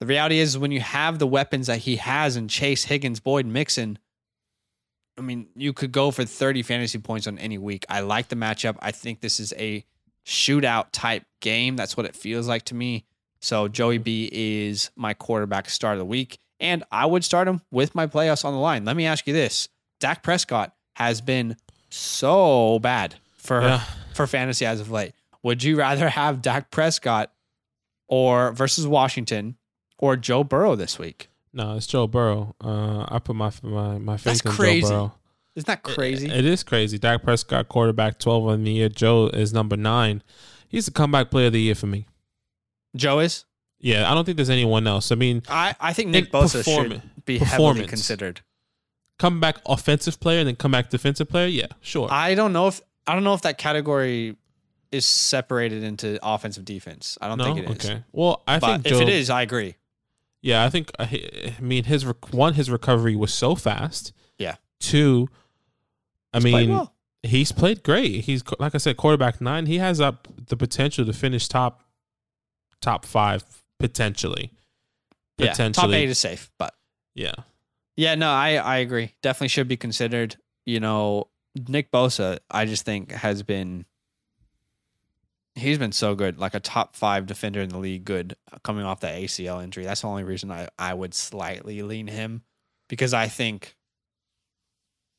The 0.00 0.06
reality 0.06 0.38
is, 0.38 0.58
when 0.58 0.70
you 0.72 0.80
have 0.80 1.18
the 1.18 1.26
weapons 1.26 1.68
that 1.68 1.78
he 1.78 1.96
has 1.96 2.36
in 2.36 2.48
Chase, 2.48 2.84
Higgins, 2.84 3.20
Boyd, 3.20 3.46
Mixon, 3.46 3.98
I 5.16 5.22
mean, 5.22 5.46
you 5.54 5.72
could 5.72 5.92
go 5.92 6.10
for 6.10 6.24
30 6.24 6.62
fantasy 6.62 6.98
points 6.98 7.26
on 7.26 7.38
any 7.38 7.58
week. 7.58 7.84
I 7.88 8.00
like 8.00 8.28
the 8.28 8.36
matchup. 8.36 8.76
I 8.80 8.90
think 8.90 9.20
this 9.20 9.38
is 9.38 9.54
a 9.56 9.84
shootout 10.26 10.86
type 10.92 11.24
game. 11.40 11.76
That's 11.76 11.96
what 11.96 12.06
it 12.06 12.16
feels 12.16 12.48
like 12.48 12.64
to 12.66 12.74
me. 12.74 13.04
So 13.40 13.68
Joey 13.68 13.98
B 13.98 14.28
is 14.32 14.90
my 14.96 15.14
quarterback 15.14 15.70
start 15.70 15.94
of 15.94 15.98
the 16.00 16.04
week. 16.04 16.38
And 16.58 16.82
I 16.90 17.06
would 17.06 17.22
start 17.24 17.46
him 17.46 17.60
with 17.70 17.94
my 17.94 18.06
playoffs 18.06 18.44
on 18.44 18.52
the 18.54 18.58
line. 18.58 18.84
Let 18.84 18.96
me 18.96 19.06
ask 19.06 19.26
you 19.26 19.32
this. 19.34 19.68
Dak 20.00 20.22
Prescott 20.22 20.74
has 20.96 21.20
been 21.20 21.56
so 21.90 22.78
bad 22.80 23.16
for 23.36 23.60
Yeah. 23.62 23.84
for 24.14 24.26
fantasy 24.26 24.64
as 24.66 24.80
of 24.80 24.90
late. 24.90 25.12
Would 25.42 25.62
you 25.62 25.76
rather 25.76 26.08
have 26.08 26.42
Dak 26.42 26.70
Prescott 26.70 27.30
or 28.08 28.52
versus 28.52 28.86
Washington 28.86 29.56
or 29.98 30.16
Joe 30.16 30.44
Burrow 30.44 30.74
this 30.76 30.98
week? 30.98 31.28
no, 31.52 31.76
it's 31.76 31.86
Joe 31.86 32.06
Burrow. 32.08 32.54
Uh, 32.62 33.04
I 33.08 33.18
put 33.20 33.36
my 33.36 33.50
my 33.62 33.98
my 33.98 34.16
faith 34.16 34.24
That's 34.24 34.40
in 34.44 34.50
crazy. 34.52 34.80
Joe 34.82 34.88
Burrow. 34.88 35.14
Isn't 35.54 35.66
that 35.68 35.82
crazy? 35.84 36.28
It 36.28 36.44
is 36.44 36.64
crazy. 36.64 36.98
Dak 36.98 37.22
Prescott, 37.22 37.68
quarterback, 37.68 38.18
twelve 38.18 38.46
on 38.48 38.64
the 38.64 38.72
year. 38.72 38.88
Joe 38.88 39.28
is 39.28 39.52
number 39.52 39.76
nine. 39.76 40.22
He's 40.68 40.86
the 40.86 40.90
comeback 40.90 41.30
player 41.30 41.46
of 41.46 41.52
the 41.52 41.60
year 41.60 41.76
for 41.76 41.86
me. 41.86 42.06
Joe 42.96 43.20
is? 43.20 43.44
Yeah, 43.78 44.10
I 44.10 44.14
don't 44.14 44.24
think 44.24 44.36
there's 44.36 44.50
anyone 44.50 44.86
else. 44.88 45.12
I 45.12 45.14
mean, 45.14 45.42
I, 45.48 45.76
I 45.78 45.92
think 45.92 46.08
Nick 46.10 46.32
Bosa 46.32 46.64
should 46.64 47.02
be 47.24 47.38
heavily 47.38 47.86
considered. 47.86 48.40
comeback 49.18 49.58
offensive 49.66 50.18
player 50.18 50.40
and 50.40 50.48
then 50.48 50.56
comeback 50.56 50.90
defensive 50.90 51.28
player. 51.28 51.46
Yeah, 51.46 51.66
sure. 51.80 52.08
I 52.10 52.34
don't 52.34 52.52
know 52.52 52.66
if 52.66 52.80
I 53.06 53.14
don't 53.14 53.22
know 53.24 53.34
if 53.34 53.42
that 53.42 53.58
category 53.58 54.36
is 54.90 55.04
separated 55.06 55.82
into 55.84 56.18
offensive 56.22 56.64
defense. 56.64 57.18
I 57.20 57.28
don't 57.28 57.38
no, 57.38 57.44
think 57.44 57.58
it 57.58 57.70
is. 57.84 57.90
okay. 57.90 58.02
Well, 58.12 58.42
I 58.48 58.58
But 58.58 58.82
think 58.82 58.86
if 58.94 59.00
it 59.02 59.08
is, 59.08 59.28
I 59.30 59.42
agree. 59.42 59.76
Yeah, 60.44 60.62
I 60.62 60.68
think 60.68 60.90
uh, 60.98 61.06
I 61.10 61.54
I 61.58 61.60
mean 61.62 61.84
his 61.84 62.04
one 62.30 62.52
his 62.52 62.70
recovery 62.70 63.16
was 63.16 63.32
so 63.32 63.54
fast. 63.54 64.12
Yeah. 64.38 64.56
Two, 64.78 65.28
I 66.34 66.36
He's 66.38 66.42
played 66.44 66.68
mean 66.68 66.76
well. 66.76 66.94
he's 67.22 67.50
played 67.50 67.82
great. 67.82 68.24
He's 68.24 68.44
like 68.58 68.74
I 68.74 68.78
said, 68.78 68.98
quarterback 68.98 69.40
nine. 69.40 69.64
He 69.64 69.78
has 69.78 70.02
up 70.02 70.28
the 70.48 70.56
potential 70.56 71.06
to 71.06 71.14
finish 71.14 71.48
top 71.48 71.82
top 72.82 73.06
five 73.06 73.42
potentially. 73.78 74.52
yeah, 75.38 75.46
top 75.46 75.52
Potentially, 75.54 75.96
eight 75.96 76.10
is 76.10 76.18
safe, 76.18 76.50
but 76.58 76.74
yeah. 77.14 77.32
Yeah, 77.96 78.14
no, 78.14 78.28
I 78.28 78.56
I 78.56 78.76
agree. 78.78 79.14
Definitely 79.22 79.48
should 79.48 79.68
be 79.68 79.78
considered. 79.78 80.36
You 80.66 80.78
know, 80.80 81.28
Nick 81.68 81.90
Bosa, 81.90 82.38
I 82.50 82.66
just 82.66 82.84
think 82.84 83.12
has 83.12 83.42
been 83.42 83.86
he's 85.54 85.78
been 85.78 85.92
so 85.92 86.14
good, 86.14 86.38
like 86.38 86.54
a 86.54 86.60
top 86.60 86.96
five 86.96 87.26
defender 87.26 87.60
in 87.60 87.68
the 87.68 87.78
league. 87.78 88.04
Good 88.04 88.36
uh, 88.52 88.58
coming 88.64 88.84
off 88.84 89.00
the 89.00 89.06
ACL 89.08 89.62
injury. 89.62 89.84
That's 89.84 90.00
the 90.02 90.08
only 90.08 90.24
reason 90.24 90.50
I 90.50 90.68
I 90.78 90.94
would 90.94 91.14
slightly 91.14 91.82
lean 91.82 92.06
him 92.06 92.42
because 92.88 93.14
I 93.14 93.28
think. 93.28 93.76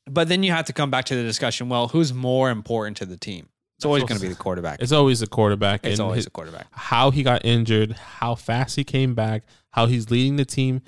But 0.08 0.28
then 0.28 0.42
you 0.42 0.52
have 0.52 0.66
to 0.66 0.72
come 0.72 0.90
back 0.90 1.06
to 1.06 1.16
the 1.16 1.22
discussion. 1.24 1.68
Well, 1.68 1.88
who's 1.88 2.14
more 2.14 2.50
important 2.50 2.96
to 2.98 3.06
the 3.06 3.16
team? 3.16 3.48
It's 3.78 3.84
always 3.84 4.04
going 4.04 4.16
to 4.18 4.22
be 4.22 4.28
the 4.28 4.34
quarterback. 4.36 4.80
It's 4.80 4.92
always 4.92 5.20
the 5.20 5.26
quarterback. 5.26 5.84
It's 5.84 5.98
and 5.98 6.06
always 6.06 6.24
the 6.24 6.30
quarterback. 6.30 6.66
how 6.70 7.10
he 7.10 7.22
got 7.22 7.44
injured, 7.44 7.92
how 7.92 8.34
fast 8.34 8.76
he 8.76 8.84
came 8.84 9.14
back, 9.14 9.42
how 9.72 9.84
he's 9.86 10.10
leading 10.10 10.36
the 10.36 10.46
team 10.46 10.80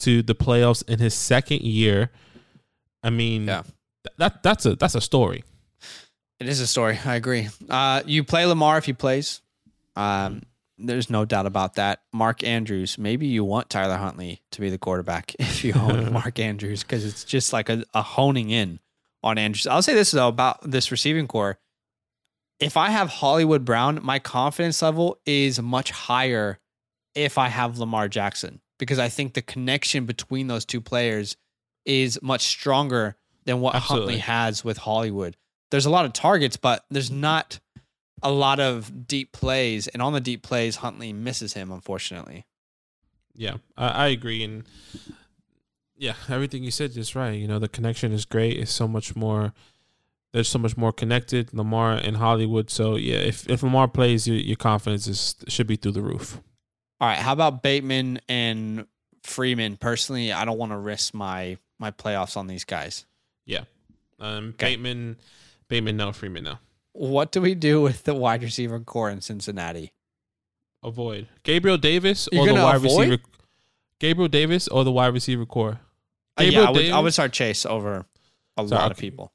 to 0.00 0.22
the 0.22 0.34
playoffs 0.34 0.82
in 0.88 0.98
his 0.98 1.14
second 1.14 1.60
year. 1.60 2.10
I 3.02 3.10
mean, 3.10 3.44
Yeah. 3.46 3.62
that 4.18 4.42
that's 4.42 4.66
a 4.66 4.74
that's 4.74 4.94
a 4.96 5.00
story. 5.00 5.44
It 6.42 6.48
is 6.48 6.58
a 6.58 6.66
story. 6.66 6.98
I 7.04 7.14
agree. 7.14 7.48
Uh, 7.70 8.02
you 8.04 8.24
play 8.24 8.44
Lamar 8.46 8.76
if 8.76 8.84
he 8.84 8.92
plays. 8.92 9.40
Um, 9.94 10.42
there's 10.76 11.08
no 11.08 11.24
doubt 11.24 11.46
about 11.46 11.76
that. 11.76 12.00
Mark 12.12 12.42
Andrews. 12.42 12.98
Maybe 12.98 13.28
you 13.28 13.44
want 13.44 13.70
Tyler 13.70 13.96
Huntley 13.96 14.42
to 14.50 14.60
be 14.60 14.68
the 14.68 14.76
quarterback 14.76 15.36
if 15.38 15.62
you 15.62 15.72
own 15.74 16.12
Mark 16.12 16.40
Andrews 16.40 16.82
because 16.82 17.04
it's 17.04 17.22
just 17.22 17.52
like 17.52 17.68
a, 17.68 17.84
a 17.94 18.02
honing 18.02 18.50
in 18.50 18.80
on 19.22 19.38
Andrews. 19.38 19.68
I'll 19.68 19.82
say 19.82 19.94
this 19.94 20.10
though 20.10 20.26
about 20.26 20.68
this 20.68 20.90
receiving 20.90 21.28
core. 21.28 21.60
If 22.58 22.76
I 22.76 22.90
have 22.90 23.08
Hollywood 23.08 23.64
Brown, 23.64 24.00
my 24.02 24.18
confidence 24.18 24.82
level 24.82 25.20
is 25.24 25.62
much 25.62 25.92
higher 25.92 26.58
if 27.14 27.38
I 27.38 27.50
have 27.50 27.78
Lamar 27.78 28.08
Jackson 28.08 28.60
because 28.80 28.98
I 28.98 29.10
think 29.10 29.34
the 29.34 29.42
connection 29.42 30.06
between 30.06 30.48
those 30.48 30.64
two 30.64 30.80
players 30.80 31.36
is 31.84 32.20
much 32.20 32.42
stronger 32.42 33.14
than 33.44 33.60
what 33.60 33.76
Absolutely. 33.76 34.14
Huntley 34.14 34.20
has 34.22 34.64
with 34.64 34.78
Hollywood. 34.78 35.36
There's 35.72 35.86
a 35.86 35.90
lot 35.90 36.04
of 36.04 36.12
targets, 36.12 36.56
but 36.56 36.84
there's 36.90 37.10
not 37.10 37.58
a 38.22 38.30
lot 38.30 38.60
of 38.60 39.08
deep 39.08 39.32
plays. 39.32 39.88
And 39.88 40.00
on 40.00 40.12
the 40.12 40.20
deep 40.20 40.42
plays, 40.42 40.76
Huntley 40.76 41.12
misses 41.12 41.54
him, 41.54 41.72
unfortunately. 41.72 42.44
Yeah, 43.34 43.54
I, 43.76 43.88
I 43.88 44.06
agree, 44.08 44.44
and 44.44 44.64
yeah, 45.96 46.14
everything 46.28 46.62
you 46.62 46.70
said 46.70 46.96
is 46.96 47.14
right. 47.14 47.32
You 47.32 47.48
know, 47.48 47.58
the 47.58 47.68
connection 47.68 48.12
is 48.12 48.24
great. 48.26 48.58
It's 48.58 48.70
so 48.70 48.86
much 48.86 49.16
more. 49.16 49.54
There's 50.32 50.48
so 50.48 50.58
much 50.58 50.76
more 50.76 50.92
connected. 50.92 51.54
Lamar 51.54 51.92
and 51.92 52.18
Hollywood. 52.18 52.70
So 52.70 52.96
yeah, 52.96 53.16
if 53.16 53.48
if 53.48 53.62
Lamar 53.62 53.88
plays, 53.88 54.28
your 54.28 54.36
your 54.36 54.56
confidence 54.56 55.06
is 55.06 55.36
should 55.48 55.66
be 55.66 55.76
through 55.76 55.92
the 55.92 56.02
roof. 56.02 56.40
All 57.00 57.08
right. 57.08 57.18
How 57.18 57.32
about 57.32 57.62
Bateman 57.62 58.20
and 58.28 58.86
Freeman? 59.22 59.76
Personally, 59.78 60.32
I 60.32 60.44
don't 60.44 60.58
want 60.58 60.72
to 60.72 60.78
risk 60.78 61.14
my 61.14 61.56
my 61.78 61.90
playoffs 61.90 62.36
on 62.36 62.46
these 62.46 62.64
guys. 62.64 63.06
Yeah, 63.46 63.64
um, 64.20 64.50
Okay. 64.50 64.74
Bateman, 64.76 65.16
Bateman, 65.72 65.96
no 65.96 66.12
Freeman, 66.12 66.44
no. 66.44 66.58
What 66.92 67.32
do 67.32 67.40
we 67.40 67.54
do 67.54 67.80
with 67.80 68.04
the 68.04 68.14
wide 68.14 68.42
receiver 68.42 68.78
core 68.80 69.08
in 69.08 69.22
Cincinnati? 69.22 69.94
Avoid 70.82 71.28
Gabriel 71.44 71.78
Davis 71.78 72.28
You're 72.30 72.42
or 72.42 72.46
the 72.48 72.54
wide 72.54 72.76
avoid? 72.76 73.08
receiver. 73.08 73.22
Gabriel 73.98 74.28
Davis 74.28 74.68
or 74.68 74.84
the 74.84 74.92
wide 74.92 75.14
receiver 75.14 75.46
core. 75.46 75.80
Uh, 76.38 76.42
yeah, 76.42 76.62
I 76.62 76.70
would, 76.70 76.90
I 76.90 76.98
would 76.98 77.12
start 77.14 77.32
Chase 77.32 77.64
over 77.64 78.04
a 78.58 78.68
Sorry, 78.68 78.80
lot 78.82 78.90
of 78.90 78.98
people. 78.98 79.32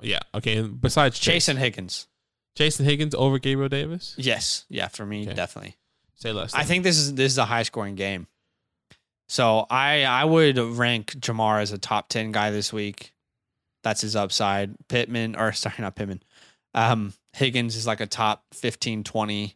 Yeah. 0.00 0.18
Okay. 0.34 0.56
and 0.56 0.80
Besides 0.80 1.18
Chase, 1.18 1.34
Chase 1.34 1.48
and 1.48 1.58
Higgins. 1.58 2.08
Jason 2.56 2.84
Higgins 2.84 3.14
over 3.14 3.38
Gabriel 3.38 3.68
Davis. 3.68 4.14
Yes, 4.18 4.64
yeah, 4.68 4.88
for 4.88 5.04
me, 5.06 5.22
Okay. 5.22 5.34
definitely. 5.34 5.76
Say 6.16 6.32
less. 6.32 6.54
I 6.54 6.62
think 6.64 6.82
this 6.84 6.96
is 6.98 7.14
this 7.14 7.30
is 7.32 7.38
a 7.38 7.44
high 7.44 7.62
scoring 7.64 7.94
game. 7.94 8.26
So 9.28 9.66
I 9.70 10.04
I 10.04 10.24
would 10.24 10.58
rank 10.58 11.12
Ja'Marr 11.12 11.62
as 11.62 11.72
a 11.72 11.78
top 11.78 12.08
ten 12.08 12.32
guy 12.32 12.50
this 12.50 12.72
week. 12.72 13.13
That's 13.84 14.00
his 14.00 14.16
upside. 14.16 14.74
Pittman 14.88 15.36
or 15.36 15.52
sorry, 15.52 15.76
not 15.78 15.94
Pittman. 15.94 16.22
Um, 16.74 17.12
Higgins 17.34 17.76
is 17.76 17.86
like 17.86 18.00
a 18.00 18.06
top 18.06 18.42
15, 18.54 19.04
20 19.04 19.54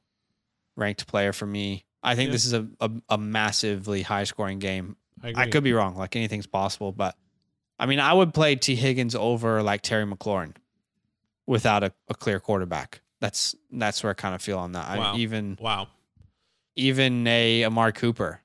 ranked 0.77 1.09
player 1.09 1.33
for 1.33 1.47
me. 1.47 1.85
I 2.05 2.15
think 2.15 2.29
Yeah. 2.29 2.33
this 2.33 2.45
is 2.45 2.53
a, 2.53 2.69
a, 2.81 2.91
a 3.09 3.19
massively 3.19 4.03
high 4.03 4.23
scoring 4.23 4.61
game. 4.61 4.97
I, 5.25 5.33
I 5.35 5.47
could 5.49 5.65
be 5.65 5.73
wrong. 5.73 5.97
Like 5.97 6.15
anything's 6.15 6.47
possible, 6.47 6.93
but 6.93 7.17
I 7.81 7.87
mean, 7.87 7.99
I 7.99 8.13
would 8.13 8.33
play 8.33 8.55
Tee 8.55 8.77
Higgins 8.77 9.17
over 9.17 9.63
like 9.65 9.83
Terry 9.83 10.05
McLaurin 10.07 10.55
without 11.47 11.83
a, 11.83 11.93
a 12.09 12.15
clear 12.15 12.39
quarterback. 12.39 13.01
That's 13.21 13.57
that's 13.73 14.05
where 14.05 14.11
I 14.11 14.15
kind 14.15 14.37
of 14.37 14.43
feel 14.43 14.59
on 14.59 14.73
that. 14.73 14.97
Wow. 14.97 15.15
I, 15.15 15.17
even 15.17 15.59
Wow. 15.61 15.89
even 16.77 17.27
a 17.27 17.65
Amari 17.65 17.93
Cooper 17.93 18.43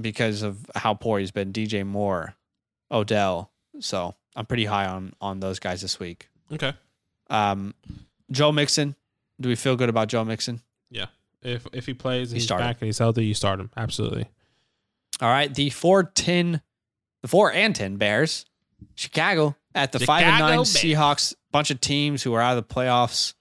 because 0.00 0.42
of 0.42 0.66
how 0.74 0.94
poor 0.94 1.20
he's 1.20 1.30
been. 1.30 1.52
DJ 1.52 1.86
Moore, 1.86 2.34
Odell. 2.90 3.52
So 3.78 4.14
I'm 4.36 4.46
pretty 4.46 4.64
high 4.64 4.86
on 4.86 5.12
on 5.20 5.40
those 5.40 5.58
guys 5.58 5.80
this 5.80 5.98
week. 5.98 6.28
Okay. 6.52 6.72
Um, 7.28 7.74
Joe 8.30 8.52
Mixon. 8.52 8.94
Do 9.40 9.48
we 9.48 9.54
feel 9.56 9.76
good 9.76 9.88
about 9.88 10.08
Joe 10.08 10.24
Mixon? 10.24 10.60
Yeah. 10.90 11.06
If 11.42 11.66
if 11.72 11.86
he 11.86 11.94
plays, 11.94 12.30
he's 12.30 12.44
start 12.44 12.60
him. 12.60 12.68
back 12.68 12.76
and 12.80 12.86
he's 12.86 12.98
healthy, 12.98 13.24
you 13.24 13.34
start 13.34 13.60
him. 13.60 13.70
Absolutely. 13.76 14.26
All 15.20 15.28
right, 15.28 15.52
the 15.52 15.70
four 15.70 16.04
ten, 16.04 16.60
the 17.22 17.28
four 17.28 17.52
and 17.52 17.74
ten 17.74 17.96
Bears, 17.96 18.44
Chicago 18.94 19.56
at 19.74 19.92
the 19.92 20.00
five 20.00 20.24
and 20.24 20.38
nine 20.38 20.56
Bears. 20.58 20.74
Seahawks. 20.74 21.34
Bunch 21.52 21.70
of 21.70 21.80
teams 21.80 22.22
who 22.22 22.32
are 22.34 22.40
out 22.40 22.56
of 22.56 22.68
the 22.68 22.74
playoffs. 22.74 23.34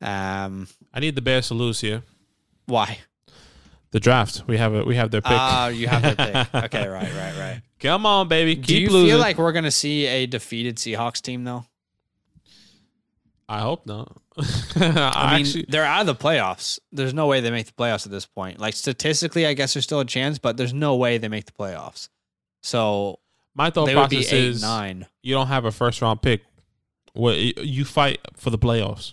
Um, 0.00 0.66
I 0.92 1.00
need 1.00 1.14
the 1.14 1.22
Bears 1.22 1.48
to 1.48 1.54
lose 1.54 1.80
here. 1.80 2.02
why? 2.66 2.98
The 3.94 4.00
draft. 4.00 4.42
We 4.48 4.58
have 4.58 4.74
a 4.74 4.82
we 4.84 4.96
have 4.96 5.12
their 5.12 5.20
pick. 5.20 5.30
Ah, 5.30 5.68
you 5.68 5.86
have 5.86 6.02
their 6.02 6.16
pick. 6.16 6.48
Okay, 6.64 6.88
right, 6.88 7.14
right, 7.14 7.38
right. 7.38 7.62
Come 7.78 8.06
on, 8.06 8.26
baby. 8.26 8.56
Keep 8.56 8.66
Do 8.66 8.76
you 8.76 8.90
losing. 8.90 9.10
feel 9.10 9.18
like 9.20 9.38
we're 9.38 9.52
gonna 9.52 9.70
see 9.70 10.06
a 10.06 10.26
defeated 10.26 10.78
Seahawks 10.78 11.22
team 11.22 11.44
though? 11.44 11.64
I 13.48 13.60
hope 13.60 13.86
not. 13.86 14.16
I 14.36 14.42
I 14.74 15.36
mean, 15.36 15.46
actually, 15.46 15.66
they're 15.68 15.84
out 15.84 16.00
of 16.00 16.06
the 16.08 16.16
playoffs. 16.16 16.80
There's 16.90 17.14
no 17.14 17.28
way 17.28 17.40
they 17.40 17.52
make 17.52 17.66
the 17.66 17.72
playoffs 17.72 18.04
at 18.04 18.10
this 18.10 18.26
point. 18.26 18.58
Like 18.58 18.74
statistically, 18.74 19.46
I 19.46 19.54
guess 19.54 19.74
there's 19.74 19.84
still 19.84 20.00
a 20.00 20.04
chance, 20.04 20.40
but 20.40 20.56
there's 20.56 20.74
no 20.74 20.96
way 20.96 21.18
they 21.18 21.28
make 21.28 21.44
the 21.44 21.52
playoffs. 21.52 22.08
So 22.64 23.20
my 23.54 23.70
thought 23.70 23.86
they 23.86 23.94
would 23.94 24.10
be 24.10 24.16
process 24.16 24.32
eight 24.32 24.44
is 24.44 24.60
nine. 24.60 25.06
you 25.22 25.36
don't 25.36 25.46
have 25.46 25.66
a 25.66 25.70
first 25.70 26.02
round 26.02 26.20
pick. 26.20 26.42
What 27.12 27.38
you 27.38 27.84
fight 27.84 28.18
for 28.34 28.50
the 28.50 28.58
playoffs. 28.58 29.12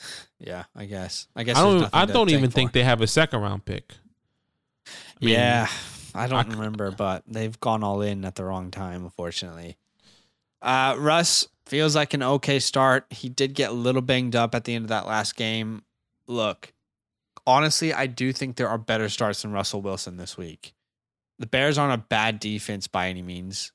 Yeah, 0.44 0.64
I 0.74 0.86
guess. 0.86 1.28
I 1.36 1.44
guess 1.44 1.56
I 1.56 1.62
don't. 1.62 1.90
I 1.92 2.04
don't 2.04 2.30
even 2.30 2.42
tank 2.50 2.54
think 2.54 2.72
they 2.72 2.82
have 2.82 3.00
a 3.00 3.06
second 3.06 3.42
round 3.42 3.64
pick. 3.64 3.94
I 5.22 5.24
mean, 5.24 5.34
yeah, 5.34 5.68
I 6.14 6.26
don't 6.26 6.50
c- 6.50 6.56
remember, 6.56 6.90
but 6.90 7.22
they've 7.26 7.58
gone 7.60 7.82
all 7.84 8.02
in 8.02 8.24
at 8.24 8.34
the 8.34 8.44
wrong 8.44 8.70
time, 8.70 9.04
unfortunately. 9.04 9.76
Uh, 10.60 10.96
Russ 10.98 11.48
feels 11.66 11.96
like 11.96 12.14
an 12.14 12.22
okay 12.22 12.58
start. 12.58 13.06
He 13.10 13.28
did 13.28 13.54
get 13.54 13.70
a 13.70 13.74
little 13.74 14.02
banged 14.02 14.36
up 14.36 14.54
at 14.54 14.64
the 14.64 14.74
end 14.74 14.84
of 14.84 14.88
that 14.90 15.06
last 15.06 15.36
game. 15.36 15.82
Look, 16.26 16.72
honestly, 17.46 17.92
I 17.92 18.06
do 18.06 18.32
think 18.32 18.56
there 18.56 18.68
are 18.68 18.78
better 18.78 19.08
starts 19.08 19.42
than 19.42 19.52
Russell 19.52 19.82
Wilson 19.82 20.16
this 20.16 20.36
week. 20.36 20.74
The 21.38 21.46
Bears 21.46 21.78
aren't 21.78 21.94
a 21.94 22.04
bad 22.04 22.38
defense 22.38 22.86
by 22.86 23.08
any 23.08 23.22
means. 23.22 23.72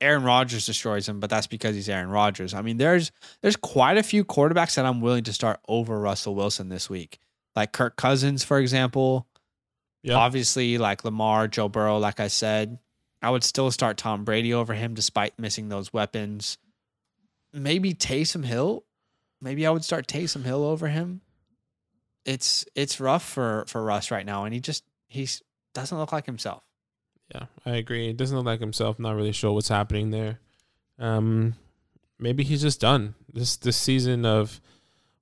Aaron 0.00 0.24
Rodgers 0.24 0.66
destroys 0.66 1.08
him, 1.08 1.20
but 1.20 1.30
that's 1.30 1.46
because 1.46 1.76
he's 1.76 1.88
Aaron 1.88 2.08
Rodgers. 2.08 2.54
I 2.54 2.62
mean, 2.62 2.76
there's 2.76 3.12
there's 3.40 3.56
quite 3.56 3.98
a 3.98 4.02
few 4.02 4.24
quarterbacks 4.24 4.74
that 4.74 4.84
I'm 4.84 5.00
willing 5.00 5.24
to 5.24 5.32
start 5.32 5.60
over 5.68 6.00
Russell 6.00 6.34
Wilson 6.34 6.70
this 6.70 6.90
week. 6.90 7.18
Like 7.54 7.72
Kirk 7.72 7.96
Cousins, 7.96 8.42
for 8.42 8.58
example. 8.58 9.26
Yeah. 10.02 10.16
Obviously, 10.16 10.78
like 10.78 11.04
Lamar, 11.04 11.48
Joe 11.48 11.68
Burrow, 11.68 11.98
like 11.98 12.20
I 12.20 12.28
said, 12.28 12.78
I 13.22 13.30
would 13.30 13.44
still 13.44 13.70
start 13.70 13.96
Tom 13.96 14.24
Brady 14.24 14.52
over 14.52 14.74
him 14.74 14.94
despite 14.94 15.38
missing 15.38 15.68
those 15.68 15.92
weapons. 15.92 16.58
Maybe 17.52 17.94
Taysom 17.94 18.44
Hill. 18.44 18.84
Maybe 19.40 19.66
I 19.66 19.70
would 19.70 19.84
start 19.84 20.08
Taysom 20.08 20.44
Hill 20.44 20.64
over 20.64 20.88
him. 20.88 21.20
It's 22.24 22.64
it's 22.74 23.00
rough 23.00 23.24
for 23.24 23.64
for 23.68 23.82
Russ 23.82 24.10
right 24.10 24.26
now, 24.26 24.44
and 24.44 24.54
he 24.54 24.60
just 24.60 24.84
he 25.08 25.28
doesn't 25.74 25.96
look 25.96 26.12
like 26.12 26.26
himself. 26.26 26.62
Yeah, 27.34 27.46
I 27.64 27.76
agree. 27.76 28.10
It 28.10 28.16
doesn't 28.16 28.36
look 28.36 28.46
like 28.46 28.60
himself. 28.60 28.98
Not 28.98 29.16
really 29.16 29.32
sure 29.32 29.52
what's 29.52 29.68
happening 29.68 30.10
there. 30.10 30.38
Um, 30.98 31.54
maybe 32.18 32.44
he's 32.44 32.62
just 32.62 32.80
done. 32.80 33.14
This 33.32 33.56
this 33.56 33.76
season 33.76 34.24
of 34.24 34.60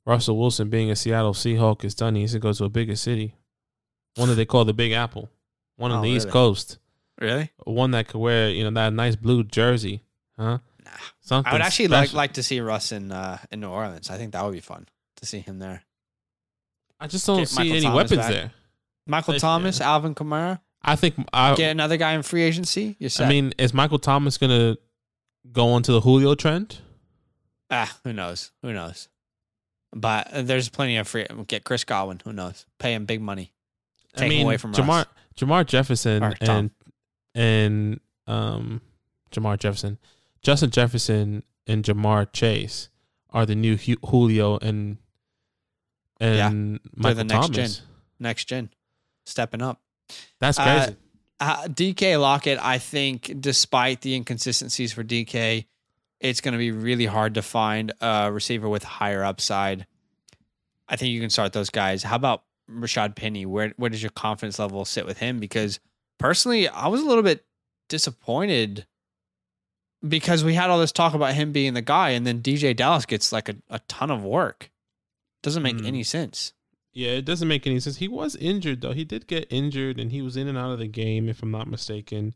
Russell 0.05 0.39
Wilson 0.39 0.69
being 0.69 0.91
a 0.91 0.97
Seattle 0.97 1.35
Seahawk 1.35 1.85
is 1.85 1.95
done. 1.95 2.15
He 2.15 2.23
needs 2.23 2.33
to 2.33 2.39
go 2.39 2.53
to 2.53 2.65
a 2.65 2.69
bigger 2.69 2.97
city, 2.97 3.35
one 4.17 4.29
that 4.29 4.35
they 4.35 4.45
call 4.47 4.65
the 4.65 4.73
Big 4.75 4.93
Apple, 4.93 5.29
one 5.77 5.91
on 5.91 5.99
Oh, 6.01 6.03
the 6.03 6.09
East? 6.11 6.29
Coast, 6.31 6.79
Really? 7.21 7.51
one 7.65 7.91
that 7.93 8.09
could 8.09 8.19
wear 8.19 8.49
you 8.51 8.65
know 8.65 8.71
that 8.71 8.93
nice 8.93 9.17
blue 9.17 9.45
jersey, 9.45 10.03
huh? 10.39 10.59
Nah. 10.85 10.91
Something 11.21 11.51
I 11.51 11.55
would 11.55 11.63
actually 11.63 11.89
like 11.89 12.09
special. 12.09 12.17
like 12.17 12.33
to 12.35 12.43
see 12.43 12.61
Russ 12.61 12.93
in 12.93 13.13
uh, 13.13 13.39
in 13.51 13.61
New 13.61 13.69
Orleans. 13.69 14.11
I 14.11 14.17
think 14.17 14.33
that 14.33 14.45
would 14.45 14.53
be 14.55 14.61
fun 14.61 14.87
to 15.17 15.27
see 15.27 15.39
him 15.41 15.59
there. 15.59 15.83
I 16.99 17.07
just 17.07 17.27
don't 17.27 17.39
get 17.39 17.49
see 17.49 17.57
Michael 17.59 17.73
any 17.73 17.83
Thomas 17.83 17.97
weapons 17.97 18.19
back. 18.21 18.31
there. 18.31 18.53
Michael 19.07 19.35
Yeah. 19.35 19.41
Thomas, 19.41 19.81
Alvin 19.81 20.15
Kamara, 20.15 20.61
I 20.83 20.97
think 20.97 21.15
I. 21.33 21.55
get 21.55 21.71
another 21.71 21.97
guy 21.97 22.13
in 22.13 22.23
free 22.23 22.43
agency. 22.43 22.97
You're 22.99 23.11
set. 23.11 23.27
I 23.27 23.29
mean, 23.29 23.53
is 23.59 23.73
Michael 23.75 23.99
Thomas 23.99 24.37
gonna 24.39 24.77
go 25.53 25.69
onto 25.69 25.93
the 25.93 26.01
Julio 26.01 26.35
trend? 26.35 26.79
Ah, 27.71 27.99
who 28.05 28.13
knows? 28.13 28.51
Who 28.63 28.73
knows? 28.73 29.09
But 29.95 30.33
uh, 30.33 30.43
there's 30.43 30.69
plenty 30.69 30.97
of 30.97 31.07
free. 31.09 31.27
Get 31.47 31.65
Chris 31.65 31.85
Godwin. 31.85 32.21
Who 32.25 32.33
knows? 32.33 32.67
Pay 32.79 32.95
him 32.95 33.05
big 33.07 33.21
money. 33.21 33.53
I 34.17 34.29
mean, 34.29 34.45
away 34.47 34.57
from 34.57 34.73
Jamar 34.73 34.89
Russ. 34.89 35.07
Jamar 35.37 35.67
Jefferson 35.67 36.23
Or 36.25 36.33
Tom. 36.35 36.57
and 36.57 36.71
and 37.35 38.01
um 38.27 38.81
Jamar 39.31 39.59
Jefferson, 39.59 39.99
Justin 40.43 40.71
Jefferson 40.71 41.43
and 41.67 41.85
Ja'Marr 41.85 42.33
Chase 42.33 42.89
are 43.31 43.47
the 43.47 43.55
new 43.55 43.77
Hu- 43.77 43.97
Julio 44.07 44.59
and 44.59 44.99
and 46.21 46.75
They're 46.75 46.81
Michael 46.97 47.15
the 47.17 47.25
next 47.25 47.47
Thomas. 47.49 47.77
gen. 47.79 47.87
Next 48.19 48.45
gen, 48.47 48.71
stepping 49.25 49.63
up. 49.63 49.81
That's 50.41 50.59
Uh, 50.59 50.65
crazy. 50.65 50.97
Uh, 51.39 51.69
DK 51.69 52.21
Lockett, 52.21 52.59
I 52.61 52.77
think, 52.79 53.33
despite 53.41 54.03
the 54.03 54.15
inconsistencies 54.15 54.93
for 54.93 55.03
DK, 55.03 55.65
it's 56.19 56.43
going 56.43 56.53
to 56.53 56.59
be 56.59 56.71
really 56.71 57.07
hard 57.07 57.33
to 57.35 57.43
find 57.43 57.93
a 58.03 58.31
receiver 58.31 58.69
with 58.69 58.85
higher 58.85 59.25
upside. 59.25 59.87
I 60.87 60.97
think 60.97 61.13
you 61.13 61.21
can 61.21 61.31
start 61.31 61.55
those 61.55 61.71
guys. 61.71 62.03
How 62.03 62.17
about 62.17 62.43
Rashad 62.71 63.17
Penny? 63.17 63.45
Where 63.47 63.73
where 63.77 63.91
does 63.91 64.03
your 64.03 64.11
confidence 64.11 64.59
level 64.59 64.85
sit 64.85 65.07
with 65.07 65.19
him? 65.19 65.39
Because 65.41 65.81
personally, 66.19 66.69
I 66.69 66.89
was 66.89 67.01
a 67.01 67.07
little 67.07 67.23
bit 67.25 67.45
disappointed 67.89 68.87
because 70.07 70.43
we 70.45 70.55
had 70.55 70.71
all 70.71 70.79
this 70.79 70.93
talk 70.93 71.15
about 71.15 71.35
him 71.35 71.53
being 71.53 71.75
the 71.75 71.83
guy, 71.83 72.11
and 72.11 72.27
then 72.27 72.41
DJ 72.41 72.75
Dallas 72.75 73.05
gets 73.07 73.33
like 73.33 73.49
a, 73.49 73.57
a 73.69 73.81
ton 73.81 74.11
of 74.11 74.23
work. 74.25 74.71
Doesn't 75.43 75.63
make 75.63 75.79
Hmm. 75.81 75.87
any 75.87 76.03
sense. 76.03 76.53
yeah, 76.93 77.11
it 77.13 77.25
doesn't 77.25 77.49
make 77.49 77.67
any 77.67 77.79
sense. 77.81 77.97
He 77.99 78.09
was 78.09 78.35
injured 78.37 78.81
though. 78.81 78.93
He 78.93 79.05
did 79.05 79.27
get 79.27 79.47
injured 79.51 79.99
and 80.01 80.11
he 80.11 80.23
was 80.23 80.37
in 80.37 80.49
and 80.49 80.59
out 80.59 80.73
of 80.73 80.79
the 80.79 80.89
game 80.89 81.29
if 81.29 81.43
I'm 81.43 81.51
not 81.51 81.69
mistaken. 81.69 82.35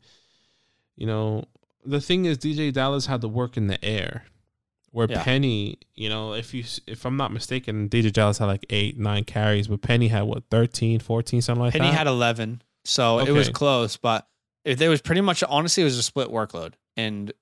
You 0.95 1.07
know, 1.07 1.45
the 1.85 1.99
thing 2.01 2.25
is 2.25 2.37
DJ 2.37 2.71
Dallas 2.71 3.05
had 3.07 3.21
to 3.21 3.27
work 3.27 3.57
in 3.57 3.67
the 3.67 3.83
air. 3.83 4.25
Where 4.95 5.07
Yeah. 5.09 5.23
Penny, 5.23 5.77
you 5.93 6.07
know, 6.07 6.33
if 6.35 6.53
you 6.53 6.63
if 6.87 7.03
I'm 7.03 7.17
not 7.17 7.33
mistaken, 7.33 7.89
DJ 7.89 8.13
Dallas 8.13 8.37
had 8.37 8.45
like 8.45 8.65
8 8.69 8.97
9 8.97 9.25
carries, 9.25 9.67
but 9.67 9.81
Penny 9.81 10.07
had 10.07 10.21
what 10.21 10.45
13, 10.49 10.99
14 10.99 11.41
something 11.41 11.61
like 11.61 11.73
Penny 11.73 11.81
that. 11.81 11.87
Penny 11.87 11.97
had 11.97 12.07
11, 12.07 12.61
so 12.85 13.19
it 13.19 13.31
was 13.31 13.49
close, 13.49 13.97
but 13.97 14.25
if 14.63 14.77
there 14.77 14.89
was 14.89 15.01
pretty 15.01 15.19
much 15.19 15.43
honestly 15.43 15.81
it 15.81 15.83
was 15.83 15.97
a 15.97 16.03
split 16.03 16.29
workload. 16.29 16.75
And 16.95 17.33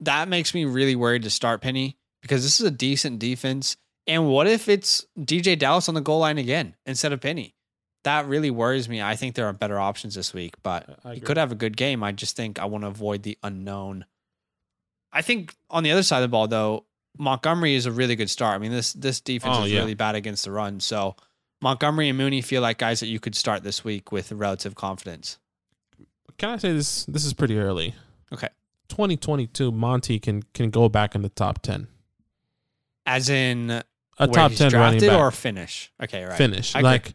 that 0.00 0.28
makes 0.28 0.54
me 0.54 0.64
really 0.64 0.96
worried 0.96 1.24
to 1.24 1.30
start 1.30 1.60
Penny 1.60 1.98
because 2.22 2.42
this 2.44 2.58
is 2.60 2.66
a 2.66 2.70
decent 2.70 3.18
defense. 3.18 3.76
And 4.06 4.26
what 4.26 4.46
if 4.46 4.70
it's 4.70 5.04
DJ 5.20 5.58
Dallas 5.58 5.90
on 5.90 5.94
the 5.94 6.00
goal 6.00 6.20
line 6.20 6.38
again 6.38 6.76
instead 6.86 7.12
of 7.12 7.20
Penny? 7.20 7.54
That 8.04 8.26
really 8.26 8.50
worries 8.50 8.88
me. 8.88 9.02
I 9.02 9.16
think 9.16 9.34
there 9.34 9.46
are 9.46 9.52
better 9.52 9.78
options 9.78 10.14
this 10.14 10.32
week, 10.32 10.54
but 10.62 10.98
he 11.12 11.20
could 11.20 11.36
have 11.36 11.52
a 11.52 11.56
good 11.56 11.76
game. 11.76 12.02
I 12.02 12.12
just 12.12 12.36
think 12.36 12.58
I 12.58 12.64
want 12.64 12.84
to 12.84 12.88
avoid 12.88 13.22
the 13.22 13.36
unknown. 13.42 14.06
I 15.12 15.20
think 15.20 15.54
on 15.68 15.82
the 15.82 15.90
other 15.90 16.02
side 16.02 16.16
of 16.16 16.22
the 16.22 16.28
ball, 16.28 16.48
though, 16.48 16.86
Montgomery 17.18 17.74
is 17.74 17.86
a 17.86 17.92
really 17.92 18.16
good 18.16 18.30
start. 18.30 18.54
I 18.54 18.58
mean, 18.58 18.70
this 18.72 18.92
this 18.94 19.20
defense 19.20 19.56
Oh, 19.58 19.64
is 19.64 19.72
yeah. 19.72 19.80
really 19.80 19.94
bad 19.94 20.14
against 20.14 20.44
the 20.44 20.50
run. 20.50 20.80
So 20.80 21.16
Montgomery 21.60 22.08
and 22.08 22.16
Mooney 22.18 22.40
feel 22.42 22.62
like 22.62 22.78
guys 22.78 23.00
that 23.00 23.06
you 23.08 23.20
could 23.20 23.34
start 23.34 23.62
this 23.62 23.84
week 23.84 24.10
with 24.12 24.32
relative 24.32 24.74
confidence. 24.74 25.38
Can 26.38 26.48
I 26.50 26.56
say 26.56 26.72
this 26.72 27.04
this 27.04 27.24
is 27.24 27.34
pretty 27.34 27.58
early. 27.58 27.94
Okay. 28.32 28.48
2022 28.88 29.70
Monty 29.72 30.18
can 30.18 30.42
can 30.54 30.70
go 30.70 30.88
back 30.88 31.14
in 31.14 31.22
the 31.22 31.28
top 31.28 31.62
10. 31.62 31.86
As 33.06 33.28
in 33.28 33.70
A 34.18 34.28
top 34.28 34.50
he's 34.50 34.58
10 34.58 34.72
running 34.72 35.00
drafted 35.00 35.10
back 35.10 35.18
or 35.18 35.30
finish. 35.30 35.92
Okay, 36.02 36.24
right. 36.24 36.36
finish. 36.36 36.74
I 36.74 36.78
agree. 36.80 36.90
Like 36.90 37.14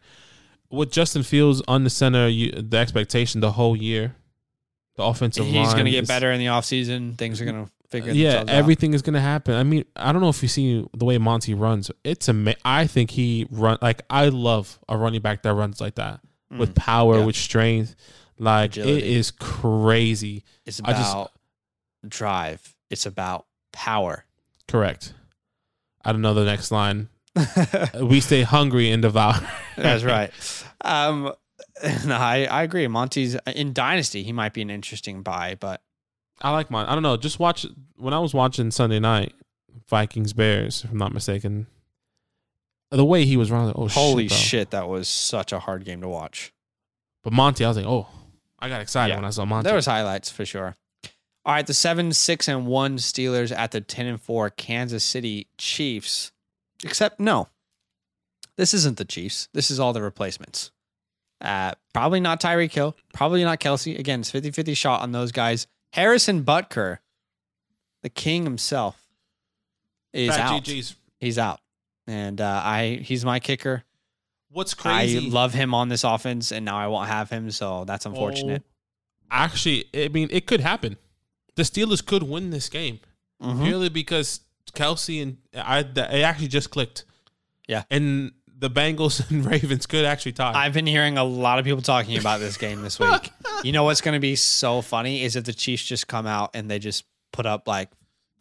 with 0.70 0.92
Justin 0.92 1.24
Fields 1.24 1.62
on 1.68 1.84
the 1.84 1.90
center, 1.90 2.28
you, 2.28 2.52
the 2.52 2.78
expectation 2.78 3.40
the 3.42 3.54
whole 3.54 3.76
year 3.76 4.16
The 4.98 5.04
offensive 5.04 5.46
line. 5.46 5.54
He's 5.54 5.74
going 5.74 5.86
to 5.86 5.92
get 5.92 6.04
is- 6.04 6.08
better 6.08 6.32
in 6.32 6.40
the 6.40 6.48
offseason. 6.48 7.18
Things 7.18 7.40
are 7.42 7.46
going 7.46 7.66
to 7.66 7.72
figure 7.90 8.12
Yeah, 8.14 8.30
themselves 8.32 8.52
out. 8.52 8.56
everything 8.56 8.94
is 8.94 9.02
going 9.02 9.14
to 9.16 9.22
happen. 9.22 9.54
I 9.56 9.64
mean, 9.64 9.86
I 9.96 10.12
don't 10.12 10.22
know 10.22 10.30
if 10.30 10.42
you 10.42 10.50
see 10.50 10.86
the 10.96 11.06
way 11.06 11.18
Monty 11.18 11.54
runs. 11.54 11.90
It's 12.04 12.28
ama- 12.30 12.56
I 12.66 12.88
think 12.88 13.12
he 13.12 13.48
run 13.52 13.78
like 13.82 14.04
I 14.10 14.30
love 14.30 14.80
a 14.90 14.98
running 14.98 15.22
back 15.22 15.44
that 15.44 15.54
runs 15.54 15.80
like 15.82 15.96
that 15.96 16.20
with 16.50 16.76
power, 16.76 17.16
Mm. 17.16 17.20
Yeah. 17.20 17.26
with 17.26 17.36
strength. 17.36 17.96
Like 18.40 18.72
Agility. 18.78 18.98
it 18.98 19.04
is 19.18 19.32
crazy. 19.32 20.44
It's 20.66 20.80
I 20.84 20.94
just- 20.94 21.12
about 21.14 21.32
drive. 22.08 22.76
It's 22.90 23.06
about 23.06 23.46
power. 23.72 24.26
Correct. 24.68 25.14
I 26.06 26.12
don't 26.12 26.22
know 26.22 26.34
the 26.34 26.46
next 26.46 26.72
line. 26.72 27.10
we 28.02 28.20
stay 28.20 28.44
hungry 28.44 28.92
and 28.92 29.02
devour. 29.02 29.36
That's 29.78 30.04
right. 30.16 30.32
Um, 30.82 31.34
no, 32.06 32.16
I, 32.16 32.48
I 32.50 32.64
agree. 32.64 32.88
Monty's 32.88 33.36
in 33.56 33.74
Dynasty. 33.74 34.24
He 34.24 34.32
might 34.32 34.54
be 34.54 34.62
an 34.62 34.70
interesting 34.70 35.22
buy, 35.22 35.56
but 35.60 35.82
I 36.42 36.52
like 36.52 36.70
mine. 36.70 36.86
I 36.88 36.94
don't 36.94 37.04
know. 37.04 37.18
Just 37.18 37.40
watch 37.40 37.66
when 37.98 38.14
I 38.14 38.20
was 38.20 38.34
watching 38.34 38.70
Sunday 38.72 39.00
night 39.00 39.34
Vikings 39.90 40.34
Bears, 40.34 40.84
if 40.84 40.92
I'm 40.92 40.98
not 40.98 41.14
mistaken. 41.14 41.68
The 42.92 43.04
way 43.04 43.26
he 43.26 43.36
was 43.36 43.52
running, 43.52 43.74
oh 43.76 43.88
holy 43.90 44.30
shit, 44.30 44.38
shit, 44.38 44.70
that 44.72 44.88
was 44.88 45.10
such 45.10 45.52
a 45.52 45.60
hard 45.60 45.84
game 45.84 46.00
to 46.02 46.08
watch. 46.08 46.54
But 47.24 47.34
Monty, 47.34 47.66
I 47.66 47.68
was 47.68 47.76
like, 47.78 47.86
oh, 47.86 48.08
I 48.60 48.70
got 48.70 48.80
excited 48.82 49.12
Yeah. 49.12 49.18
when 49.18 49.26
I 49.26 49.30
saw 49.32 49.44
Monty. 49.46 49.68
There 49.68 49.76
was 49.76 49.86
highlights 49.88 50.30
for 50.30 50.46
sure. 50.46 50.76
All 51.46 51.54
right, 51.54 51.66
the 51.68 51.74
seven, 51.74 52.14
six, 52.14 52.48
and 52.48 52.66
one 52.66 52.98
Steelers 52.98 53.56
at 53.56 53.72
the 53.72 53.82
ten 53.82 54.06
and 54.06 54.22
four 54.22 54.50
Kansas 54.50 55.04
City 55.04 55.48
Chiefs. 55.58 56.32
Except 56.84 57.20
no, 57.20 57.50
this 58.56 58.74
isn't 58.74 58.98
the 58.98 59.06
Chiefs. 59.06 59.50
This 59.54 59.70
is 59.72 59.80
all 59.80 59.92
the 59.92 60.02
replacements. 60.02 60.72
Uh, 61.42 61.74
probably 61.94 62.20
not 62.20 62.40
Tyreek 62.42 62.72
Hill. 62.72 62.96
Probably 63.14 63.44
not 63.44 63.60
Kelce. 63.60 63.98
Again, 64.00 64.22
it's 64.22 64.32
50-50 64.32 64.76
shot 64.78 65.02
on 65.02 65.12
those 65.12 65.32
guys. 65.32 65.68
Harrison 65.94 66.44
Butker, 66.44 67.00
the 68.04 68.10
king 68.10 68.44
himself, 68.44 69.02
is 70.14 70.30
Fat 70.36 70.40
out. 70.40 70.64
GGs. 70.64 70.96
He's 71.20 71.38
out, 71.40 71.60
and 72.06 72.40
uh, 72.40 72.62
I 72.64 73.00
he's 73.04 73.26
my 73.26 73.40
kicker. 73.40 73.84
What's 74.52 74.74
crazy? 74.74 75.28
I 75.28 75.30
love 75.30 75.54
him 75.54 75.74
on 75.74 75.90
this 75.90 76.04
offense, 76.04 76.52
and 76.52 76.64
now 76.66 76.78
I 76.78 76.88
won't 76.88 77.10
have 77.10 77.30
him, 77.30 77.52
so 77.52 77.84
that's 77.86 78.06
unfortunate. 78.06 78.64
Oh, 78.66 78.72
actually, 79.30 79.86
I 79.94 80.08
mean, 80.08 80.30
it 80.32 80.46
could 80.48 80.62
happen. 80.62 80.98
The 81.56 81.64
Steelers 81.64 82.06
could 82.06 82.24
win 82.24 82.52
this 82.52 82.70
game 82.70 83.00
Mhm. 83.42 83.64
purely 83.66 83.90
because 83.90 84.42
Kelce 84.74 85.22
and 85.22 85.38
I. 85.54 85.80
It 85.80 85.98
actually 85.98 86.48
just 86.50 86.70
clicked. 86.70 87.04
Yeah. 87.68 87.84
and 87.92 88.32
the 88.60 88.70
Bengals 88.70 89.30
and 89.30 89.46
Ravens 89.52 89.86
could 89.86 90.04
actually 90.06 90.32
tie. 90.34 90.54
I've 90.54 90.74
been 90.74 90.88
hearing 90.88 91.18
a 91.18 91.24
lot 91.24 91.60
of 91.60 91.66
people 91.66 91.82
talking 91.82 92.18
about 92.18 92.40
this 92.40 92.58
game 92.58 92.82
this 92.82 93.00
week. 93.00 93.32
you 93.64 93.72
know 93.72 93.84
what's 93.84 94.02
going 94.02 94.14
to 94.16 94.20
be 94.20 94.36
so 94.36 94.82
funny 94.82 95.22
is 95.24 95.36
if 95.36 95.44
the 95.44 95.54
Chiefs 95.54 95.84
just 95.84 96.08
come 96.08 96.26
out 96.26 96.52
and 96.54 96.70
they 96.70 96.80
just 96.80 97.06
put 97.32 97.46
up 97.46 97.68
like 97.68 97.90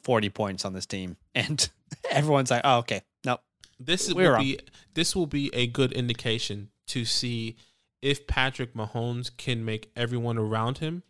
40 0.02 0.30
points 0.30 0.64
on 0.64 0.72
this 0.72 0.86
team, 0.86 1.16
and 1.34 1.68
everyone's 2.10 2.50
like, 2.50 2.62
"Oh, 2.64 2.78
okay, 2.78 3.02
nope." 3.24 3.40
this 3.78 4.08
were 4.12 4.22
will 4.22 4.30
wrong. 4.32 4.40
be 4.42 4.58
this 4.94 5.14
will 5.14 5.26
be 5.26 5.50
a 5.54 5.66
good 5.66 5.92
indication 5.92 6.70
to 6.86 7.04
see 7.04 7.56
if 8.00 8.26
Patrick 8.26 8.72
Mahomes 8.74 9.30
can 9.36 9.64
make 9.64 9.90
everyone 9.96 10.38
around 10.38 10.78
him 10.78 11.02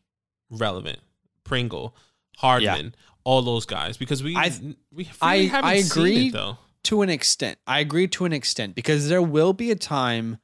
relevant. 0.50 0.98
Pringle, 1.44 1.94
Hardman, 2.38 2.94
all 3.22 3.42
those 3.42 3.66
guys, 3.66 3.96
because 3.96 4.22
we 4.22 4.34
I- 4.36 4.74
we 4.92 5.09
I- 5.22 5.36
haven't 5.44 5.70
I 5.70 5.80
seen 5.82 5.92
agree. 6.02 6.26
it 6.28 6.32
though. 6.32 6.59
To 6.87 7.03
an 7.03 7.11
extent, 7.11 7.59
I 7.66 7.80
agree 7.80 8.07
to 8.07 8.26
an 8.26 8.32
extent 8.32 8.76
because 8.76 9.09
there 9.09 9.20
will 9.20 9.53
be 9.53 9.72
a 9.72 9.74
time 9.74 10.39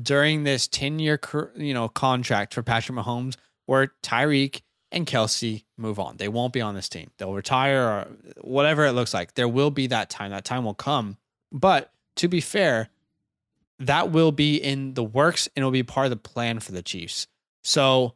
during 0.00 0.44
this 0.44 0.68
10 0.68 1.00
year, 1.00 1.18
you 1.56 1.74
know, 1.74 1.88
contract 1.88 2.54
for 2.54 2.62
Patrick 2.62 2.96
Mahomes 2.96 3.36
where 3.66 3.92
Tyreek 4.04 4.60
and 4.92 5.08
Kelce 5.08 5.64
move 5.76 5.98
on. 5.98 6.16
They 6.16 6.28
won't 6.28 6.52
be 6.52 6.60
on 6.60 6.76
this 6.76 6.88
team. 6.88 7.10
They'll 7.18 7.34
retire 7.34 7.82
or 7.82 8.06
whatever 8.42 8.86
it 8.86 8.92
looks 8.92 9.12
like. 9.12 9.34
There 9.34 9.48
will 9.48 9.72
be 9.72 9.88
that 9.88 10.08
time. 10.08 10.30
That 10.30 10.44
time 10.44 10.64
will 10.64 10.72
come. 10.72 11.16
But 11.50 11.92
to 12.14 12.28
be 12.28 12.40
fair, 12.40 12.90
that 13.80 14.12
will 14.12 14.30
be 14.30 14.54
in 14.54 14.94
the 14.94 15.02
works 15.02 15.48
and 15.48 15.62
it'll 15.62 15.72
be 15.72 15.82
part 15.82 16.06
of 16.06 16.10
the 16.10 16.16
plan 16.16 16.60
for 16.60 16.70
the 16.70 16.82
Chiefs. 16.82 17.26
So 17.64 18.14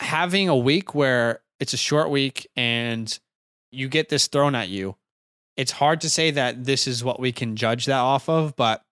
having 0.00 0.50
a 0.50 0.56
week 0.56 0.94
where 0.94 1.40
it's 1.60 1.72
a 1.72 1.78
short 1.78 2.10
week 2.10 2.46
and 2.56 3.18
you 3.70 3.88
get 3.88 4.10
this 4.10 4.26
thrown 4.26 4.54
at 4.54 4.68
you, 4.68 4.96
it's 5.56 5.72
hard 5.72 6.00
to 6.02 6.10
say 6.10 6.30
that 6.32 6.64
this 6.64 6.86
is 6.86 7.02
what 7.02 7.20
we 7.20 7.32
can 7.32 7.56
judge 7.56 7.86
that 7.86 7.98
off 7.98 8.28
of, 8.28 8.56
but 8.56 8.84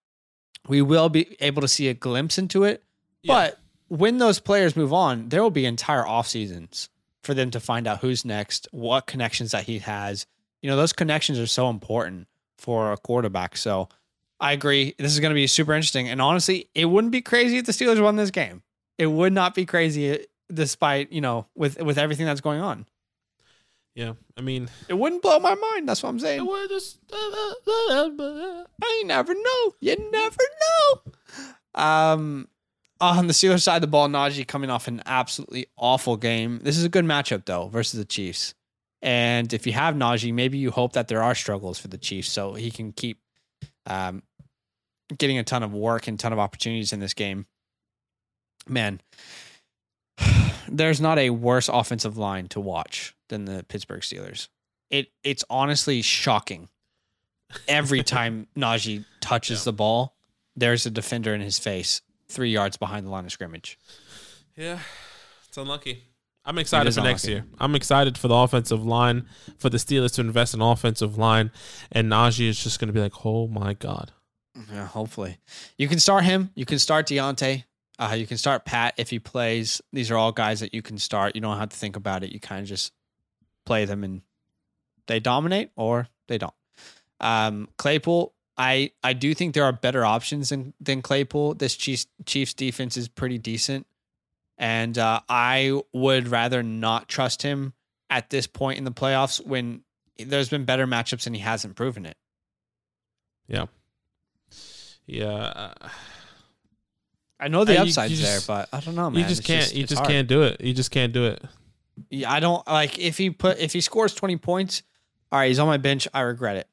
we 0.67 0.81
will 0.83 1.09
be 1.09 1.37
able 1.41 1.63
to 1.63 1.69
see 1.69 1.89
a 1.89 1.95
glimpse 1.95 2.39
into 2.39 2.65
it. 2.65 2.83
Yeah. 3.23 3.35
But 3.35 3.61
when 3.89 4.19
those 4.19 4.41
players 4.41 4.77
move 4.77 4.93
on, 4.93 5.29
there 5.29 5.43
will 5.43 5.51
be 5.51 5.67
entire 5.67 6.07
off 6.07 6.27
seasons 6.27 6.89
for 7.23 7.35
them 7.35 7.51
to 7.51 7.61
find 7.61 7.87
out 7.87 8.01
who's 8.01 8.25
next, 8.25 8.69
what 8.71 9.07
connections 9.07 9.51
that 9.53 9.65
he 9.65 9.79
has. 9.81 10.27
You 10.63 10.71
know, 10.71 10.77
those 10.77 10.93
connections 10.93 11.39
are 11.39 11.47
so 11.47 11.69
important 11.69 12.29
for 12.59 12.93
a 12.93 12.97
quarterback. 12.97 13.57
So 13.57 13.89
I 14.41 14.53
agree. 14.53 14.95
This 14.99 15.13
is 15.13 15.21
going 15.21 15.31
to 15.31 15.35
be 15.35 15.47
super 15.47 15.75
interesting. 15.75 16.09
And 16.09 16.21
honestly, 16.21 16.69
it 16.75 16.87
wouldn't 16.87 17.13
be 17.13 17.23
crazy 17.23 17.59
if 17.59 17.67
the 17.67 17.73
Steelers 17.73 18.03
won 18.03 18.17
this 18.17 18.31
game. 18.31 18.63
It 18.99 19.07
would 19.07 19.33
not 19.33 19.55
be 19.55 19.67
crazy 19.67 20.13
uh, 20.13 20.19
despite, 20.53 21.13
you 21.13 21.21
know, 21.21 21.47
with 21.55 21.81
with 21.83 21.99
everything 21.99 22.27
that's 22.27 22.41
going 22.41 22.61
on. 22.61 22.87
Yeah, 23.95 24.15
I 24.37 24.41
mean, 24.41 24.69
It 24.89 24.95
wouldn't 24.95 25.23
blow 25.23 25.39
my 25.39 25.55
mind. 25.55 25.89
That's 25.89 26.03
what 26.03 26.09
I'm 26.09 26.19
saying. 26.19 26.45
we're 26.45 26.67
just 26.67 26.99
I 27.13 29.03
never 29.07 29.35
know. 29.35 29.75
You 29.81 30.11
never 30.11 30.43
know. 30.65 31.81
Um, 31.81 32.49
on 33.01 33.27
the 33.29 33.33
Steelers 33.33 33.63
side 33.63 33.77
of 33.77 33.81
the 33.83 33.87
ball, 33.87 34.09
Najee 34.09 34.47
coming 34.49 34.71
off 34.71 34.89
an 34.89 35.03
absolutely 35.07 35.67
awful 35.77 36.17
game. 36.17 36.61
This 36.63 36.77
is 36.77 36.85
a 36.85 36.89
good 36.89 37.05
matchup 37.05 37.45
though 37.45 37.69
versus 37.69 37.99
the 37.99 38.05
Chiefs. 38.05 38.55
And 39.01 39.53
if 39.53 39.67
you 39.67 39.73
have 39.75 39.95
Najee, 39.95 40.33
maybe 40.33 40.59
you 40.59 40.71
hope 40.71 40.95
that 40.95 41.09
there 41.09 41.23
are 41.23 41.35
struggles 41.35 41.79
for 41.79 41.89
the 41.89 41.99
Chiefs, 41.99 42.31
so 42.31 42.55
he 42.55 42.71
can 42.71 42.93
keep 42.93 43.19
um, 43.87 44.23
getting 45.19 45.39
a 45.39 45.45
ton 45.45 45.63
of 45.63 45.73
work 45.73 46.09
and 46.09 46.19
ton 46.19 46.33
of 46.33 46.39
opportunities 46.39 46.93
in 46.93 47.01
this 47.01 47.15
game. 47.15 47.47
Man, 48.67 49.01
there's 50.69 51.01
not 51.01 51.19
a 51.19 51.31
worse 51.31 51.69
offensive 51.69 52.17
line 52.17 52.49
to 52.49 52.61
watch 52.61 53.15
than 53.29 53.45
the 53.45 53.65
Pittsburgh 53.69 54.01
Steelers. 54.03 54.49
It 54.91 55.09
it's 55.23 55.45
honestly 55.51 56.03
shocking 56.03 56.69
every 57.69 58.03
time 58.17 58.47
Najee 58.57 59.05
touches 59.21 59.61
Yeah. 59.61 59.65
the 59.65 59.73
ball, 59.73 60.17
there's 60.57 60.87
a 60.87 60.91
defender 60.91 61.35
in 61.35 61.41
his 61.41 61.59
face 61.59 62.01
three 62.29 62.51
yards 62.51 62.77
behind 62.77 63.07
the 63.07 63.11
line 63.11 63.25
of 63.25 63.33
scrimmage. 63.33 63.79
Yeah, 64.57 64.79
it's 65.49 65.57
unlucky. 65.57 66.05
I'm 66.47 66.59
excited 66.59 66.93
for 66.95 67.01
next 67.01 67.25
unlucky. 67.25 67.33
year. 67.47 67.47
I'm 67.59 67.75
excited 67.75 68.19
for 68.19 68.29
the 68.29 68.35
offensive 68.35 68.85
line, 68.85 69.27
for 69.59 69.71
the 69.71 69.79
Steelers 69.79 70.15
to 70.17 70.21
invest 70.21 70.53
in 70.53 70.61
offensive 70.61 71.17
line, 71.17 71.51
and 71.91 72.11
Najee 72.13 72.49
is 72.49 72.63
just 72.63 72.79
going 72.79 72.89
to 72.89 72.93
be 72.93 73.01
like, 73.01 73.25
oh 73.25 73.47
my 73.49 73.73
god. 73.75 74.13
Yeah, 74.73 74.87
hopefully. 74.87 75.39
You 75.79 75.89
can 75.89 75.99
start 75.99 76.25
him. 76.25 76.51
You 76.55 76.65
can 76.67 76.79
start 76.79 77.07
Diontae. 77.09 77.65
Uh, 77.99 78.15
you 78.19 78.27
can 78.27 78.39
start 78.39 78.65
Pat 78.65 78.95
if 78.97 79.11
he 79.11 79.19
plays. 79.19 79.81
These 79.93 80.11
are 80.11 80.17
all 80.17 80.33
guys 80.33 80.61
that 80.61 80.75
you 80.75 80.83
can 80.83 80.99
start. 80.99 81.35
You 81.35 81.41
don't 81.41 81.59
have 81.59 81.69
to 81.69 81.77
think 81.77 81.97
about 81.97 82.25
it. 82.25 82.33
You 82.33 82.41
kind 82.41 82.61
of 82.61 82.67
just 82.67 82.93
play 83.65 83.85
them 83.85 84.03
and 84.03 84.23
they 85.07 85.21
dominate 85.21 85.71
or 85.77 86.09
they 86.27 86.39
don't. 86.39 86.55
Um, 87.21 87.69
Claypool, 87.79 88.33
I, 88.57 88.93
I 89.03 89.13
do 89.13 89.35
think 89.35 89.55
there 89.55 89.65
are 89.65 89.73
better 89.73 90.05
options 90.05 90.49
than, 90.49 90.75
than 90.81 91.03
Claypool. 91.03 91.55
This 91.55 91.77
Chiefs, 91.77 92.07
Chiefs 92.27 92.55
defense 92.55 92.97
is 92.97 93.09
pretty 93.09 93.39
decent. 93.39 93.87
And 94.59 94.97
uh, 94.99 95.21
I 95.29 95.81
would 95.93 96.29
rather 96.29 96.63
not 96.63 97.09
trust 97.09 97.43
him 97.43 97.75
at 98.11 98.31
this 98.31 98.47
point 98.47 98.79
in 98.79 98.85
the 98.85 98.93
playoffs 98.93 99.45
when 99.45 99.83
there's 100.19 100.49
been 100.49 100.65
better 100.65 100.87
matchups 100.87 101.27
and 101.27 101.35
he 101.35 101.43
hasn't 101.43 101.75
proven 101.75 102.07
it. 102.07 102.17
Yeah, 105.07 105.35
uh, 105.35 105.89
I 107.41 107.49
know 107.49 107.65
the 107.65 107.73
Uh, 107.73 107.83
you- 107.85 107.89
upside's 107.91 108.13
you 108.13 108.19
just- 108.19 108.47
there, 108.47 108.57
but 108.57 108.69
I 108.73 108.81
don't 108.81 108.95
know, 108.95 109.11
man. 109.11 109.23
you 109.23 109.29
just 109.29 109.41
It's 109.41 109.47
can't. 109.47 109.75
you 109.75 109.83
it's 109.83 109.91
just 109.91 110.01
hard. 110.01 110.11
can't 110.11 110.29
do 110.29 110.43
it. 110.43 110.61
You 110.61 110.73
just 110.73 110.91
can't 110.91 111.13
do 111.13 111.27
it. 111.27 111.43
Yeah, 112.11 112.33
I 112.33 112.41
don't 112.41 112.67
like 112.67 112.99
if 112.99 113.19
he 113.19 113.31
put 113.31 113.59
if 113.59 113.73
he 113.73 113.81
scores 113.81 114.15
twenty 114.15 114.37
points. 114.37 114.83
All 115.33 115.39
right, 115.41 115.49
he's 115.49 115.59
on 115.59 115.67
my 115.67 115.77
bench. 115.77 116.07
I 116.15 116.21
regret 116.21 116.57
it. 116.57 116.69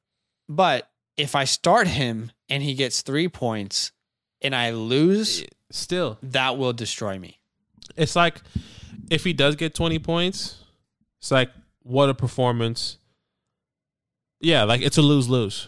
But 0.47 0.89
if 1.17 1.35
I 1.35 1.43
start 1.45 1.87
him 1.87 2.31
and 2.49 2.61
he 2.63 2.73
gets 2.73 3.01
three 3.01 3.27
points 3.27 3.91
and 4.41 4.55
I 4.55 4.71
lose, 4.71 5.43
Still, 5.71 6.17
that 6.23 6.57
will 6.57 6.73
destroy 6.73 7.17
me. 7.19 7.39
it's 7.95 8.15
like 8.15 8.41
if 9.09 9.23
he 9.23 9.33
does 9.33 9.55
get 9.55 9.73
20 9.75 9.99
points, 9.99 10.55
it's 11.19 11.31
like 11.31 11.51
what 11.83 12.09
a 12.09 12.13
performance. 12.13 12.97
Yeah, 14.39 14.63
like 14.63 14.81
it's 14.81 14.97
a 14.97 15.01
lose 15.01 15.29
lose. 15.29 15.67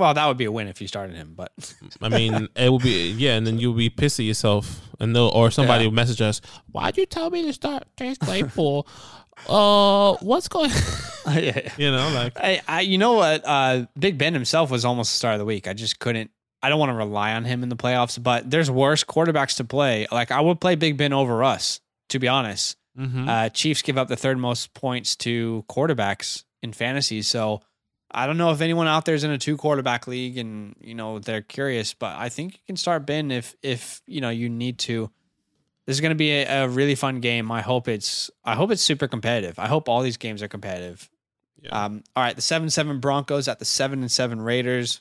Well, 0.00 0.14
that 0.14 0.26
would 0.26 0.36
be 0.38 0.46
a 0.46 0.52
win 0.52 0.66
if 0.66 0.80
you 0.80 0.88
started 0.88 1.14
him, 1.14 1.34
but 1.36 1.52
I 2.00 2.08
mean, 2.08 2.48
it 2.56 2.68
will 2.70 2.78
be 2.78 3.10
yeah, 3.12 3.36
and 3.36 3.46
then 3.46 3.58
you'll 3.58 3.74
be 3.74 3.90
pissed 3.90 4.18
at 4.18 4.24
yourself, 4.26 4.80
and 4.98 5.14
they'll 5.14 5.28
or 5.28 5.50
somebody 5.50 5.84
Yeah. 5.84 5.88
will 5.90 5.94
message 5.94 6.20
us. 6.22 6.40
Why'd 6.72 6.96
you 6.96 7.06
tell 7.06 7.30
me 7.30 7.42
to 7.44 7.52
start 7.52 7.84
Chase 7.98 8.18
Claypool? 8.18 8.86
uh, 9.48 10.14
what's 10.20 10.48
going? 10.48 10.70
yeah. 11.30 11.70
you 11.76 11.90
know, 11.90 12.10
like 12.14 12.32
I, 12.38 12.60
I, 12.66 12.80
you 12.80 12.98
know 12.98 13.12
what? 13.14 13.42
Uh, 13.44 13.86
Big 13.98 14.16
Ben 14.18 14.32
himself 14.34 14.70
was 14.70 14.84
almost 14.84 15.12
the 15.12 15.16
start 15.16 15.34
of 15.34 15.38
the 15.38 15.44
week. 15.44 15.68
I 15.68 15.74
just 15.74 15.98
couldn't. 15.98 16.30
I 16.62 16.68
don't 16.68 16.78
want 16.78 16.90
to 16.90 16.94
rely 16.96 17.32
on 17.34 17.44
him 17.44 17.62
in 17.62 17.68
the 17.70 17.76
playoffs, 17.76 18.22
but 18.22 18.50
there's 18.50 18.70
worse 18.70 19.02
quarterbacks 19.04 19.56
to 19.56 19.64
play. 19.64 20.06
Like 20.10 20.30
I 20.30 20.40
would 20.40 20.60
play 20.60 20.74
Big 20.74 20.96
Ben 20.96 21.12
over 21.12 21.42
us, 21.44 21.80
to 22.10 22.18
be 22.18 22.28
honest. 22.28 22.76
Mhm. 22.98 23.28
Uh, 23.28 23.48
Chiefs 23.50 23.82
give 23.82 23.96
up 23.96 24.08
the 24.08 24.16
third 24.16 24.36
most 24.38 24.74
points 24.74 25.16
to 25.16 25.64
quarterbacks 25.70 26.44
in 26.62 26.72
fantasy. 26.72 27.22
So 27.22 27.62
I 28.12 28.26
don't 28.26 28.38
know 28.38 28.50
if 28.50 28.60
anyone 28.60 28.86
out 28.86 29.04
there 29.04 29.14
is 29.14 29.24
in 29.24 29.30
a 29.30 29.38
two 29.38 29.56
quarterback 29.56 30.06
league 30.06 30.38
and 30.38 30.74
you 30.80 30.94
know 30.94 31.18
they're 31.18 31.42
curious, 31.42 31.94
but 31.94 32.16
I 32.16 32.28
think 32.28 32.54
you 32.54 32.60
can 32.66 32.76
start 32.76 33.06
Ben 33.06 33.30
if 33.30 33.54
if 33.62 34.02
you 34.06 34.20
know 34.20 34.30
you 34.30 34.48
need 34.48 34.78
to. 34.80 35.10
This 35.86 35.96
is 35.96 36.00
going 36.00 36.10
to 36.10 36.16
be 36.16 36.30
a, 36.30 36.64
a 36.64 36.68
really 36.68 36.94
fun 36.94 37.20
game. 37.20 37.50
I 37.50 37.62
hope 37.62 37.88
it's 37.88 38.30
I 38.44 38.54
hope 38.54 38.70
it's 38.70 38.82
super 38.82 39.08
competitive. 39.08 39.58
I 39.58 39.66
hope 39.66 39.88
all 39.88 40.02
these 40.02 40.16
games 40.16 40.42
are 40.42 40.48
competitive. 40.48 41.10
Yeah. 41.62 41.84
Um, 41.84 42.02
all 42.16 42.22
right, 42.22 42.36
the 42.36 42.42
seven 42.42 42.70
seven 42.70 43.00
Broncos 43.00 43.48
at 43.48 43.58
the 43.58 43.64
seven 43.64 44.00
and 44.00 44.10
seven 44.10 44.40
Raiders. 44.40 45.00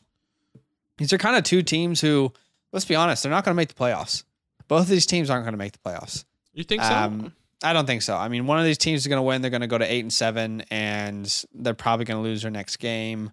These 0.98 1.14
are 1.14 1.18
kind 1.18 1.38
of 1.38 1.44
two 1.44 1.62
teams 1.64 2.02
who, 2.02 2.34
let's 2.74 2.86
be 2.86 2.96
honest, 2.96 3.24
they're 3.24 3.32
not 3.32 3.46
going 3.46 3.54
to 3.54 3.58
make 3.58 3.70
the 3.70 3.74
playoffs. 3.76 4.24
Both 4.68 4.82
of 4.82 4.90
these 4.90 5.06
teams 5.06 5.30
aren't 5.30 5.46
going 5.46 5.54
to 5.54 5.58
make 5.58 5.72
the 5.72 5.80
playoffs. 5.80 6.26
you 6.54 6.66
think 6.66 6.84
so? 6.84 7.32
I 7.64 7.74
don't 7.74 7.86
think 7.86 8.02
so. 8.02 8.16
I 8.16 8.30
mean, 8.30 8.48
one 8.48 8.60
of 8.60 8.66
these 8.66 8.78
teams 8.78 9.02
is 9.02 9.08
going 9.08 9.18
to 9.18 9.24
win. 9.24 9.42
They're 9.42 9.52
going 9.52 9.62
to 9.62 9.68
go 9.68 9.78
to 9.78 9.92
eight 9.92 10.00
and 10.00 10.14
seven, 10.14 10.64
and 10.72 11.44
they're 11.54 11.74
probably 11.74 12.06
going 12.06 12.24
to 12.24 12.28
lose 12.28 12.44
their 12.44 12.52
next 12.52 12.78
game. 12.78 13.32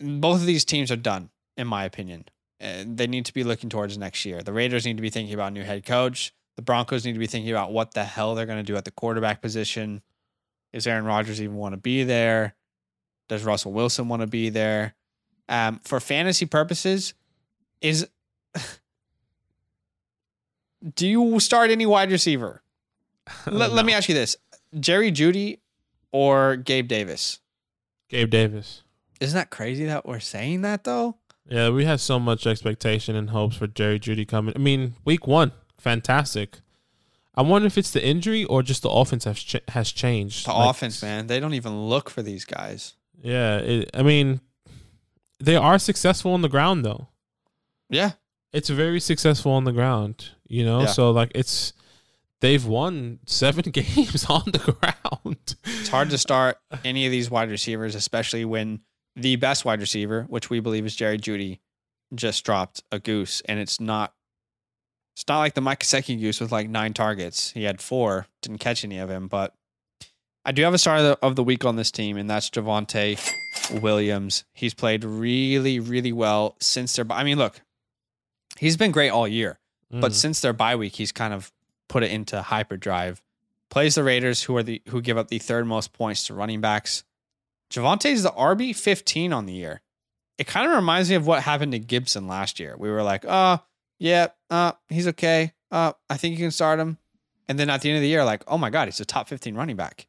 Both 0.00 0.40
of 0.40 0.46
these 0.46 0.64
teams 0.64 0.90
are 0.90 0.96
done, 0.96 1.30
in 1.56 1.66
my 1.66 1.84
opinion. 1.84 2.24
Uh, 2.60 2.84
they 2.86 3.06
need 3.06 3.26
to 3.26 3.34
be 3.34 3.44
looking 3.44 3.68
towards 3.68 3.98
next 3.98 4.24
year. 4.24 4.42
The 4.42 4.52
Raiders 4.52 4.86
need 4.86 4.96
to 4.96 5.02
be 5.02 5.10
thinking 5.10 5.34
about 5.34 5.48
a 5.48 5.54
new 5.54 5.62
head 5.62 5.84
coach. 5.84 6.32
The 6.56 6.62
Broncos 6.62 7.04
need 7.04 7.12
to 7.12 7.18
be 7.18 7.26
thinking 7.26 7.50
about 7.50 7.72
what 7.72 7.92
the 7.92 8.04
hell 8.04 8.34
they're 8.34 8.46
going 8.46 8.58
to 8.58 8.62
do 8.62 8.76
at 8.76 8.84
the 8.84 8.90
quarterback 8.90 9.42
position. 9.42 10.02
Is 10.72 10.86
Aaron 10.86 11.04
Rodgers 11.04 11.42
even 11.42 11.56
want 11.56 11.74
to 11.74 11.80
be 11.80 12.04
there? 12.04 12.54
Does 13.28 13.44
Russell 13.44 13.72
Wilson 13.72 14.08
want 14.08 14.22
to 14.22 14.26
be 14.26 14.48
there? 14.48 14.94
Um, 15.48 15.80
for 15.84 16.00
fantasy 16.00 16.46
purposes, 16.46 17.14
is 17.80 18.08
do 20.94 21.06
you 21.06 21.40
start 21.40 21.70
any 21.70 21.84
wide 21.84 22.10
receiver? 22.10 22.61
Let, 23.46 23.72
let 23.72 23.84
me 23.86 23.92
ask 23.92 24.08
you 24.08 24.14
this: 24.14 24.36
Jerry 24.78 25.12
Jeudy 25.12 25.58
or 26.12 26.56
Gabe 26.56 26.88
Davis? 26.88 27.38
Gabe 28.08 28.30
Davis. 28.30 28.82
Isn't 29.20 29.36
that 29.36 29.50
crazy 29.50 29.84
that 29.86 30.04
we're 30.06 30.20
saying 30.20 30.62
that 30.62 30.84
though? 30.84 31.16
Yeah, 31.48 31.70
we 31.70 31.84
had 31.84 32.00
so 32.00 32.18
much 32.18 32.46
expectation 32.46 33.16
and 33.16 33.30
hopes 33.30 33.56
for 33.56 33.66
Jerry 33.66 33.98
Jeudy 33.98 34.26
coming. 34.26 34.54
I 34.56 34.58
mean, 34.58 34.94
week 35.04 35.26
one, 35.26 35.52
fantastic. 35.78 36.60
I 37.34 37.42
wonder 37.42 37.66
if 37.66 37.78
it's 37.78 37.90
the 37.90 38.04
injury 38.04 38.44
or 38.44 38.62
just 38.62 38.82
the 38.82 38.90
offense 38.90 39.24
has 39.24 39.38
ch- 39.38 39.56
has 39.68 39.90
changed. 39.92 40.46
The 40.46 40.52
Like, 40.52 40.70
offense, 40.70 41.02
man, 41.02 41.26
they 41.28 41.40
don't 41.40 41.54
even 41.54 41.88
look 41.88 42.10
for 42.10 42.22
these 42.22 42.44
guys. 42.44 42.94
Yeah, 43.22 43.58
it, 43.58 43.90
I 43.94 44.02
mean, 44.02 44.40
they 45.40 45.56
are 45.56 45.78
successful 45.78 46.32
on 46.32 46.42
the 46.42 46.48
ground 46.48 46.84
though. 46.84 47.08
Yeah, 47.88 48.12
It's 48.52 48.68
very 48.68 49.00
successful 49.00 49.52
on 49.52 49.64
the 49.64 49.72
ground, 49.72 50.30
you 50.46 50.64
know. 50.64 50.80
Yeah. 50.80 50.86
So 50.86 51.10
like, 51.10 51.30
it's 51.34 51.72
they've 52.42 52.64
won 52.66 53.20
seven 53.24 53.62
games 53.70 54.26
on 54.26 54.42
the 54.52 54.58
ground. 54.58 55.56
it's 55.64 55.88
hard 55.88 56.10
to 56.10 56.18
start 56.18 56.58
any 56.84 57.06
of 57.06 57.10
these 57.12 57.30
wide 57.30 57.50
receivers, 57.50 57.94
especially 57.94 58.44
when 58.44 58.80
the 59.16 59.36
best 59.36 59.64
wide 59.64 59.80
receiver, 59.80 60.24
which 60.28 60.50
we 60.50 60.60
believe 60.60 60.84
is 60.84 60.94
Jerry 60.94 61.16
Jeudy, 61.18 61.60
just 62.14 62.44
dropped 62.44 62.82
a 62.92 62.98
goose, 62.98 63.40
and 63.46 63.58
it's 63.58 63.80
not. 63.80 64.12
It's 65.14 65.24
not 65.28 65.40
like 65.40 65.52
the 65.54 65.60
Mike 65.60 65.80
Gesicki 65.80 66.18
goose 66.18 66.40
with 66.40 66.52
like 66.52 66.68
nine 66.70 66.94
targets. 66.94 67.50
He 67.52 67.64
had 67.64 67.82
four, 67.82 68.26
didn't 68.40 68.58
catch 68.58 68.82
any 68.82 68.96
of 68.98 69.10
him. 69.10 69.28
But 69.28 69.54
I 70.44 70.52
do 70.52 70.62
have 70.62 70.72
a 70.72 70.78
star 70.78 70.96
of 70.96 71.02
the, 71.02 71.18
of 71.26 71.36
the 71.36 71.44
week 71.44 71.66
on 71.66 71.76
this 71.76 71.90
team, 71.90 72.16
and 72.16 72.28
that's 72.30 72.48
Javonte 72.48 73.18
Williams. 73.82 74.44
He's 74.54 74.72
played 74.72 75.04
really, 75.04 75.80
really 75.80 76.12
well 76.12 76.56
since 76.60 76.96
their. 76.96 77.04
I 77.10 77.24
mean, 77.24 77.36
look, 77.38 77.60
he's 78.58 78.76
been 78.78 78.90
great 78.90 79.10
all 79.10 79.28
year. 79.28 79.58
But 79.90 80.12
Mm. 80.12 80.14
since 80.14 80.40
their 80.40 80.54
bye 80.54 80.76
week, 80.76 80.94
he's 80.96 81.12
kind 81.12 81.34
of 81.34 81.52
put 81.92 82.02
it 82.02 82.10
into 82.10 82.40
hyperdrive. 82.40 83.20
Plays 83.68 83.96
the 83.96 84.02
Raiders, 84.02 84.42
who 84.42 84.56
are 84.56 84.62
the 84.62 84.80
who 84.88 85.02
give 85.02 85.18
up 85.18 85.28
the 85.28 85.38
third 85.38 85.66
most 85.66 85.92
points 85.92 86.26
to 86.26 86.34
running 86.34 86.62
backs. 86.62 87.04
Javonte's 87.70 88.22
the 88.22 88.30
RB 88.30 88.74
fifteen 88.74 89.32
on 89.32 89.44
the 89.44 89.52
year. 89.52 89.82
It 90.38 90.46
kind 90.46 90.66
of 90.66 90.74
reminds 90.74 91.10
me 91.10 91.16
of 91.16 91.26
what 91.26 91.42
happened 91.42 91.72
to 91.72 91.78
Gibson 91.78 92.26
last 92.26 92.58
year. 92.58 92.74
We 92.78 92.90
were 92.90 93.02
like, 93.02 93.26
oh, 93.28 93.60
yeah, 93.98 94.28
uh, 94.48 94.72
he's 94.88 95.06
okay. 95.08 95.52
Uh, 95.70 95.92
I 96.08 96.16
think 96.16 96.32
you 96.32 96.44
can 96.44 96.50
start 96.50 96.80
him. 96.80 96.96
And 97.46 97.58
then 97.58 97.68
at 97.68 97.82
the 97.82 97.90
end 97.90 97.96
of 97.96 98.02
the 98.02 98.08
year, 98.08 98.24
like, 98.24 98.42
oh 98.48 98.56
my 98.56 98.70
God, 98.70 98.88
he's 98.88 98.98
a 98.98 99.04
top 99.04 99.28
15 99.28 99.54
running 99.54 99.76
back. 99.76 100.06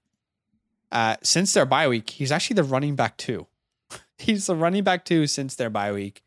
Uh, 0.92 1.18
since 1.22 1.54
their 1.54 1.66
bye 1.66 1.88
week, 1.90 2.10
he's 2.10 2.32
actually 2.32 2.56
the 2.56 2.64
running 2.64 2.96
back 2.96 3.18
two. 3.18 3.48
he's 4.18 4.48
the 4.48 4.56
running 4.56 4.84
back 4.84 5.04
two 5.04 5.28
since 5.28 5.56
their 5.56 5.70
bye 5.70 5.92
week. 5.92 6.24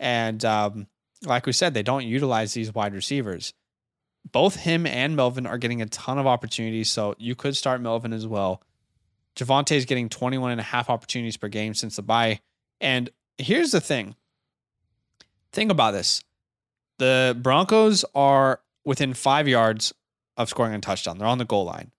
And 0.00 0.44
um, 0.44 0.86
like 1.24 1.44
we 1.44 1.52
said, 1.52 1.74
they 1.74 1.82
don't 1.82 2.06
utilize 2.06 2.54
these 2.54 2.74
wide 2.74 2.94
receivers. 2.94 3.52
Both 4.32 4.56
him 4.56 4.86
and 4.86 5.14
Melvin 5.14 5.46
are 5.46 5.58
getting 5.58 5.80
a 5.82 5.86
ton 5.86 6.18
of 6.18 6.26
opportunities, 6.26 6.90
so 6.90 7.14
you 7.18 7.34
could 7.34 7.56
start 7.56 7.80
Melvin 7.80 8.12
as 8.12 8.26
well. 8.26 8.62
Javonte 9.36 9.76
is 9.76 9.84
getting 9.84 10.08
21 10.08 10.50
and 10.50 10.60
a 10.60 10.64
half 10.64 10.90
opportunities 10.90 11.36
per 11.36 11.48
game 11.48 11.74
since 11.74 11.96
the 11.96 12.02
bye. 12.02 12.40
And 12.80 13.10
here's 13.38 13.70
the 13.70 13.80
thing. 13.80 14.16
Think 15.52 15.70
about 15.70 15.92
this. 15.92 16.22
The 16.98 17.38
Broncos 17.40 18.04
are 18.14 18.60
within 18.84 19.14
five 19.14 19.46
yards 19.46 19.92
of 20.36 20.48
scoring 20.48 20.74
a 20.74 20.80
touchdown. 20.80 21.18
They're 21.18 21.28
on 21.28 21.38
the 21.38 21.44
goal 21.44 21.64
line. 21.64 21.92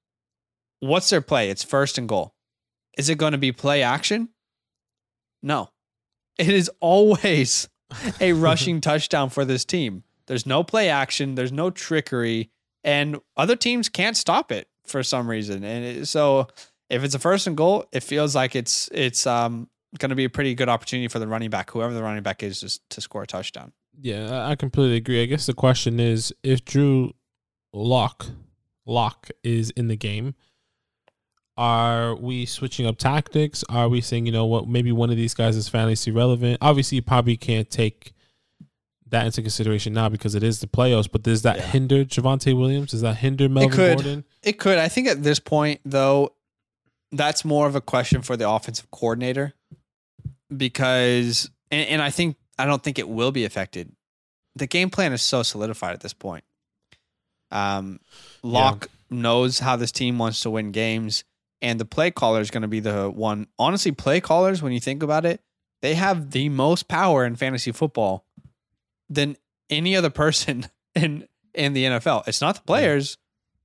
What's 0.79 1.09
their 1.09 1.21
play? 1.21 1.49
It's 1.49 1.63
first 1.63 1.97
and 1.97 2.09
goal. 2.09 2.33
Is 2.97 3.09
it 3.09 3.17
going 3.17 3.31
to 3.31 3.37
be 3.37 3.51
play 3.51 3.83
action? 3.83 4.29
No. 5.41 5.69
It 6.37 6.49
is 6.49 6.69
always 6.79 7.69
a 8.19 8.33
rushing 8.33 8.81
touchdown 8.81 9.29
for 9.29 9.45
this 9.45 9.65
team. 9.65 10.03
There's 10.27 10.45
no 10.45 10.63
play 10.63 10.89
action, 10.89 11.35
there's 11.35 11.51
no 11.51 11.69
trickery, 11.69 12.51
and 12.83 13.19
other 13.35 13.55
teams 13.55 13.89
can't 13.89 14.15
stop 14.15 14.51
it 14.51 14.67
for 14.85 15.03
some 15.03 15.29
reason. 15.29 15.63
And 15.63 15.83
it, 15.85 16.07
so 16.07 16.47
if 16.89 17.03
it's 17.03 17.15
a 17.15 17.19
first 17.19 17.47
and 17.47 17.57
goal, 17.57 17.85
it 17.91 18.03
feels 18.03 18.35
like 18.35 18.55
it's 18.55 18.89
it's 18.91 19.25
um 19.25 19.69
going 19.97 20.09
to 20.09 20.15
be 20.15 20.25
a 20.25 20.29
pretty 20.29 20.53
good 20.53 20.69
opportunity 20.69 21.07
for 21.07 21.19
the 21.19 21.27
running 21.27 21.49
back, 21.49 21.71
whoever 21.71 21.93
the 21.93 22.03
running 22.03 22.23
back 22.23 22.43
is, 22.43 22.59
just 22.59 22.87
to 22.91 23.01
score 23.01 23.23
a 23.23 23.27
touchdown. 23.27 23.71
Yeah, 23.99 24.47
I- 24.47 24.55
completely 24.55 24.97
agree. 24.97 25.23
I 25.23 25.25
guess 25.25 25.45
the 25.47 25.53
question 25.53 25.99
is 25.99 26.33
if 26.43 26.63
Drew 26.63 27.13
Lock 27.73 28.27
Lock 28.85 29.29
is 29.43 29.69
in 29.71 29.87
the 29.87 29.97
game, 29.97 30.35
are 31.57 32.15
we 32.15 32.45
switching 32.45 32.85
up 32.85 32.97
tactics? 32.97 33.63
Are 33.69 33.89
we 33.89 34.01
saying, 34.01 34.25
you 34.25 34.31
know 34.31 34.45
what, 34.45 34.67
maybe 34.67 34.91
one 34.91 35.09
of 35.09 35.17
these 35.17 35.33
guys 35.33 35.55
is 35.55 35.67
fantasy 35.67 36.11
relevant? 36.11 36.59
Obviously, 36.61 36.97
you 36.97 37.01
probably 37.01 37.35
can't 37.35 37.69
take 37.69 38.13
that 39.09 39.25
into 39.25 39.41
consideration 39.41 39.93
now 39.93 40.09
because 40.09 40.35
it 40.35 40.43
is 40.43 40.59
the 40.59 40.67
playoffs, 40.67 41.09
but 41.11 41.23
does 41.23 41.41
that 41.43 41.57
Yeah. 41.57 41.67
hinder 41.67 42.05
Javonte 42.05 42.57
Williams? 42.57 42.91
Does 42.91 43.01
that 43.01 43.17
hinder 43.17 43.47
Melvin 43.49 43.71
could. 43.71 43.97
Gordon? 43.97 44.23
It 44.43 44.59
could. 44.59 44.77
I 44.77 44.87
think 44.87 45.07
at 45.07 45.23
this 45.23 45.39
point, 45.39 45.81
though, 45.85 46.33
that's 47.11 47.45
more 47.45 47.67
of 47.67 47.75
a 47.75 47.81
question 47.81 48.21
for 48.21 48.35
the 48.35 48.49
offensive 48.49 48.89
coordinator 48.91 49.53
because, 50.55 51.49
and, 51.71 51.87
and 51.89 52.01
I 52.01 52.09
think, 52.09 52.37
I 52.59 52.65
don't 52.65 52.83
think 52.83 52.99
it 52.99 53.07
will 53.07 53.31
be 53.31 53.45
affected. 53.45 53.91
The 54.55 54.67
game 54.67 54.89
plan 54.89 55.13
is 55.13 55.21
so 55.21 55.43
solidified 55.43 55.93
at 55.93 56.01
this 56.01 56.13
point. 56.13 56.43
Um, 57.51 57.99
Lock 58.43 58.87
knows 59.09 59.59
how 59.59 59.75
this 59.75 59.91
team 59.91 60.17
wants 60.17 60.41
to 60.41 60.49
win 60.49 60.71
games, 60.71 61.23
and 61.61 61.79
the 61.79 61.85
play 61.85 62.11
caller 62.11 62.41
is 62.41 62.51
going 62.51 62.63
to 62.63 62.67
be 62.67 62.79
the 62.79 63.09
one. 63.09 63.47
Honestly, 63.57 63.91
play 63.91 64.19
callers, 64.19 64.61
when 64.61 64.73
you 64.73 64.79
think 64.79 65.03
about 65.03 65.25
it, 65.25 65.41
they 65.81 65.93
have 65.95 66.31
the 66.31 66.49
most 66.49 66.87
power 66.87 67.23
in 67.25 67.35
fantasy 67.35 67.71
football 67.71 68.25
than 69.09 69.37
any 69.69 69.95
other 69.95 70.09
person 70.09 70.67
in 70.95 71.27
in 71.53 71.73
the 71.73 71.85
NFL. 71.85 72.27
It's 72.27 72.41
not 72.41 72.55
the 72.55 72.61
players 72.61 73.17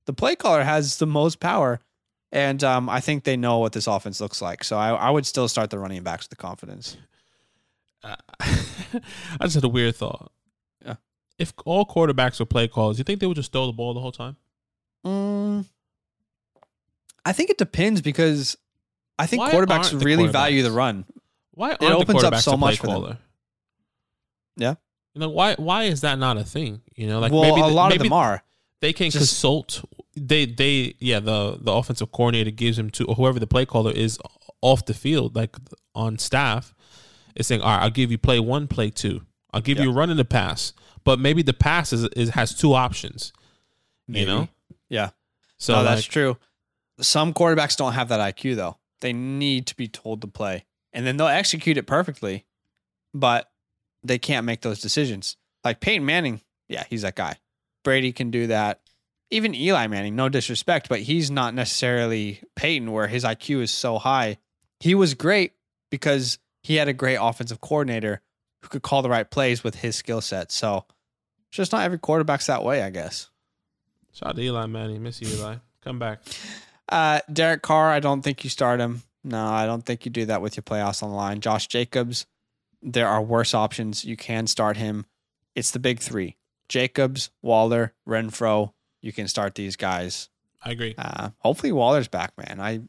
the 0.05 0.13
play 0.13 0.35
caller 0.35 0.63
has 0.63 0.97
the 0.97 1.07
most 1.07 1.39
power. 1.39 1.79
And 2.31 2.63
um, 2.63 2.89
I 2.89 2.99
think 2.99 3.23
they 3.23 3.37
know 3.37 3.59
what 3.59 3.73
this 3.73 3.85
offense 3.87 4.19
looks 4.19 4.41
like. 4.41 4.63
So 4.63 4.77
I, 4.77 4.89
I 4.89 5.09
would 5.11 5.25
still 5.25 5.47
start 5.47 5.69
the 5.69 5.77
running 5.77 6.01
backs 6.01 6.27
with 6.29 6.37
confidence. 6.39 6.97
Uh, 8.03 8.15
I 8.39 8.99
just 9.43 9.55
had 9.55 9.63
a 9.63 9.69
weird 9.69 9.95
thought. 9.95 10.31
Yeah. 10.83 10.95
If 11.37 11.53
all 11.63 11.85
quarterbacks 11.85 12.39
were 12.39 12.45
play 12.45 12.67
calls, 12.67 12.97
you 12.97 13.03
think 13.03 13.19
they 13.19 13.27
would 13.27 13.35
just 13.35 13.51
throw 13.51 13.67
the 13.67 13.71
ball 13.71 13.93
the 13.93 13.99
whole 13.99 14.11
time? 14.11 14.37
Mm, 15.05 15.65
I 17.23 17.33
think 17.33 17.49
it 17.51 17.57
depends 17.57 18.01
because 18.01 18.57
I 19.19 19.27
think 19.27 19.41
Why 19.41 19.51
quarterbacks 19.51 20.03
really 20.03 20.27
value 20.27 20.63
the 20.63 20.71
run. 20.71 21.05
Why 21.51 21.75
aren't 21.79 21.83
opens 21.83 22.23
up 22.23 22.35
so 22.37 22.57
much 22.57 22.79
for 22.79 22.87
them. 22.99 23.17
Yeah. 24.57 24.75
You 25.13 25.21
know 25.21 25.29
why? 25.29 25.55
Why 25.55 25.83
is 25.83 26.01
that 26.01 26.17
not 26.19 26.37
a 26.37 26.43
thing? 26.43 26.81
You 26.95 27.07
know, 27.07 27.19
like 27.19 27.31
well, 27.31 27.41
maybe 27.43 27.61
a 27.61 27.65
the- 27.67 27.73
lot 27.73 27.91
of 27.91 27.97
maybe 27.99 28.09
them 28.09 28.13
are. 28.13 28.43
They 28.81 28.93
can 28.93 29.05
Just- 29.11 29.17
consult. 29.17 29.83
They 30.15 30.45
they 30.45 30.95
yeah 30.99 31.19
the 31.19 31.57
the 31.59 31.71
offensive 31.71 32.11
coordinator 32.11 32.51
gives 32.51 32.77
him 32.77 32.89
to 32.91 33.05
or 33.05 33.15
whoever 33.15 33.39
the 33.39 33.47
play 33.47 33.65
caller 33.65 33.91
is 33.91 34.19
off 34.61 34.85
the 34.85 34.93
field 34.93 35.35
like 35.35 35.55
on 35.95 36.17
staff 36.19 36.73
is 37.35 37.47
saying 37.47 37.61
all 37.61 37.75
right 37.75 37.81
I'll 37.83 37.89
give 37.89 38.11
you 38.11 38.17
play 38.19 38.39
one 38.39 38.67
play 38.67 38.91
two 38.91 39.21
I'll 39.51 39.61
give 39.61 39.79
you 39.79 39.89
a 39.89 39.93
run 39.93 40.11
and 40.11 40.19
a 40.19 40.25
pass 40.25 40.71
but 41.03 41.19
maybe 41.19 41.41
the 41.41 41.53
pass 41.53 41.91
is, 41.91 42.03
is 42.15 42.29
has 42.29 42.53
two 42.53 42.73
options 42.75 43.33
you 44.07 44.25
know 44.27 44.47
Yeah. 44.87 45.09
so 45.57 45.73
no, 45.73 45.79
like, 45.79 45.95
that's 45.95 46.05
true. 46.05 46.37
Some 47.01 47.33
quarterbacks 47.33 47.75
don't 47.75 47.93
have 47.93 48.09
that 48.09 48.19
IQ 48.19 48.55
though. 48.55 48.77
They 49.01 49.13
need 49.13 49.65
to 49.67 49.75
be 49.75 49.87
told 49.87 50.21
to 50.21 50.27
play, 50.27 50.65
and 50.93 51.07
then 51.07 51.17
they'll 51.17 51.27
execute 51.27 51.77
it 51.77 51.87
perfectly, 51.87 52.45
but 53.15 53.49
they 54.03 54.17
can't 54.19 54.45
make 54.45 54.61
those 54.61 54.81
decisions. 54.81 55.37
Like 55.63 55.79
Peyton 55.79 56.05
Manning, 56.05 56.41
yeah, 56.67 56.83
he's 56.89 57.03
that 57.03 57.15
guy. 57.15 57.37
Brady 57.83 58.11
can 58.11 58.31
do 58.31 58.47
that. 58.47 58.81
even 59.29 59.55
Eli 59.55 59.87
Manning, 59.87 60.15
no 60.15 60.29
disrespect, 60.29 60.89
but 60.89 60.99
he's 61.01 61.31
not 61.31 61.53
necessarily 61.53 62.41
Peyton, 62.55 62.91
where 62.91 63.07
his 63.07 63.23
IQ 63.23 63.61
is 63.61 63.71
so 63.71 63.97
high. 63.97 64.37
He 64.79 64.93
was 64.95 65.13
great 65.13 65.53
because 65.89 66.37
he 66.61 66.75
had 66.75 66.87
a 66.87 66.93
great 66.93 67.17
offensive 67.19 67.59
coordinator 67.61 68.21
who 68.61 68.69
could 68.69 68.83
call 68.83 69.01
the 69.01 69.09
right 69.09 69.29
plays 69.29 69.63
with 69.63 69.75
his 69.75 69.95
skill 69.95 70.21
set. 70.21 70.51
So 70.51 70.85
it's 71.47 71.57
just 71.57 71.71
not 71.71 71.83
every 71.83 71.99
quarterback's 71.99 72.45
that 72.47 72.63
way, 72.63 72.83
I 72.83 72.89
guess. 72.89 73.29
Shout 74.13 74.29
out 74.29 74.35
to 74.35 74.41
Eli 74.41 74.65
Manning. 74.67 75.01
Miss 75.01 75.21
you, 75.21 75.27
Eli. 75.27 75.55
Come 75.83 75.99
back. 75.99 76.19
Uh, 76.87 77.19
Derek 77.31 77.61
Carr, 77.61 77.89
I 77.91 77.99
don't 77.99 78.21
think 78.21 78.43
you 78.43 78.49
start 78.49 78.79
him. 78.79 79.01
No, 79.23 79.45
I 79.45 79.65
don't 79.65 79.85
think 79.85 80.05
you 80.05 80.11
do 80.11 80.25
that 80.25 80.41
with 80.41 80.55
your 80.55 80.63
playoffs 80.63 81.01
on 81.01 81.09
the 81.09 81.15
line. 81.15 81.39
Josh 81.39 81.67
Jacobs, 81.67 82.25
there 82.83 83.07
are 83.07 83.21
worse 83.21 83.53
options. 83.53 84.03
You 84.05 84.17
can 84.17 84.47
start 84.47 84.77
him. 84.77 85.05
It's 85.55 85.71
the 85.71 85.79
big 85.79 85.99
three 85.99 86.37
Jacobs, 86.67 87.29
Waller, 87.41 87.93
Renfrow. 88.07 88.73
You 89.01 89.11
can 89.11 89.27
start 89.27 89.55
these 89.55 89.75
guys. 89.75 90.29
I 90.63 90.71
agree. 90.71 90.95
Uh, 90.97 91.29
hopefully 91.39 91.71
Waller's 91.71 92.07
back, 92.07 92.33
man. 92.37 92.59
I 92.59 92.81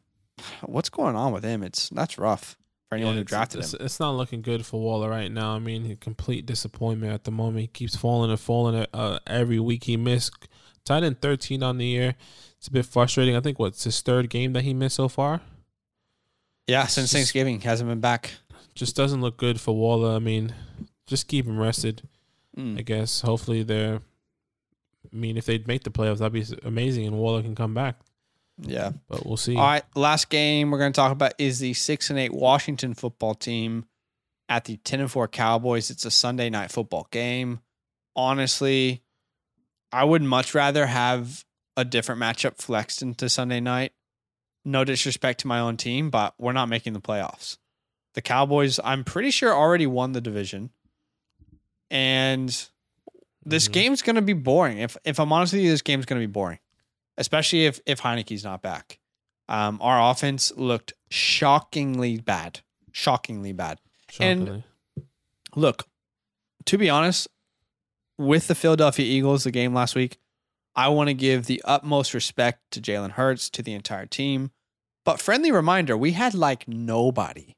what's 0.63 0.89
going 0.89 1.17
on 1.17 1.33
with 1.33 1.45
him? 1.45 1.63
It's 1.63 1.89
that's 1.91 2.19
rough 2.19 2.57
for 2.89 2.97
anyone 2.97 3.15
Yeah, 3.15 3.21
who 3.21 3.25
drafted 3.25 3.61
it's, 3.61 3.75
him. 3.75 3.81
It's 3.85 4.01
not 4.01 4.13
looking 4.13 4.43
good 4.43 4.65
for 4.67 4.81
Waller 4.81 5.09
right 5.11 5.31
now. 5.31 5.55
I 5.55 5.59
mean, 5.59 5.97
complete 5.97 6.47
disappointment 6.47 7.13
at 7.13 7.25
the 7.25 7.31
moment. 7.31 7.61
He 7.61 7.67
keeps 7.69 7.97
falling 7.97 8.31
and 8.31 8.41
falling 8.41 8.87
uh, 8.93 9.19
every 9.27 9.59
week. 9.59 9.85
He 9.85 9.97
missed 9.97 10.33
tied 10.85 11.03
in 11.03 11.15
13 11.15 11.63
on 11.63 11.79
the 11.79 11.87
year. 11.87 12.15
It's 12.59 12.69
a 12.69 12.73
bit 12.73 12.87
frustrating. 12.87 13.37
I 13.37 13.41
think 13.41 13.59
what's 13.59 13.85
his 13.85 14.01
third 14.01 14.31
game 14.31 14.53
that 14.55 14.63
he 14.65 14.73
missed 14.75 14.97
so 14.97 15.09
far. 15.09 15.41
Yeah, 16.67 16.87
since 16.87 17.13
Thanksgiving 17.13 17.61
he 17.61 17.69
hasn't 17.69 17.91
been 17.91 18.01
back. 18.01 18.33
Just 18.75 18.97
doesn't 18.97 19.21
look 19.21 19.37
good 19.37 19.61
for 19.61 19.75
Waller. 19.75 20.15
I 20.15 20.19
mean, 20.19 20.55
just 21.07 21.29
keep 21.29 21.47
him 21.47 21.59
rested. 21.59 22.09
Mm. 22.57 22.79
I 22.79 22.83
guess. 22.83 23.21
Hopefully 23.21 23.63
they're. 23.63 23.97
I 23.97 25.17
mean, 25.17 25.37
if 25.37 25.47
they'd 25.47 25.69
make 25.69 25.85
the 25.85 25.91
playoffs, 25.91 26.19
that'd 26.19 26.33
be 26.33 26.45
amazing, 26.65 27.07
and 27.07 27.19
Waller 27.19 27.43
can 27.43 27.55
come 27.55 27.75
back. 27.75 27.97
Yeah. 28.59 28.93
But 29.09 29.27
we'll 29.27 29.37
see. 29.37 29.57
All 29.57 29.67
right, 29.67 29.85
last 29.95 30.31
game 30.31 30.71
we're 30.71 30.79
going 30.79 30.93
to 30.93 30.97
talk 30.97 31.13
about 31.13 31.35
is 31.39 31.59
the 31.59 31.75
six 31.75 32.11
and 32.11 32.19
eight 32.19 32.33
Washington 32.33 32.95
football 32.95 33.35
team 33.35 33.85
at 34.49 34.65
the 34.65 34.77
ten 34.79 35.01
and 35.01 35.11
four 35.11 35.29
Cowboys. 35.29 35.91
It's 35.91 36.05
a 36.05 36.11
Sunday 36.11 36.51
night 36.51 36.71
football 36.71 37.09
game. 37.11 37.61
Honestly, 38.17 39.03
I 39.93 40.05
would 40.05 40.23
much 40.23 40.55
rather 40.55 40.87
have 40.87 41.45
a 41.77 41.85
different 41.85 42.21
matchup 42.21 42.57
flexed 42.57 43.03
into 43.03 43.29
Sunday 43.29 43.61
night. 43.61 43.93
No 44.65 44.85
disrespect 44.85 45.41
to 45.41 45.47
my 45.47 45.61
own 45.61 45.77
team, 45.77 46.11
but 46.11 46.35
we're 46.39 46.53
not 46.53 46.69
making 46.69 46.93
the 46.93 47.01
playoffs. 47.01 47.59
The 48.15 48.23
Cowboys, 48.23 48.79
I'm 48.85 49.05
pretty 49.05 49.31
sure, 49.31 49.53
already 49.53 49.87
won 49.87 50.13
the 50.13 50.21
division, 50.21 50.71
and 51.91 52.49
this 53.45 53.69
Mhm. 53.69 53.73
game's 53.73 54.03
going 54.03 54.17
to 54.17 54.23
be 54.23 54.33
boring. 54.33 54.79
If 54.79 54.97
if 55.05 55.19
I'm 55.21 55.33
honest 55.33 55.53
with 55.53 55.63
you, 55.63 55.71
this 55.71 55.83
game's 55.83 56.07
going 56.07 56.21
to 56.21 56.27
be 56.27 56.31
boring, 56.31 56.59
especially 57.19 57.67
if 57.67 57.81
if 57.87 58.01
Heinicke's 58.01 58.45
not 58.45 58.63
back. 58.63 58.99
Um, 59.49 59.79
our 59.83 60.11
offense 60.11 60.53
looked 60.57 60.95
shockingly 61.11 62.19
bad, 62.19 62.61
shockingly 62.93 63.53
bad. 63.53 63.81
and- 64.21 64.65
Look, 65.57 65.89
to 66.67 66.79
be 66.79 66.89
honest, 66.91 67.29
with 68.19 68.47
the 68.49 68.55
Philadelphia 68.55 69.05
Eagles, 69.05 69.45
the 69.45 69.51
game 69.53 69.73
last 69.75 69.95
week, 69.95 70.19
I 70.75 70.89
want 70.89 71.09
to 71.09 71.15
give 71.15 71.47
the 71.47 71.61
utmost 71.65 72.13
respect 72.15 72.71
to 72.73 72.81
Jalen 72.81 73.13
Hurts, 73.13 73.49
to 73.51 73.63
the 73.63 73.73
entire 73.75 74.07
team. 74.07 74.51
But 75.05 75.21
friendly 75.21 75.53
reminder, 75.53 75.97
we 75.97 76.13
had 76.13 76.35
like 76.35 76.67
nobody. 76.67 77.55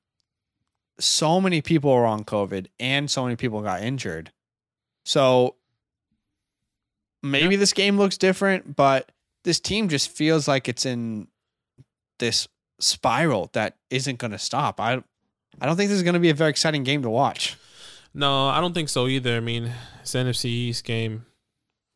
So 0.99 1.40
many 1.40 1.61
people 1.61 1.94
were 1.94 2.07
on 2.07 2.24
COVID 2.24 2.66
and 2.80 3.11
so 3.11 3.24
many 3.24 3.36
people 3.36 3.61
got 3.62 3.82
injured. 3.82 4.32
So 5.05 5.57
maybe 7.22 7.57
this 7.57 7.72
game 7.72 7.99
looks 7.99 8.16
different, 8.16 8.76
but 8.76 9.12
this 9.44 9.61
team 9.61 9.88
just 9.88 10.11
feels 10.11 10.49
like 10.49 10.68
it's 10.68 10.86
in 10.86 11.28
this 12.18 12.49
spiral 12.80 13.51
that 13.53 13.76
isn't 13.90 14.18
going 14.18 14.32
to 14.32 14.38
stop. 14.38 14.80
I 14.80 15.03
I 15.61 15.66
don't 15.66 15.76
think 15.76 15.88
this 15.88 15.97
is 15.97 16.03
going 16.03 16.14
to 16.14 16.20
be 16.20 16.30
a 16.30 16.34
very 16.34 16.51
exciting 16.51 16.84
game 16.84 17.03
to 17.03 17.11
watch. 17.11 17.57
No, 18.12 18.49
I 18.49 18.61
don't 18.61 18.74
think 18.74 18.88
so 18.88 19.07
either. 19.07 19.36
I 19.36 19.40
mean, 19.40 19.72
it's 20.01 20.14
an 20.14 20.26
NFC 20.26 20.47
East 20.47 20.84
game, 20.84 21.26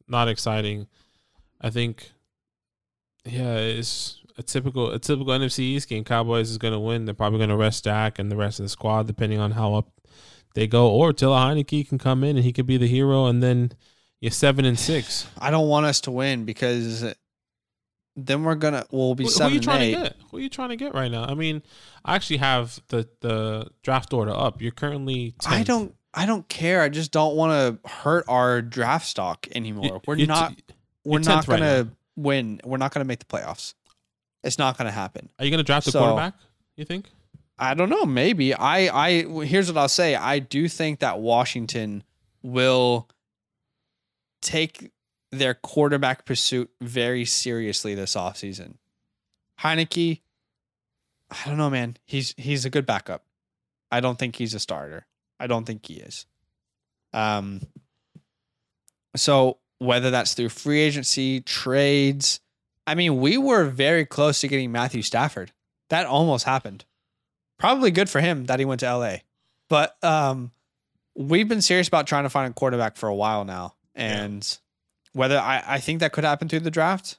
not 0.08 0.28
exciting. 0.28 0.86
I 1.60 1.70
think, 1.70 2.10
yeah, 3.24 3.56
it's 3.56 4.19
a 4.38 4.42
typical 4.42 4.90
a 4.90 4.98
typical 4.98 5.32
NFC 5.32 5.60
East 5.60 5.88
game. 5.88 6.04
Cowboys 6.04 6.50
is 6.50 6.58
going 6.58 6.72
to 6.74 6.78
win. 6.80 7.04
They're 7.04 7.14
probably 7.14 7.38
going 7.38 7.50
to 7.50 7.56
rest 7.56 7.84
Dak 7.84 8.18
and 8.18 8.30
the 8.30 8.36
rest 8.36 8.58
of 8.60 8.64
the 8.64 8.68
squad, 8.70 9.06
depending 9.06 9.38
on 9.38 9.52
how 9.52 9.74
up 9.74 9.88
they 10.54 10.66
go. 10.66 10.88
Or 10.90 11.12
Taylor 11.12 11.36
Heinicke 11.36 11.88
can 11.88 11.98
come 11.98 12.24
in 12.24 12.36
and 12.36 12.44
he 12.44 12.52
could 12.52 12.66
be 12.66 12.76
the 12.76 12.86
hero, 12.88 13.26
and 13.26 13.42
then 13.42 13.72
you're 14.20 14.30
seven 14.30 14.64
and 14.64 14.78
six. 14.78 15.26
I 15.38 15.50
don't 15.50 15.68
want 15.68 15.86
us 15.86 16.00
to 16.02 16.10
win 16.10 16.44
because 16.44 17.04
then 18.16 18.44
we're 18.44 18.54
gonna 18.56 18.84
we'll 18.90 19.14
be 19.14 19.24
Who, 19.24 19.28
who 19.30 19.34
are 19.34 19.36
seven 19.36 19.52
you 19.52 19.56
and 19.58 19.64
trying 19.64 19.82
eight. 19.82 19.94
to 19.94 20.02
get? 20.02 20.16
Who 20.30 20.36
are 20.36 20.40
you 20.40 20.48
trying 20.48 20.68
to 20.70 20.76
get 20.76 20.94
right 20.94 21.10
now? 21.10 21.24
I 21.24 21.34
mean, 21.34 21.62
I 22.04 22.16
actually 22.16 22.38
have 22.38 22.80
the 22.88 23.08
the 23.20 23.68
draft 23.82 24.12
order 24.12 24.32
up. 24.36 24.60
You're 24.60 24.72
currently. 24.72 25.34
10th. 25.40 25.50
I 25.52 25.62
don't 25.62 25.94
I 26.12 26.26
don't 26.26 26.48
care. 26.48 26.82
I 26.82 26.88
just 26.88 27.12
don't 27.12 27.36
want 27.36 27.52
to 27.84 27.88
hurt 27.88 28.24
our 28.28 28.60
draft 28.62 29.06
stock 29.06 29.46
anymore. 29.54 29.84
You- 29.84 30.00
we're 30.06 30.14
you're 30.16 30.26
t- 30.26 30.32
not 30.32 30.54
we're 31.04 31.20
not 31.20 31.46
gonna 31.46 31.84
now. 31.84 31.90
win. 32.16 32.60
We're 32.64 32.76
not 32.78 32.92
gonna 32.92 33.04
make 33.04 33.20
the 33.20 33.24
playoffs. 33.26 33.74
It's 34.42 34.58
not 34.58 34.78
gonna 34.78 34.90
happen. 34.90 35.28
Are 35.38 35.44
you 35.44 35.50
going 35.50 35.58
to 35.58 35.64
draft 35.64 35.86
a 35.86 35.90
So- 35.90 35.98
quarterback? 36.00 36.34
You 36.76 36.84
think? 36.84 37.10
I 37.58 37.74
don't 37.74 37.90
know. 37.90 38.06
Maybe 38.06 38.54
I. 38.54 39.08
I 39.08 39.44
here's 39.44 39.70
what 39.70 39.78
I'll 39.78 39.88
say. 39.88 40.14
I 40.14 40.38
do 40.38 40.66
think 40.66 41.00
that 41.00 41.20
Washington 41.20 42.02
will 42.42 43.06
take 44.40 44.90
their 45.30 45.52
quarterback 45.52 46.24
pursuit 46.24 46.70
very 46.80 47.26
seriously 47.26 47.94
this 47.94 48.14
offseason. 48.14 48.76
Heinicke, 49.60 50.22
I 51.30 51.36
don't 51.48 51.58
know, 51.58 51.68
man. 51.68 51.98
He's 52.06 52.34
he's 52.38 52.64
a 52.64 52.70
good 52.70 52.86
backup. 52.86 53.24
I 53.92 54.00
don't 54.00 54.18
think 54.18 54.36
he's 54.36 54.54
a 54.54 54.58
starter. 54.58 55.06
I 55.38 55.46
don't 55.46 55.66
think 55.66 55.84
he 55.86 55.94
is. 55.96 56.24
Um. 57.12 57.60
So 59.16 59.58
whether 59.78 60.10
that's 60.10 60.32
through 60.34 60.48
free 60.50 60.80
agency, 60.80 61.40
trades, 61.40 62.40
I 62.86 62.94
mean, 62.94 63.20
we 63.20 63.38
were 63.38 63.64
very 63.64 64.04
close 64.04 64.40
to 64.40 64.48
getting 64.48 64.72
Matthew 64.72 65.02
Stafford. 65.02 65.52
That 65.90 66.06
almost 66.06 66.44
happened 66.44 66.84
probably 67.60 67.90
good 67.92 68.10
for 68.10 68.20
him 68.20 68.46
that 68.46 68.58
he 68.58 68.64
went 68.64 68.80
to 68.80 68.92
LA. 68.92 69.16
But 69.68 70.02
um, 70.02 70.50
we've 71.14 71.48
been 71.48 71.62
serious 71.62 71.86
about 71.86 72.08
trying 72.08 72.24
to 72.24 72.30
find 72.30 72.50
a 72.50 72.54
quarterback 72.54 72.96
for 72.96 73.08
a 73.08 73.14
while 73.14 73.44
now, 73.44 73.74
and 73.94 74.58
whether 75.12 75.38
I, 75.38 75.62
I 75.64 75.78
think 75.78 76.00
that 76.00 76.12
could 76.12 76.24
happen 76.24 76.48
through 76.48 76.60
the 76.60 76.70
draft. 76.72 77.18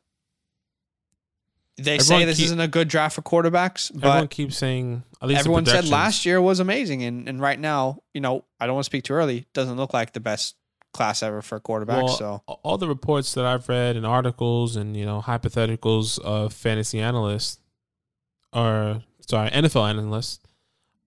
They 1.77 1.99
say 1.99 2.25
this 2.25 2.37
keep- 2.37 2.47
isn't 2.47 2.59
a 2.59 2.67
good 2.67 2.89
draft 2.89 3.15
for 3.15 3.21
quarterbacks, 3.21 3.95
Everyone 3.95 4.23
but 4.23 4.29
keeps 4.29 4.57
saying 4.57 5.03
at 5.21 5.29
least 5.29 5.39
everyone 5.39 5.65
said 5.65 5.87
last 5.87 6.25
year 6.25 6.41
was 6.41 6.59
amazing, 6.59 7.03
and 7.03 7.29
and 7.29 7.39
right 7.39 7.59
now, 7.59 8.01
you 8.13 8.19
know, 8.19 8.43
I 8.59 8.65
don't 8.65 8.75
want 8.75 8.83
to 8.83 8.87
speak 8.87 9.05
too 9.05 9.13
early. 9.13 9.45
Doesn't 9.53 9.77
look 9.77 9.93
like 9.93 10.11
the 10.11 10.19
best 10.19 10.55
class 10.93 11.23
ever 11.23 11.41
for 11.41 11.59
quarterbacks. 11.59 12.03
Well, 12.03 12.07
so 12.09 12.43
all 12.47 12.77
the 12.77 12.87
reports 12.87 13.33
that 13.35 13.45
I've 13.45 13.67
read 13.69 13.95
and 13.95 14.05
articles 14.05 14.75
and 14.75 14.95
you 14.97 15.05
know 15.05 15.21
hypotheticals 15.25 16.19
of 16.19 16.53
fantasy 16.53 16.99
analysts 16.99 17.59
are 18.53 19.01
sorry 19.27 19.49
NFL 19.51 19.89
analysts 19.89 20.39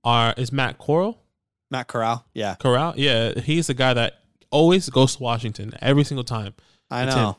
are 0.03 0.35
is 0.37 0.53
Matt 0.53 0.78
Corral 0.78 1.18
Matt 1.70 1.89
Corral, 1.89 2.24
yeah, 2.35 2.55
Corral 2.57 2.95
yeah 2.97 3.39
he's 3.41 3.66
the 3.66 3.74
guy 3.74 3.95
that 3.95 4.20
always 4.51 4.89
goes 4.89 5.16
to 5.16 5.22
Washington 5.22 5.72
every 5.80 6.05
single 6.05 6.24
time 6.24 6.55
I 6.91 7.05
know. 7.07 7.37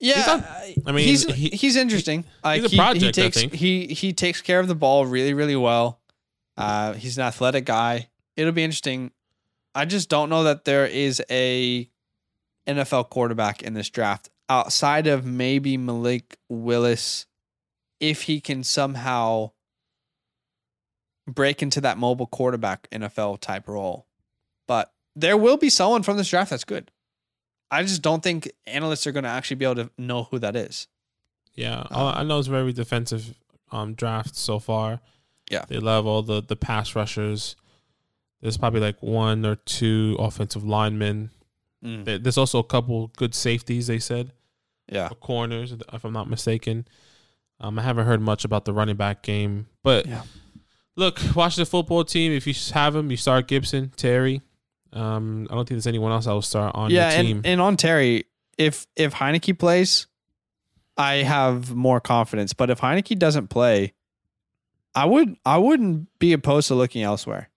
Yeah, 0.00 0.14
He's 0.16 0.26
not- 0.26 0.42
I 0.44 0.76
I 0.86 0.92
mean, 0.92 1.06
he's 1.08 1.24
he- 1.34 1.48
he's 1.50 1.76
interesting. 1.76 2.24
Like, 2.42 2.60
he's 2.62 2.66
a 2.70 2.74
he, 2.74 2.76
project, 2.76 3.02
He 3.02 3.08
I 3.08 3.12
takes 3.12 3.40
think. 3.40 3.54
he 3.54 3.86
he 3.88 4.12
takes 4.12 4.42
care 4.42 4.60
of 4.60 4.68
the 4.68 4.74
ball 4.74 5.06
really 5.06 5.34
really 5.34 5.56
well. 5.56 6.00
Uh, 6.56 6.92
he's 6.92 7.16
an 7.18 7.24
athletic 7.24 7.64
guy. 7.64 8.08
It'll 8.36 8.52
be 8.52 8.62
interesting. 8.64 9.10
I 9.74 9.84
just 9.84 10.08
don't 10.08 10.28
know 10.28 10.44
that 10.44 10.64
there 10.64 10.86
is 10.86 11.22
a 11.30 11.88
NFL 12.66 13.10
quarterback 13.10 13.62
in 13.62 13.74
this 13.74 13.90
draft 13.90 14.30
outside 14.48 15.06
of 15.06 15.24
maybe 15.24 15.76
Malik 15.76 16.36
Willis, 16.48 17.26
if 18.00 18.22
he 18.22 18.40
can 18.40 18.62
somehow 18.62 19.50
break 21.26 21.62
into 21.62 21.80
that 21.80 21.98
mobile 21.98 22.26
quarterback 22.26 22.88
NFL 22.90 23.40
type 23.40 23.66
role. 23.68 24.06
But 24.68 24.92
there 25.16 25.36
will 25.36 25.56
be 25.56 25.70
someone 25.70 26.02
from 26.02 26.16
this 26.16 26.28
draft 26.28 26.50
that's 26.50 26.64
good. 26.64 26.90
I 27.70 27.82
just 27.82 28.02
don't 28.02 28.22
think 28.22 28.50
analysts 28.66 29.06
are 29.06 29.12
going 29.12 29.24
to 29.24 29.30
actually 29.30 29.56
be 29.56 29.64
able 29.64 29.76
to 29.84 29.90
know 29.98 30.24
who 30.24 30.38
that 30.38 30.54
is. 30.54 30.86
yeah 31.54 31.84
all 31.90 32.08
I 32.08 32.22
know 32.22 32.38
it's 32.38 32.48
very 32.48 32.72
defensive 32.72 33.34
um 33.72 33.94
draft 33.94 34.36
so 34.36 34.58
far 34.58 35.00
Yeah. 35.50 35.64
they 35.68 35.78
love 35.78 36.06
all 36.06 36.22
the 36.22 36.40
the 36.42 36.56
pass 36.56 36.94
rushers 36.94 37.56
there's 38.44 38.56
probably 38.58 38.80
like 38.80 39.02
one 39.02 39.44
or 39.44 39.56
two 39.56 40.14
offensive 40.20 40.62
linemen 40.64 41.30
Mm. 41.84 42.22
There's 42.22 42.38
also 42.38 42.58
a 42.60 42.64
couple 42.64 43.08
good 43.18 43.34
safeties 43.34 43.88
they 43.88 43.98
said 43.98 44.32
Yeah. 44.90 45.08
or 45.10 45.16
corners, 45.16 45.72
if 45.92 46.02
I'm 46.04 46.14
not 46.14 46.30
mistaken. 46.30 46.86
Um, 47.60 47.78
I 47.78 47.82
haven't 47.82 48.06
heard 48.06 48.22
much 48.22 48.46
about 48.46 48.64
the 48.64 48.72
running 48.72 48.96
back 48.96 49.22
game, 49.22 49.66
but 49.82 50.06
Yeah. 50.06 50.22
look, 50.96 51.20
watch 51.36 51.56
the 51.56 51.66
football 51.66 52.02
team. 52.04 52.32
If 52.32 52.46
you 52.46 52.54
have 52.72 52.94
them, 52.94 53.10
you 53.10 53.18
start 53.18 53.48
Gibson, 53.48 53.92
Terry. 53.96 54.40
Um, 54.94 55.46
I 55.50 55.54
don't 55.56 55.68
think 55.68 55.76
there's 55.76 55.86
anyone 55.86 56.10
else 56.10 56.26
I 56.26 56.32
will 56.32 56.40
start 56.40 56.74
on 56.74 56.90
yeah, 56.90 57.12
your 57.16 57.22
team. 57.22 57.36
and, 57.38 57.46
and 57.46 57.60
on 57.60 57.76
Terry, 57.76 58.24
if 58.56 58.86
if 58.96 59.12
Heinicke 59.12 59.58
plays, 59.58 60.06
I 60.96 61.16
have 61.16 61.74
more 61.74 62.00
confidence. 62.00 62.54
But 62.54 62.70
if 62.70 62.80
Heinicke 62.80 63.18
doesn't 63.18 63.48
play, 63.48 63.92
I 64.94 65.04
would 65.04 65.36
I 65.44 65.58
wouldn't 65.58 66.08
be 66.18 66.32
opposed 66.32 66.68
to 66.68 66.74
looking 66.76 67.02
elsewhere, 67.02 67.50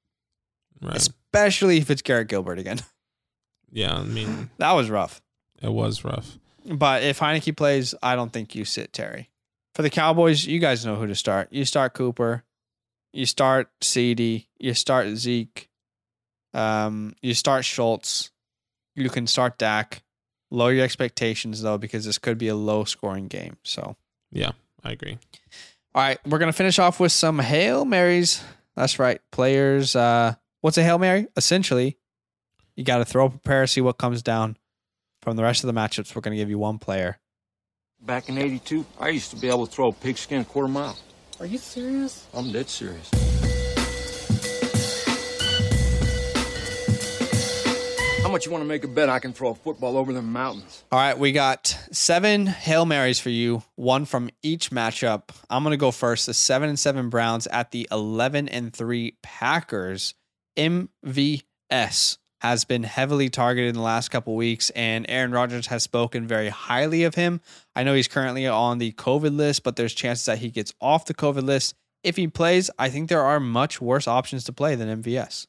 Right. 0.82 0.96
especially 0.96 1.78
if 1.78 1.90
it's 1.90 2.02
Garrett 2.02 2.28
Gilbert 2.28 2.60
again. 2.60 2.80
Yeah, 3.70 3.96
I 3.96 4.04
mean, 4.04 4.50
that 4.60 4.72
was 4.72 4.90
rough. 4.90 5.22
it 5.62 5.68
was 5.74 6.06
rough. 6.06 6.38
But 6.66 7.04
if 7.04 7.20
Heinicke 7.20 7.56
plays, 7.56 7.94
I 8.02 8.16
don't 8.16 8.32
think 8.32 8.56
you 8.56 8.64
sit 8.64 8.94
Terry. 8.94 9.30
For 9.76 9.82
the 9.82 9.90
Cowboys, 9.90 10.46
you 10.46 10.60
guys 10.60 10.86
know 10.86 10.96
who 10.96 11.06
to 11.06 11.14
start. 11.16 11.50
You 11.52 11.66
start 11.66 11.94
Cooper, 11.94 12.46
you 13.12 13.26
start 13.26 13.70
CD, 13.82 14.48
you 14.58 14.74
start 14.74 15.08
Zeke, 15.18 15.70
um, 16.54 17.14
you 17.22 17.34
start 17.34 17.66
Schultz. 17.66 18.32
You 18.96 19.10
can 19.10 19.28
start 19.28 19.58
Dak. 19.58 20.02
Lower 20.50 20.72
your 20.72 20.86
expectations 20.86 21.62
though, 21.62 21.78
because 21.78 22.06
this 22.06 22.18
could 22.18 22.38
be 22.38 22.48
a 22.48 22.56
low 22.56 22.86
scoring 22.86 23.28
game. 23.28 23.58
So 23.64 23.98
Yeah, 24.32 24.52
I 24.84 24.92
agree. 24.94 25.18
all 25.94 26.02
right, 26.04 26.20
we're 26.26 26.40
gonna 26.40 26.54
finish 26.54 26.80
off 26.80 27.02
with 27.02 27.12
some 27.12 27.40
Hail 27.40 27.84
Marys. 27.84 28.42
That's 28.78 28.98
right. 28.98 29.20
Players, 29.32 29.94
uh, 29.96 30.36
what's 30.68 30.78
a 30.78 30.84
Hail 30.84 31.00
Mary? 31.00 31.28
Essentially, 31.38 31.98
you 32.76 32.84
gotta 32.84 33.06
throw 33.06 33.28
a 33.28 33.30
prayer, 33.30 33.66
see 33.68 33.80
what 33.80 33.98
comes 33.98 34.22
down. 34.22 34.58
From 35.22 35.38
the 35.38 35.44
rest 35.44 35.64
of 35.64 35.74
the 35.74 35.80
matchups, 35.80 36.14
we're 36.14 36.20
gonna 36.20 36.36
give 36.36 36.50
you 36.50 36.60
one 36.60 36.78
player. 36.78 37.20
Back 38.02 38.28
in 38.28 38.38
82, 38.38 38.86
I 39.00 39.08
used 39.08 39.30
to 39.30 39.38
be 39.38 39.48
able 39.48 39.66
to 39.66 39.72
throw 39.72 39.88
a 39.88 39.94
pigskin 39.94 40.42
a 40.42 40.44
quarter 40.44 40.68
mile. 40.68 41.00
Are 41.40 41.46
you 41.46 41.58
serious? 41.58 42.28
I'm 42.34 42.52
dead 42.52 42.68
serious. 42.68 43.10
How 48.22 48.30
much 48.30 48.46
you 48.46 48.52
want 48.52 48.62
to 48.62 48.68
make 48.68 48.84
a 48.84 48.90
bet 48.90 49.08
I 49.08 49.20
can 49.20 49.32
throw 49.32 49.52
a 49.52 49.56
football 49.56 49.96
over 49.96 50.12
the 50.12 50.22
mountains? 50.22 50.84
All 50.92 51.00
right, 51.00 51.18
we 51.18 51.32
got 51.32 51.68
seven 51.94 52.46
Hail 52.46 52.86
Marys 52.86 53.22
for 53.22 53.30
you, 53.30 53.64
one 53.78 54.04
from 54.04 54.30
each 54.44 54.70
matchup. 54.72 55.30
I'm 55.50 55.64
going 55.64 55.72
to 55.72 55.78
go 55.78 55.92
first. 55.92 56.26
The 56.26 56.34
7 56.34 56.68
and 56.68 56.78
7 56.78 57.10
Browns 57.10 57.48
at 57.48 57.72
the 57.72 57.88
11 57.90 58.50
and 58.50 58.74
3 58.74 59.18
Packers. 59.24 60.14
MVS 60.58 62.18
has 62.42 62.66
been 62.66 62.84
heavily 62.84 63.30
targeted 63.30 63.70
in 63.70 63.76
the 63.76 63.82
last 63.82 64.10
couple 64.10 64.36
weeks 64.36 64.70
and 64.72 65.06
Aaron 65.10 65.32
Rodgers 65.32 65.68
has 65.68 65.84
spoken 65.84 66.28
very 66.28 66.50
highly 66.50 67.04
of 67.04 67.16
him. 67.16 67.42
I 67.76 67.84
know 67.84 67.94
he's 67.94 68.08
currently 68.08 68.46
on 68.48 68.78
the 68.78 68.92
COVID 68.94 69.36
list, 69.36 69.64
but 69.64 69.76
there's 69.76 69.94
chances 69.94 70.26
that 70.26 70.40
he 70.40 70.50
gets 70.50 70.74
off 70.82 71.06
the 71.06 71.14
COVID 71.14 71.44
list. 71.44 71.74
If 72.04 72.16
he 72.16 72.28
plays, 72.28 72.70
I 72.78 72.90
think 72.90 73.10
there 73.10 73.24
are 73.24 73.40
much 73.40 73.82
worse 73.82 74.08
options 74.08 74.44
to 74.46 74.54
play 74.54 74.76
than 74.76 75.02
MVS. 75.02 75.48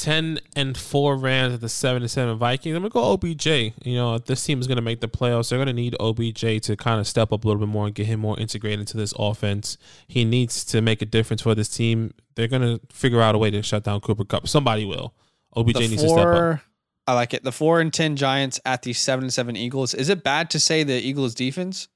Ten 0.00 0.40
and 0.56 0.78
four 0.78 1.14
Rams 1.16 1.52
at 1.54 1.60
the 1.60 1.68
seven 1.68 2.00
and 2.02 2.10
seven 2.10 2.38
Vikings. 2.38 2.74
I'm 2.74 2.82
gonna 2.82 2.88
go 2.90 3.12
OBJ. 3.12 3.46
You 3.84 3.94
know, 3.96 4.16
this 4.18 4.42
team 4.42 4.58
is 4.58 4.66
gonna 4.66 4.80
make 4.80 5.00
the 5.00 5.08
playoffs, 5.08 5.50
they're 5.50 5.58
gonna 5.58 5.74
need 5.74 5.94
OBJ 6.00 6.60
to 6.62 6.74
kind 6.76 6.98
of 6.98 7.06
step 7.06 7.32
up 7.32 7.44
a 7.44 7.46
little 7.46 7.60
bit 7.60 7.68
more 7.68 7.84
and 7.84 7.94
get 7.94 8.06
him 8.06 8.20
more 8.20 8.38
integrated 8.40 8.80
into 8.80 8.96
this 8.96 9.12
offense. 9.18 9.76
He 10.08 10.24
needs 10.24 10.64
to 10.64 10.80
make 10.80 11.02
a 11.02 11.04
difference 11.06 11.42
for 11.42 11.54
this 11.54 11.68
team. 11.68 12.14
They're 12.34 12.48
gonna 12.48 12.80
figure 12.90 13.20
out 13.20 13.34
a 13.34 13.38
way 13.38 13.50
to 13.50 13.62
shut 13.62 13.84
down 13.84 14.00
Cooper 14.00 14.24
Kupp. 14.24 14.48
Somebody 14.48 14.86
will. 14.86 15.12
OBJ 15.54 15.74
The 15.74 15.80
needs 15.80 16.02
to 16.02 16.08
step 16.08 16.26
up. 16.26 16.60
I 17.06 17.12
like 17.12 17.34
it. 17.34 17.44
The 17.44 17.52
four 17.52 17.80
and 17.80 17.92
ten 17.92 18.16
Giants 18.16 18.58
at 18.64 18.80
the 18.82 18.94
seven 18.94 19.24
and 19.24 19.32
seven 19.34 19.54
Eagles. 19.54 19.92
Is 19.92 20.08
it 20.08 20.22
bad 20.24 20.48
to 20.50 20.60
say 20.60 20.82
the 20.82 20.94
Eagles 20.94 21.34
defense? 21.34 21.88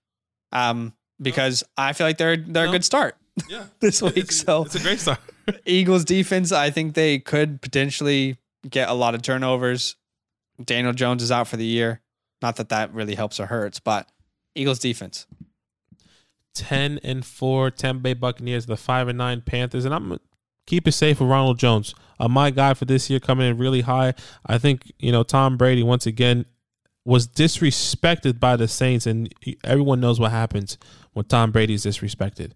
Um, 0.53 0.93
because 1.23 1.65
I 1.79 1.95
feel 1.95 2.07
like 2.07 2.19
they're 2.19 2.37
they're 2.37 2.65
No. 2.65 2.71
a 2.71 2.73
good 2.73 2.85
start 2.85 3.17
Yeah, 3.49 3.65
this 3.81 4.03
week. 4.03 4.17
it's, 4.19 4.43
a, 4.43 4.45
so 4.45 4.65
it's 4.65 4.75
a 4.75 4.81
great 4.81 5.01
start. 5.01 5.21
Eagles 5.67 6.05
defense, 6.05 6.53
I 6.53 6.71
think 6.71 6.95
they 6.95 7.19
could 7.19 7.61
potentially 7.61 8.39
get 8.69 8.89
a 8.89 8.95
lot 8.95 9.15
of 9.15 9.23
turnovers. 9.23 9.97
Daniel 10.63 10.93
Jones 10.93 11.23
is 11.23 11.33
out 11.33 11.49
for 11.49 11.57
the 11.57 11.65
year. 11.65 12.01
Not 12.41 12.57
that 12.57 12.69
that 12.69 12.93
really 12.93 13.15
helps 13.15 13.41
or 13.41 13.47
hurts, 13.47 13.81
but 13.81 14.09
Eagles 14.55 14.79
defense. 14.79 15.27
10 16.55 17.01
and 17.03 17.25
4 17.25 17.71
Tampa 17.71 18.01
Bay 18.01 18.15
Buccaneers, 18.15 18.67
the 18.67 18.77
5 18.77 19.09
and 19.09 19.19
9 19.19 19.41
Panthers, 19.43 19.85
and 19.85 19.95
I'm 19.95 20.19
keep 20.67 20.87
it 20.89 20.93
safe 20.93 21.21
with 21.21 21.29
Ronald 21.29 21.59
Jones. 21.59 21.95
Uh, 22.19 22.29
my 22.29 22.51
guy 22.51 22.75
for 22.75 22.85
this 22.85 23.11
year 23.11 23.21
coming 23.21 23.49
in 23.49 23.59
really 23.59 23.83
high. 23.83 24.15
I 24.47 24.59
think, 24.59 24.93
you 24.99 25.13
know, 25.13 25.23
Tom 25.23 25.57
Brady 25.57 25.83
once 25.83 26.07
again 26.07 26.47
was 27.05 27.29
disrespected 27.29 28.41
by 28.41 28.57
the 28.57 28.67
Saints 28.67 29.07
and 29.07 29.33
everyone 29.63 30.01
knows 30.01 30.19
what 30.19 30.31
happens 30.31 30.79
when 31.13 31.27
Tom 31.27 31.51
Brady 31.51 31.75
is 31.75 31.85
disrespected. 31.85 32.53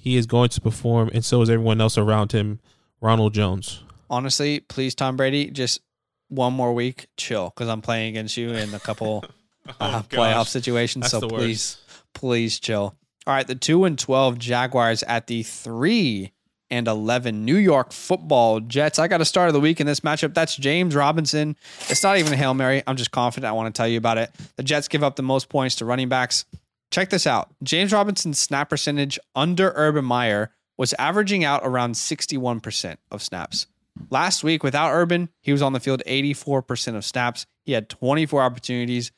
He 0.00 0.16
is 0.16 0.24
going 0.26 0.48
to 0.48 0.60
perform 0.62 1.10
and 1.12 1.22
so 1.22 1.42
is 1.42 1.50
everyone 1.50 1.80
else 1.80 1.98
around 1.98 2.32
him. 2.32 2.58
Ronald 3.02 3.34
Jones. 3.34 3.82
Honestly, 4.08 4.60
please, 4.60 4.94
Tom 4.94 5.16
Brady, 5.16 5.50
just 5.50 5.80
one 6.28 6.54
more 6.54 6.72
week, 6.72 7.06
chill, 7.18 7.52
because 7.54 7.68
I'm 7.68 7.82
playing 7.82 8.08
against 8.08 8.36
you 8.36 8.50
in 8.50 8.72
a 8.72 8.80
couple 8.80 9.24
uh, 9.80 10.02
playoff 10.04 10.46
situations. 10.48 11.10
That's 11.10 11.20
so 11.20 11.28
please, 11.28 11.78
please 12.14 12.58
chill. 12.58 12.94
All 13.26 13.34
right, 13.34 13.46
the 13.46 13.54
two 13.54 13.84
and 13.84 13.98
twelve 13.98 14.38
Jaguars 14.38 15.02
at 15.02 15.26
the 15.26 15.42
three 15.42 16.32
and 16.70 16.88
eleven 16.88 17.44
New 17.44 17.56
York 17.56 17.92
Football 17.92 18.60
Jets. 18.60 18.98
I 18.98 19.06
got 19.06 19.20
a 19.20 19.24
start 19.24 19.48
of 19.48 19.54
the 19.54 19.60
week 19.60 19.80
in 19.80 19.86
this 19.86 20.00
matchup. 20.00 20.32
That's 20.34 20.56
James 20.56 20.94
Robinson. 20.94 21.56
It's 21.88 22.02
not 22.02 22.16
even 22.16 22.32
a 22.32 22.36
hail 22.36 22.54
mary. 22.54 22.82
I'm 22.86 22.96
just 22.96 23.10
confident. 23.10 23.48
I 23.50 23.52
want 23.52 23.72
to 23.74 23.78
tell 23.78 23.88
you 23.88 23.98
about 23.98 24.18
it. 24.18 24.30
The 24.56 24.62
Jets 24.62 24.88
give 24.88 25.02
up 25.02 25.16
the 25.16 25.22
most 25.22 25.48
points 25.48 25.76
to 25.76 25.84
running 25.84 26.08
backs. 26.08 26.46
Check 26.90 27.10
this 27.10 27.26
out. 27.26 27.50
James 27.62 27.92
Robinson's 27.92 28.38
snap 28.38 28.70
percentage 28.70 29.18
under 29.34 29.72
Urban 29.76 30.04
Meyer 30.04 30.50
was 30.76 30.94
averaging 30.94 31.44
out 31.44 31.60
around 31.62 31.94
61% 31.94 32.96
of 33.10 33.22
snaps. 33.22 33.66
Last 34.08 34.42
week, 34.42 34.62
without 34.62 34.92
Urban, 34.92 35.28
he 35.42 35.52
was 35.52 35.62
on 35.62 35.72
the 35.72 35.80
field 35.80 36.02
84% 36.06 36.96
of 36.96 37.04
snaps. 37.04 37.46
He 37.64 37.72
had 37.72 37.88
24 37.88 38.42
opportunities. 38.42 39.12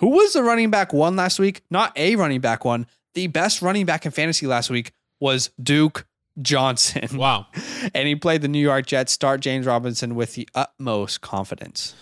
Who 0.00 0.08
was 0.08 0.32
the 0.32 0.42
running 0.42 0.70
back 0.70 0.92
one 0.92 1.14
last 1.16 1.38
week? 1.38 1.62
Not 1.70 1.96
a 1.96 2.16
running 2.16 2.40
back 2.40 2.64
one. 2.64 2.86
The 3.14 3.26
best 3.26 3.62
running 3.62 3.84
back 3.84 4.06
in 4.06 4.12
fantasy 4.12 4.46
last 4.46 4.70
week 4.70 4.92
was 5.20 5.50
Duke 5.62 6.06
Johnson. 6.40 7.16
Wow. 7.16 7.46
And 7.94 8.06
he 8.06 8.14
played 8.14 8.42
the 8.42 8.48
New 8.48 8.60
York 8.60 8.86
Jets. 8.86 9.12
Start 9.12 9.40
James 9.40 9.66
Robinson 9.66 10.14
with 10.14 10.34
the 10.34 10.48
utmost 10.54 11.20
confidence. 11.20 11.94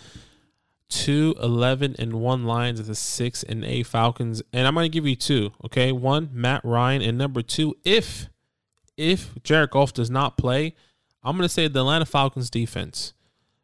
Two 0.90 1.34
11 1.40 1.96
and 1.98 2.14
1 2.14 2.44
Lions 2.44 2.80
at 2.80 2.86
the 2.86 2.94
6 2.94 3.42
and 3.44 3.64
8 3.64 3.86
Falcons. 3.86 4.42
And 4.52 4.66
I'm 4.66 4.74
going 4.74 4.84
to 4.84 4.92
give 4.92 5.06
you 5.06 5.16
two, 5.16 5.52
okay? 5.64 5.92
One, 5.92 6.28
Matt 6.32 6.64
Ryan 6.64 7.00
and 7.00 7.16
number 7.16 7.42
2, 7.42 7.76
if 7.84 8.28
if 8.96 9.42
Jared 9.42 9.70
Goff 9.70 9.94
does 9.94 10.10
not 10.10 10.36
play, 10.36 10.74
I'm 11.22 11.36
going 11.36 11.46
to 11.46 11.52
say 11.52 11.68
the 11.68 11.80
Atlanta 11.80 12.04
Falcons 12.04 12.50
defense 12.50 13.14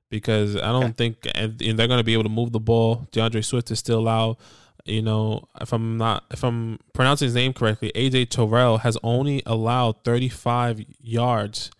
because 0.08 0.56
I 0.56 0.72
don't 0.72 0.96
think 0.96 1.26
and 1.34 1.60
and 1.60 1.78
they're 1.78 1.88
going 1.88 2.00
to 2.00 2.04
be 2.04 2.12
able 2.12 2.22
to 2.24 2.28
move 2.28 2.52
the 2.52 2.60
ball. 2.60 3.06
D'Andre 3.12 3.42
Swift 3.42 3.70
is 3.70 3.78
still 3.78 4.08
out. 4.08 4.38
You 4.84 5.02
know, 5.02 5.48
if 5.60 5.72
I'm 5.72 5.96
not 5.96 6.24
if 6.30 6.44
I'm 6.44 6.78
pronouncing 6.92 7.26
his 7.26 7.34
name 7.34 7.52
correctly, 7.52 7.90
AJ 7.94 8.30
Terrell 8.30 8.78
has 8.78 8.96
only 9.02 9.42
allowed 9.44 10.04
35 10.04 10.84
yards 11.00 11.70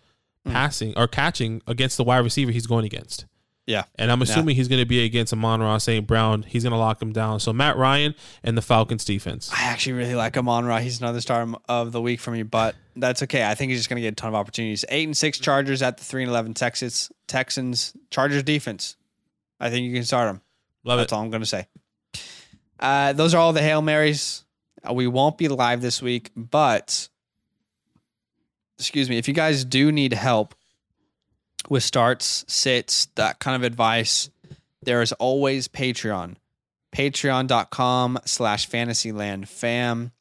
hmm. 0.45 0.51
passing 0.51 0.93
or 0.97 1.07
catching 1.07 1.61
against 1.67 1.97
the 1.97 2.03
wide 2.03 2.19
receiver 2.19 2.51
he's 2.51 2.67
going 2.67 2.85
against. 2.85 3.25
Yeah. 3.67 3.83
And 3.95 4.09
I'm 4.11 4.19
Yeah. 4.21 4.23
assuming 4.23 4.55
he's 4.55 4.69
going 4.69 4.81
to 4.81 4.85
be 4.85 5.03
against 5.03 5.33
Amon-Ra 5.33 5.77
St. 5.77 6.07
Brown. 6.07 6.43
He's 6.43 6.63
going 6.63 6.71
to 6.71 6.77
lock 6.79 7.01
him 7.01 7.11
down. 7.11 7.39
So 7.41 7.51
Matt 7.51 7.75
Ryan 7.77 8.15
and 8.41 8.57
the 8.57 8.61
Falcons 8.61 9.03
defense. 9.03 9.51
I 9.53 9.63
actually 9.65 9.93
really 9.93 10.15
like 10.15 10.37
Amon-Ra. 10.37 10.79
He's 10.79 10.99
another 11.01 11.19
star 11.21 11.45
of 11.67 11.91
the 11.91 12.01
week 12.01 12.21
for 12.21 12.31
me, 12.31 12.43
but 12.43 12.75
that's 12.95 13.21
okay. 13.23 13.45
I 13.45 13.55
think 13.55 13.69
he's 13.71 13.79
just 13.79 13.89
going 13.89 13.97
to 13.97 14.01
get 14.01 14.13
a 14.13 14.15
ton 14.15 14.29
of 14.29 14.35
opportunities. 14.35 14.85
Eight 14.87 15.03
and 15.05 15.15
six 15.17 15.37
Chargers 15.37 15.81
at 15.81 15.97
the 15.97 16.03
three 16.05 16.23
and 16.23 16.31
eleven 16.31 16.53
Texas 16.53 17.11
Texans 17.27 17.93
Chargers 18.09 18.41
defense. 18.43 18.95
I 19.59 19.69
think 19.69 19.85
you 19.85 19.93
can 19.93 20.05
start 20.05 20.29
them. 20.29 20.41
Love 20.85 20.99
That's 20.99 21.11
it. 21.11 21.15
all 21.15 21.23
I'm 21.23 21.29
going 21.29 21.41
to 21.43 21.45
say. 21.45 21.67
Uh, 22.79 23.11
those 23.11 23.33
are 23.33 23.37
all 23.39 23.51
the 23.51 23.61
hail 23.61 23.81
marys. 23.81 24.45
Uh, 24.87 24.93
we 24.93 25.07
won't 25.07 25.37
be 25.37 25.49
live 25.49 25.81
this 25.81 26.01
week, 26.01 26.31
but 26.37 27.09
excuse 28.79 29.09
me, 29.09 29.17
if 29.17 29.27
you 29.27 29.33
guys 29.33 29.65
do 29.65 29.91
need 29.91 30.13
help 30.13 30.55
with 31.69 31.83
starts, 31.83 32.45
sits, 32.47 33.07
that 33.15 33.39
kind 33.39 33.55
of 33.55 33.63
advice, 33.63 34.29
there 34.81 35.01
is 35.01 35.11
always 35.13 35.67
Patreon. 35.67 36.35
Patreon.com 36.93 38.19
slash 38.25 38.65
fantasyland 38.67 39.49
fam. 39.49 40.11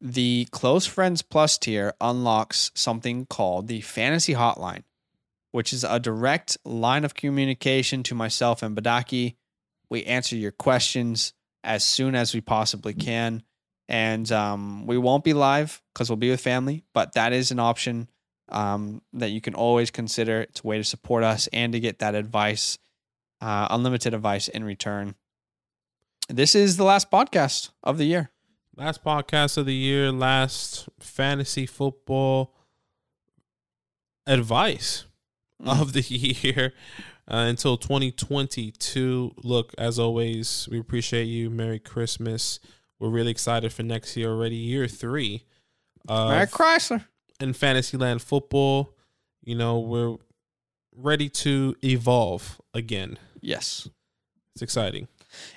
The 0.00 0.46
Close 0.50 0.86
Friends 0.86 1.22
Plus 1.22 1.58
tier 1.58 1.94
unlocks 2.00 2.70
something 2.74 3.26
called 3.26 3.68
the 3.68 3.80
Fantasy 3.80 4.34
Hotline, 4.34 4.84
which 5.52 5.72
is 5.72 5.84
a 5.84 6.00
direct 6.00 6.56
line 6.64 7.04
of 7.04 7.14
communication 7.14 8.02
to 8.04 8.14
myself 8.14 8.62
and 8.62 8.76
Badaki. 8.76 9.36
We 9.88 10.04
answer 10.04 10.36
your 10.36 10.52
questions 10.52 11.34
as 11.64 11.84
soon 11.84 12.14
as 12.14 12.34
we 12.34 12.40
possibly 12.40 12.94
can. 12.94 13.42
And 13.88 14.30
um, 14.30 14.86
we 14.86 14.96
won't 14.96 15.24
be 15.24 15.32
live 15.32 15.82
because 15.92 16.08
we'll 16.08 16.16
be 16.16 16.30
with 16.30 16.40
family, 16.40 16.84
but 16.94 17.14
that 17.14 17.32
is 17.32 17.50
an 17.50 17.58
option 17.58 18.08
um, 18.50 19.02
that 19.12 19.30
you 19.30 19.40
can 19.40 19.54
always 19.54 19.90
consider. 19.90 20.42
It's 20.42 20.62
a 20.62 20.66
way 20.66 20.78
to 20.78 20.84
support 20.84 21.24
us 21.24 21.48
and 21.52 21.72
to 21.72 21.80
get 21.80 21.98
that 22.00 22.14
advice, 22.14 22.78
uh, 23.40 23.68
unlimited 23.70 24.14
advice 24.14 24.48
in 24.48 24.64
return. 24.64 25.14
This 26.28 26.54
is 26.54 26.76
the 26.76 26.84
last 26.84 27.10
podcast 27.10 27.70
of 27.82 27.98
the 27.98 28.04
year. 28.04 28.30
Last 28.76 29.04
podcast 29.04 29.58
of 29.58 29.66
the 29.66 29.74
year, 29.74 30.12
last 30.12 30.88
fantasy 30.98 31.66
football 31.66 32.54
advice 34.26 35.04
of 35.64 35.92
the 35.92 36.00
year 36.08 36.72
uh, 37.30 37.46
until 37.48 37.76
2022. 37.76 39.34
Look, 39.42 39.74
as 39.76 39.98
always, 39.98 40.68
we 40.70 40.78
appreciate 40.78 41.24
you. 41.24 41.50
Merry 41.50 41.78
Christmas. 41.78 42.60
we're 42.98 43.08
really 43.08 43.30
excited 43.30 43.72
for 43.72 43.82
next 43.82 44.16
year 44.16 44.30
already, 44.30 44.56
year 44.56 44.86
three. 44.86 45.44
Merry 46.08 46.46
Chrysler. 46.46 47.04
In 47.40 47.52
Fantasyland 47.52 48.22
football. 48.22 48.94
You 49.42 49.54
know, 49.54 49.78
we're 49.78 50.16
ready 50.94 51.28
to 51.30 51.76
evolve 51.84 52.60
again. 52.74 53.18
Yes. 53.40 53.88
It's 54.54 54.62
exciting. 54.62 55.08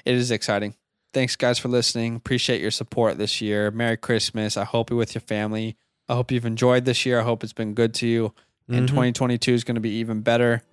It 0.06 0.16
is 0.16 0.32
exciting. 0.32 0.76
Thanks, 1.14 1.36
guys, 1.36 1.60
for 1.60 1.68
listening. 1.68 2.16
Appreciate 2.16 2.62
your 2.62 2.72
support 2.72 3.18
this 3.18 3.42
year. 3.42 3.70
Merry 3.72 3.98
Christmas. 3.98 4.58
I 4.58 4.64
hope 4.64 4.90
you're 4.90 4.98
with 4.98 5.14
your 5.14 5.22
family. 5.22 5.76
I 6.10 6.16
hope 6.16 6.32
you've 6.32 6.46
enjoyed 6.46 6.86
this 6.86 7.06
year. 7.06 7.20
I 7.20 7.24
hope 7.24 7.44
it's 7.44 7.54
been 7.54 7.74
good 7.74 7.94
to 7.96 8.08
you. 8.08 8.34
And 8.68 8.86
Mhm. 8.88 8.92
2022 8.92 9.54
is 9.54 9.64
going 9.64 9.76
to 9.76 9.82
be 9.82 9.92
even 9.96 10.22
better. 10.22 10.64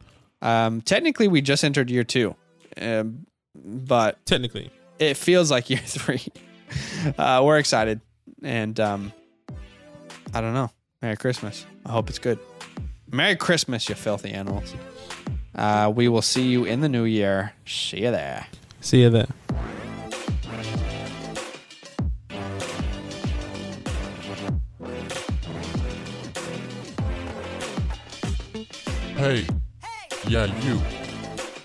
Um, 0.40 0.80
technically, 0.80 1.28
we 1.28 1.40
just 1.42 1.64
entered 1.64 1.90
year 1.90 2.04
two, 2.04 2.34
um, 2.80 3.26
but 3.54 4.24
Technically, 4.24 4.70
it 4.98 5.16
feels 5.16 5.50
like 5.50 5.68
year 5.68 5.80
three. 5.84 6.22
uh, 7.18 7.42
we're 7.44 7.58
excited. 7.58 8.00
And 8.42 8.78
um, 8.80 9.12
I 10.32 10.40
don't 10.40 10.54
know. 10.54 10.70
Merry 11.02 11.16
Christmas. 11.16 11.64
I 11.86 11.92
hope 11.92 12.10
it's 12.10 12.18
good. 12.18 12.38
Merry 13.10 13.34
Christmas, 13.34 13.88
you 13.88 13.94
filthy 13.94 14.30
animals. 14.30 14.74
Uh, 15.54 15.90
we 15.94 16.08
will 16.08 16.22
see 16.22 16.46
you 16.48 16.64
in 16.64 16.80
the 16.80 16.88
new 16.88 17.04
year. 17.04 17.52
See 17.64 18.02
you 18.02 18.10
there. 18.10 18.46
see 18.80 19.00
you 19.02 19.10
there. 19.10 19.26
Hey, 29.16 29.46
yeah, 30.28 30.46
you, 30.64 30.80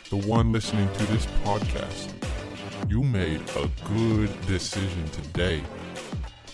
the 0.09 0.27
one 0.27 0.51
listening 0.51 0.91
to 0.93 1.05
this 1.05 1.25
podcast, 1.43 2.11
you 2.89 3.01
made 3.01 3.41
a 3.55 3.69
good 3.93 4.29
decision 4.45 5.05
today. 5.09 5.61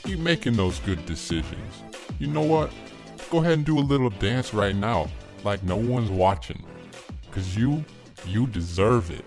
Keep 0.03 0.19
making 0.19 0.53
those 0.53 0.79
good 0.79 1.03
decisions. 1.07 1.83
You 2.21 2.27
know 2.27 2.43
what? 2.43 2.71
Go 3.31 3.39
ahead 3.39 3.53
and 3.53 3.65
do 3.65 3.79
a 3.79 3.81
little 3.81 4.11
dance 4.11 4.53
right 4.53 4.75
now, 4.75 5.09
like 5.43 5.63
no 5.63 5.75
one's 5.75 6.11
watching. 6.11 6.63
Cause 7.31 7.57
you, 7.57 7.83
you 8.27 8.45
deserve 8.45 9.09
it. 9.09 9.25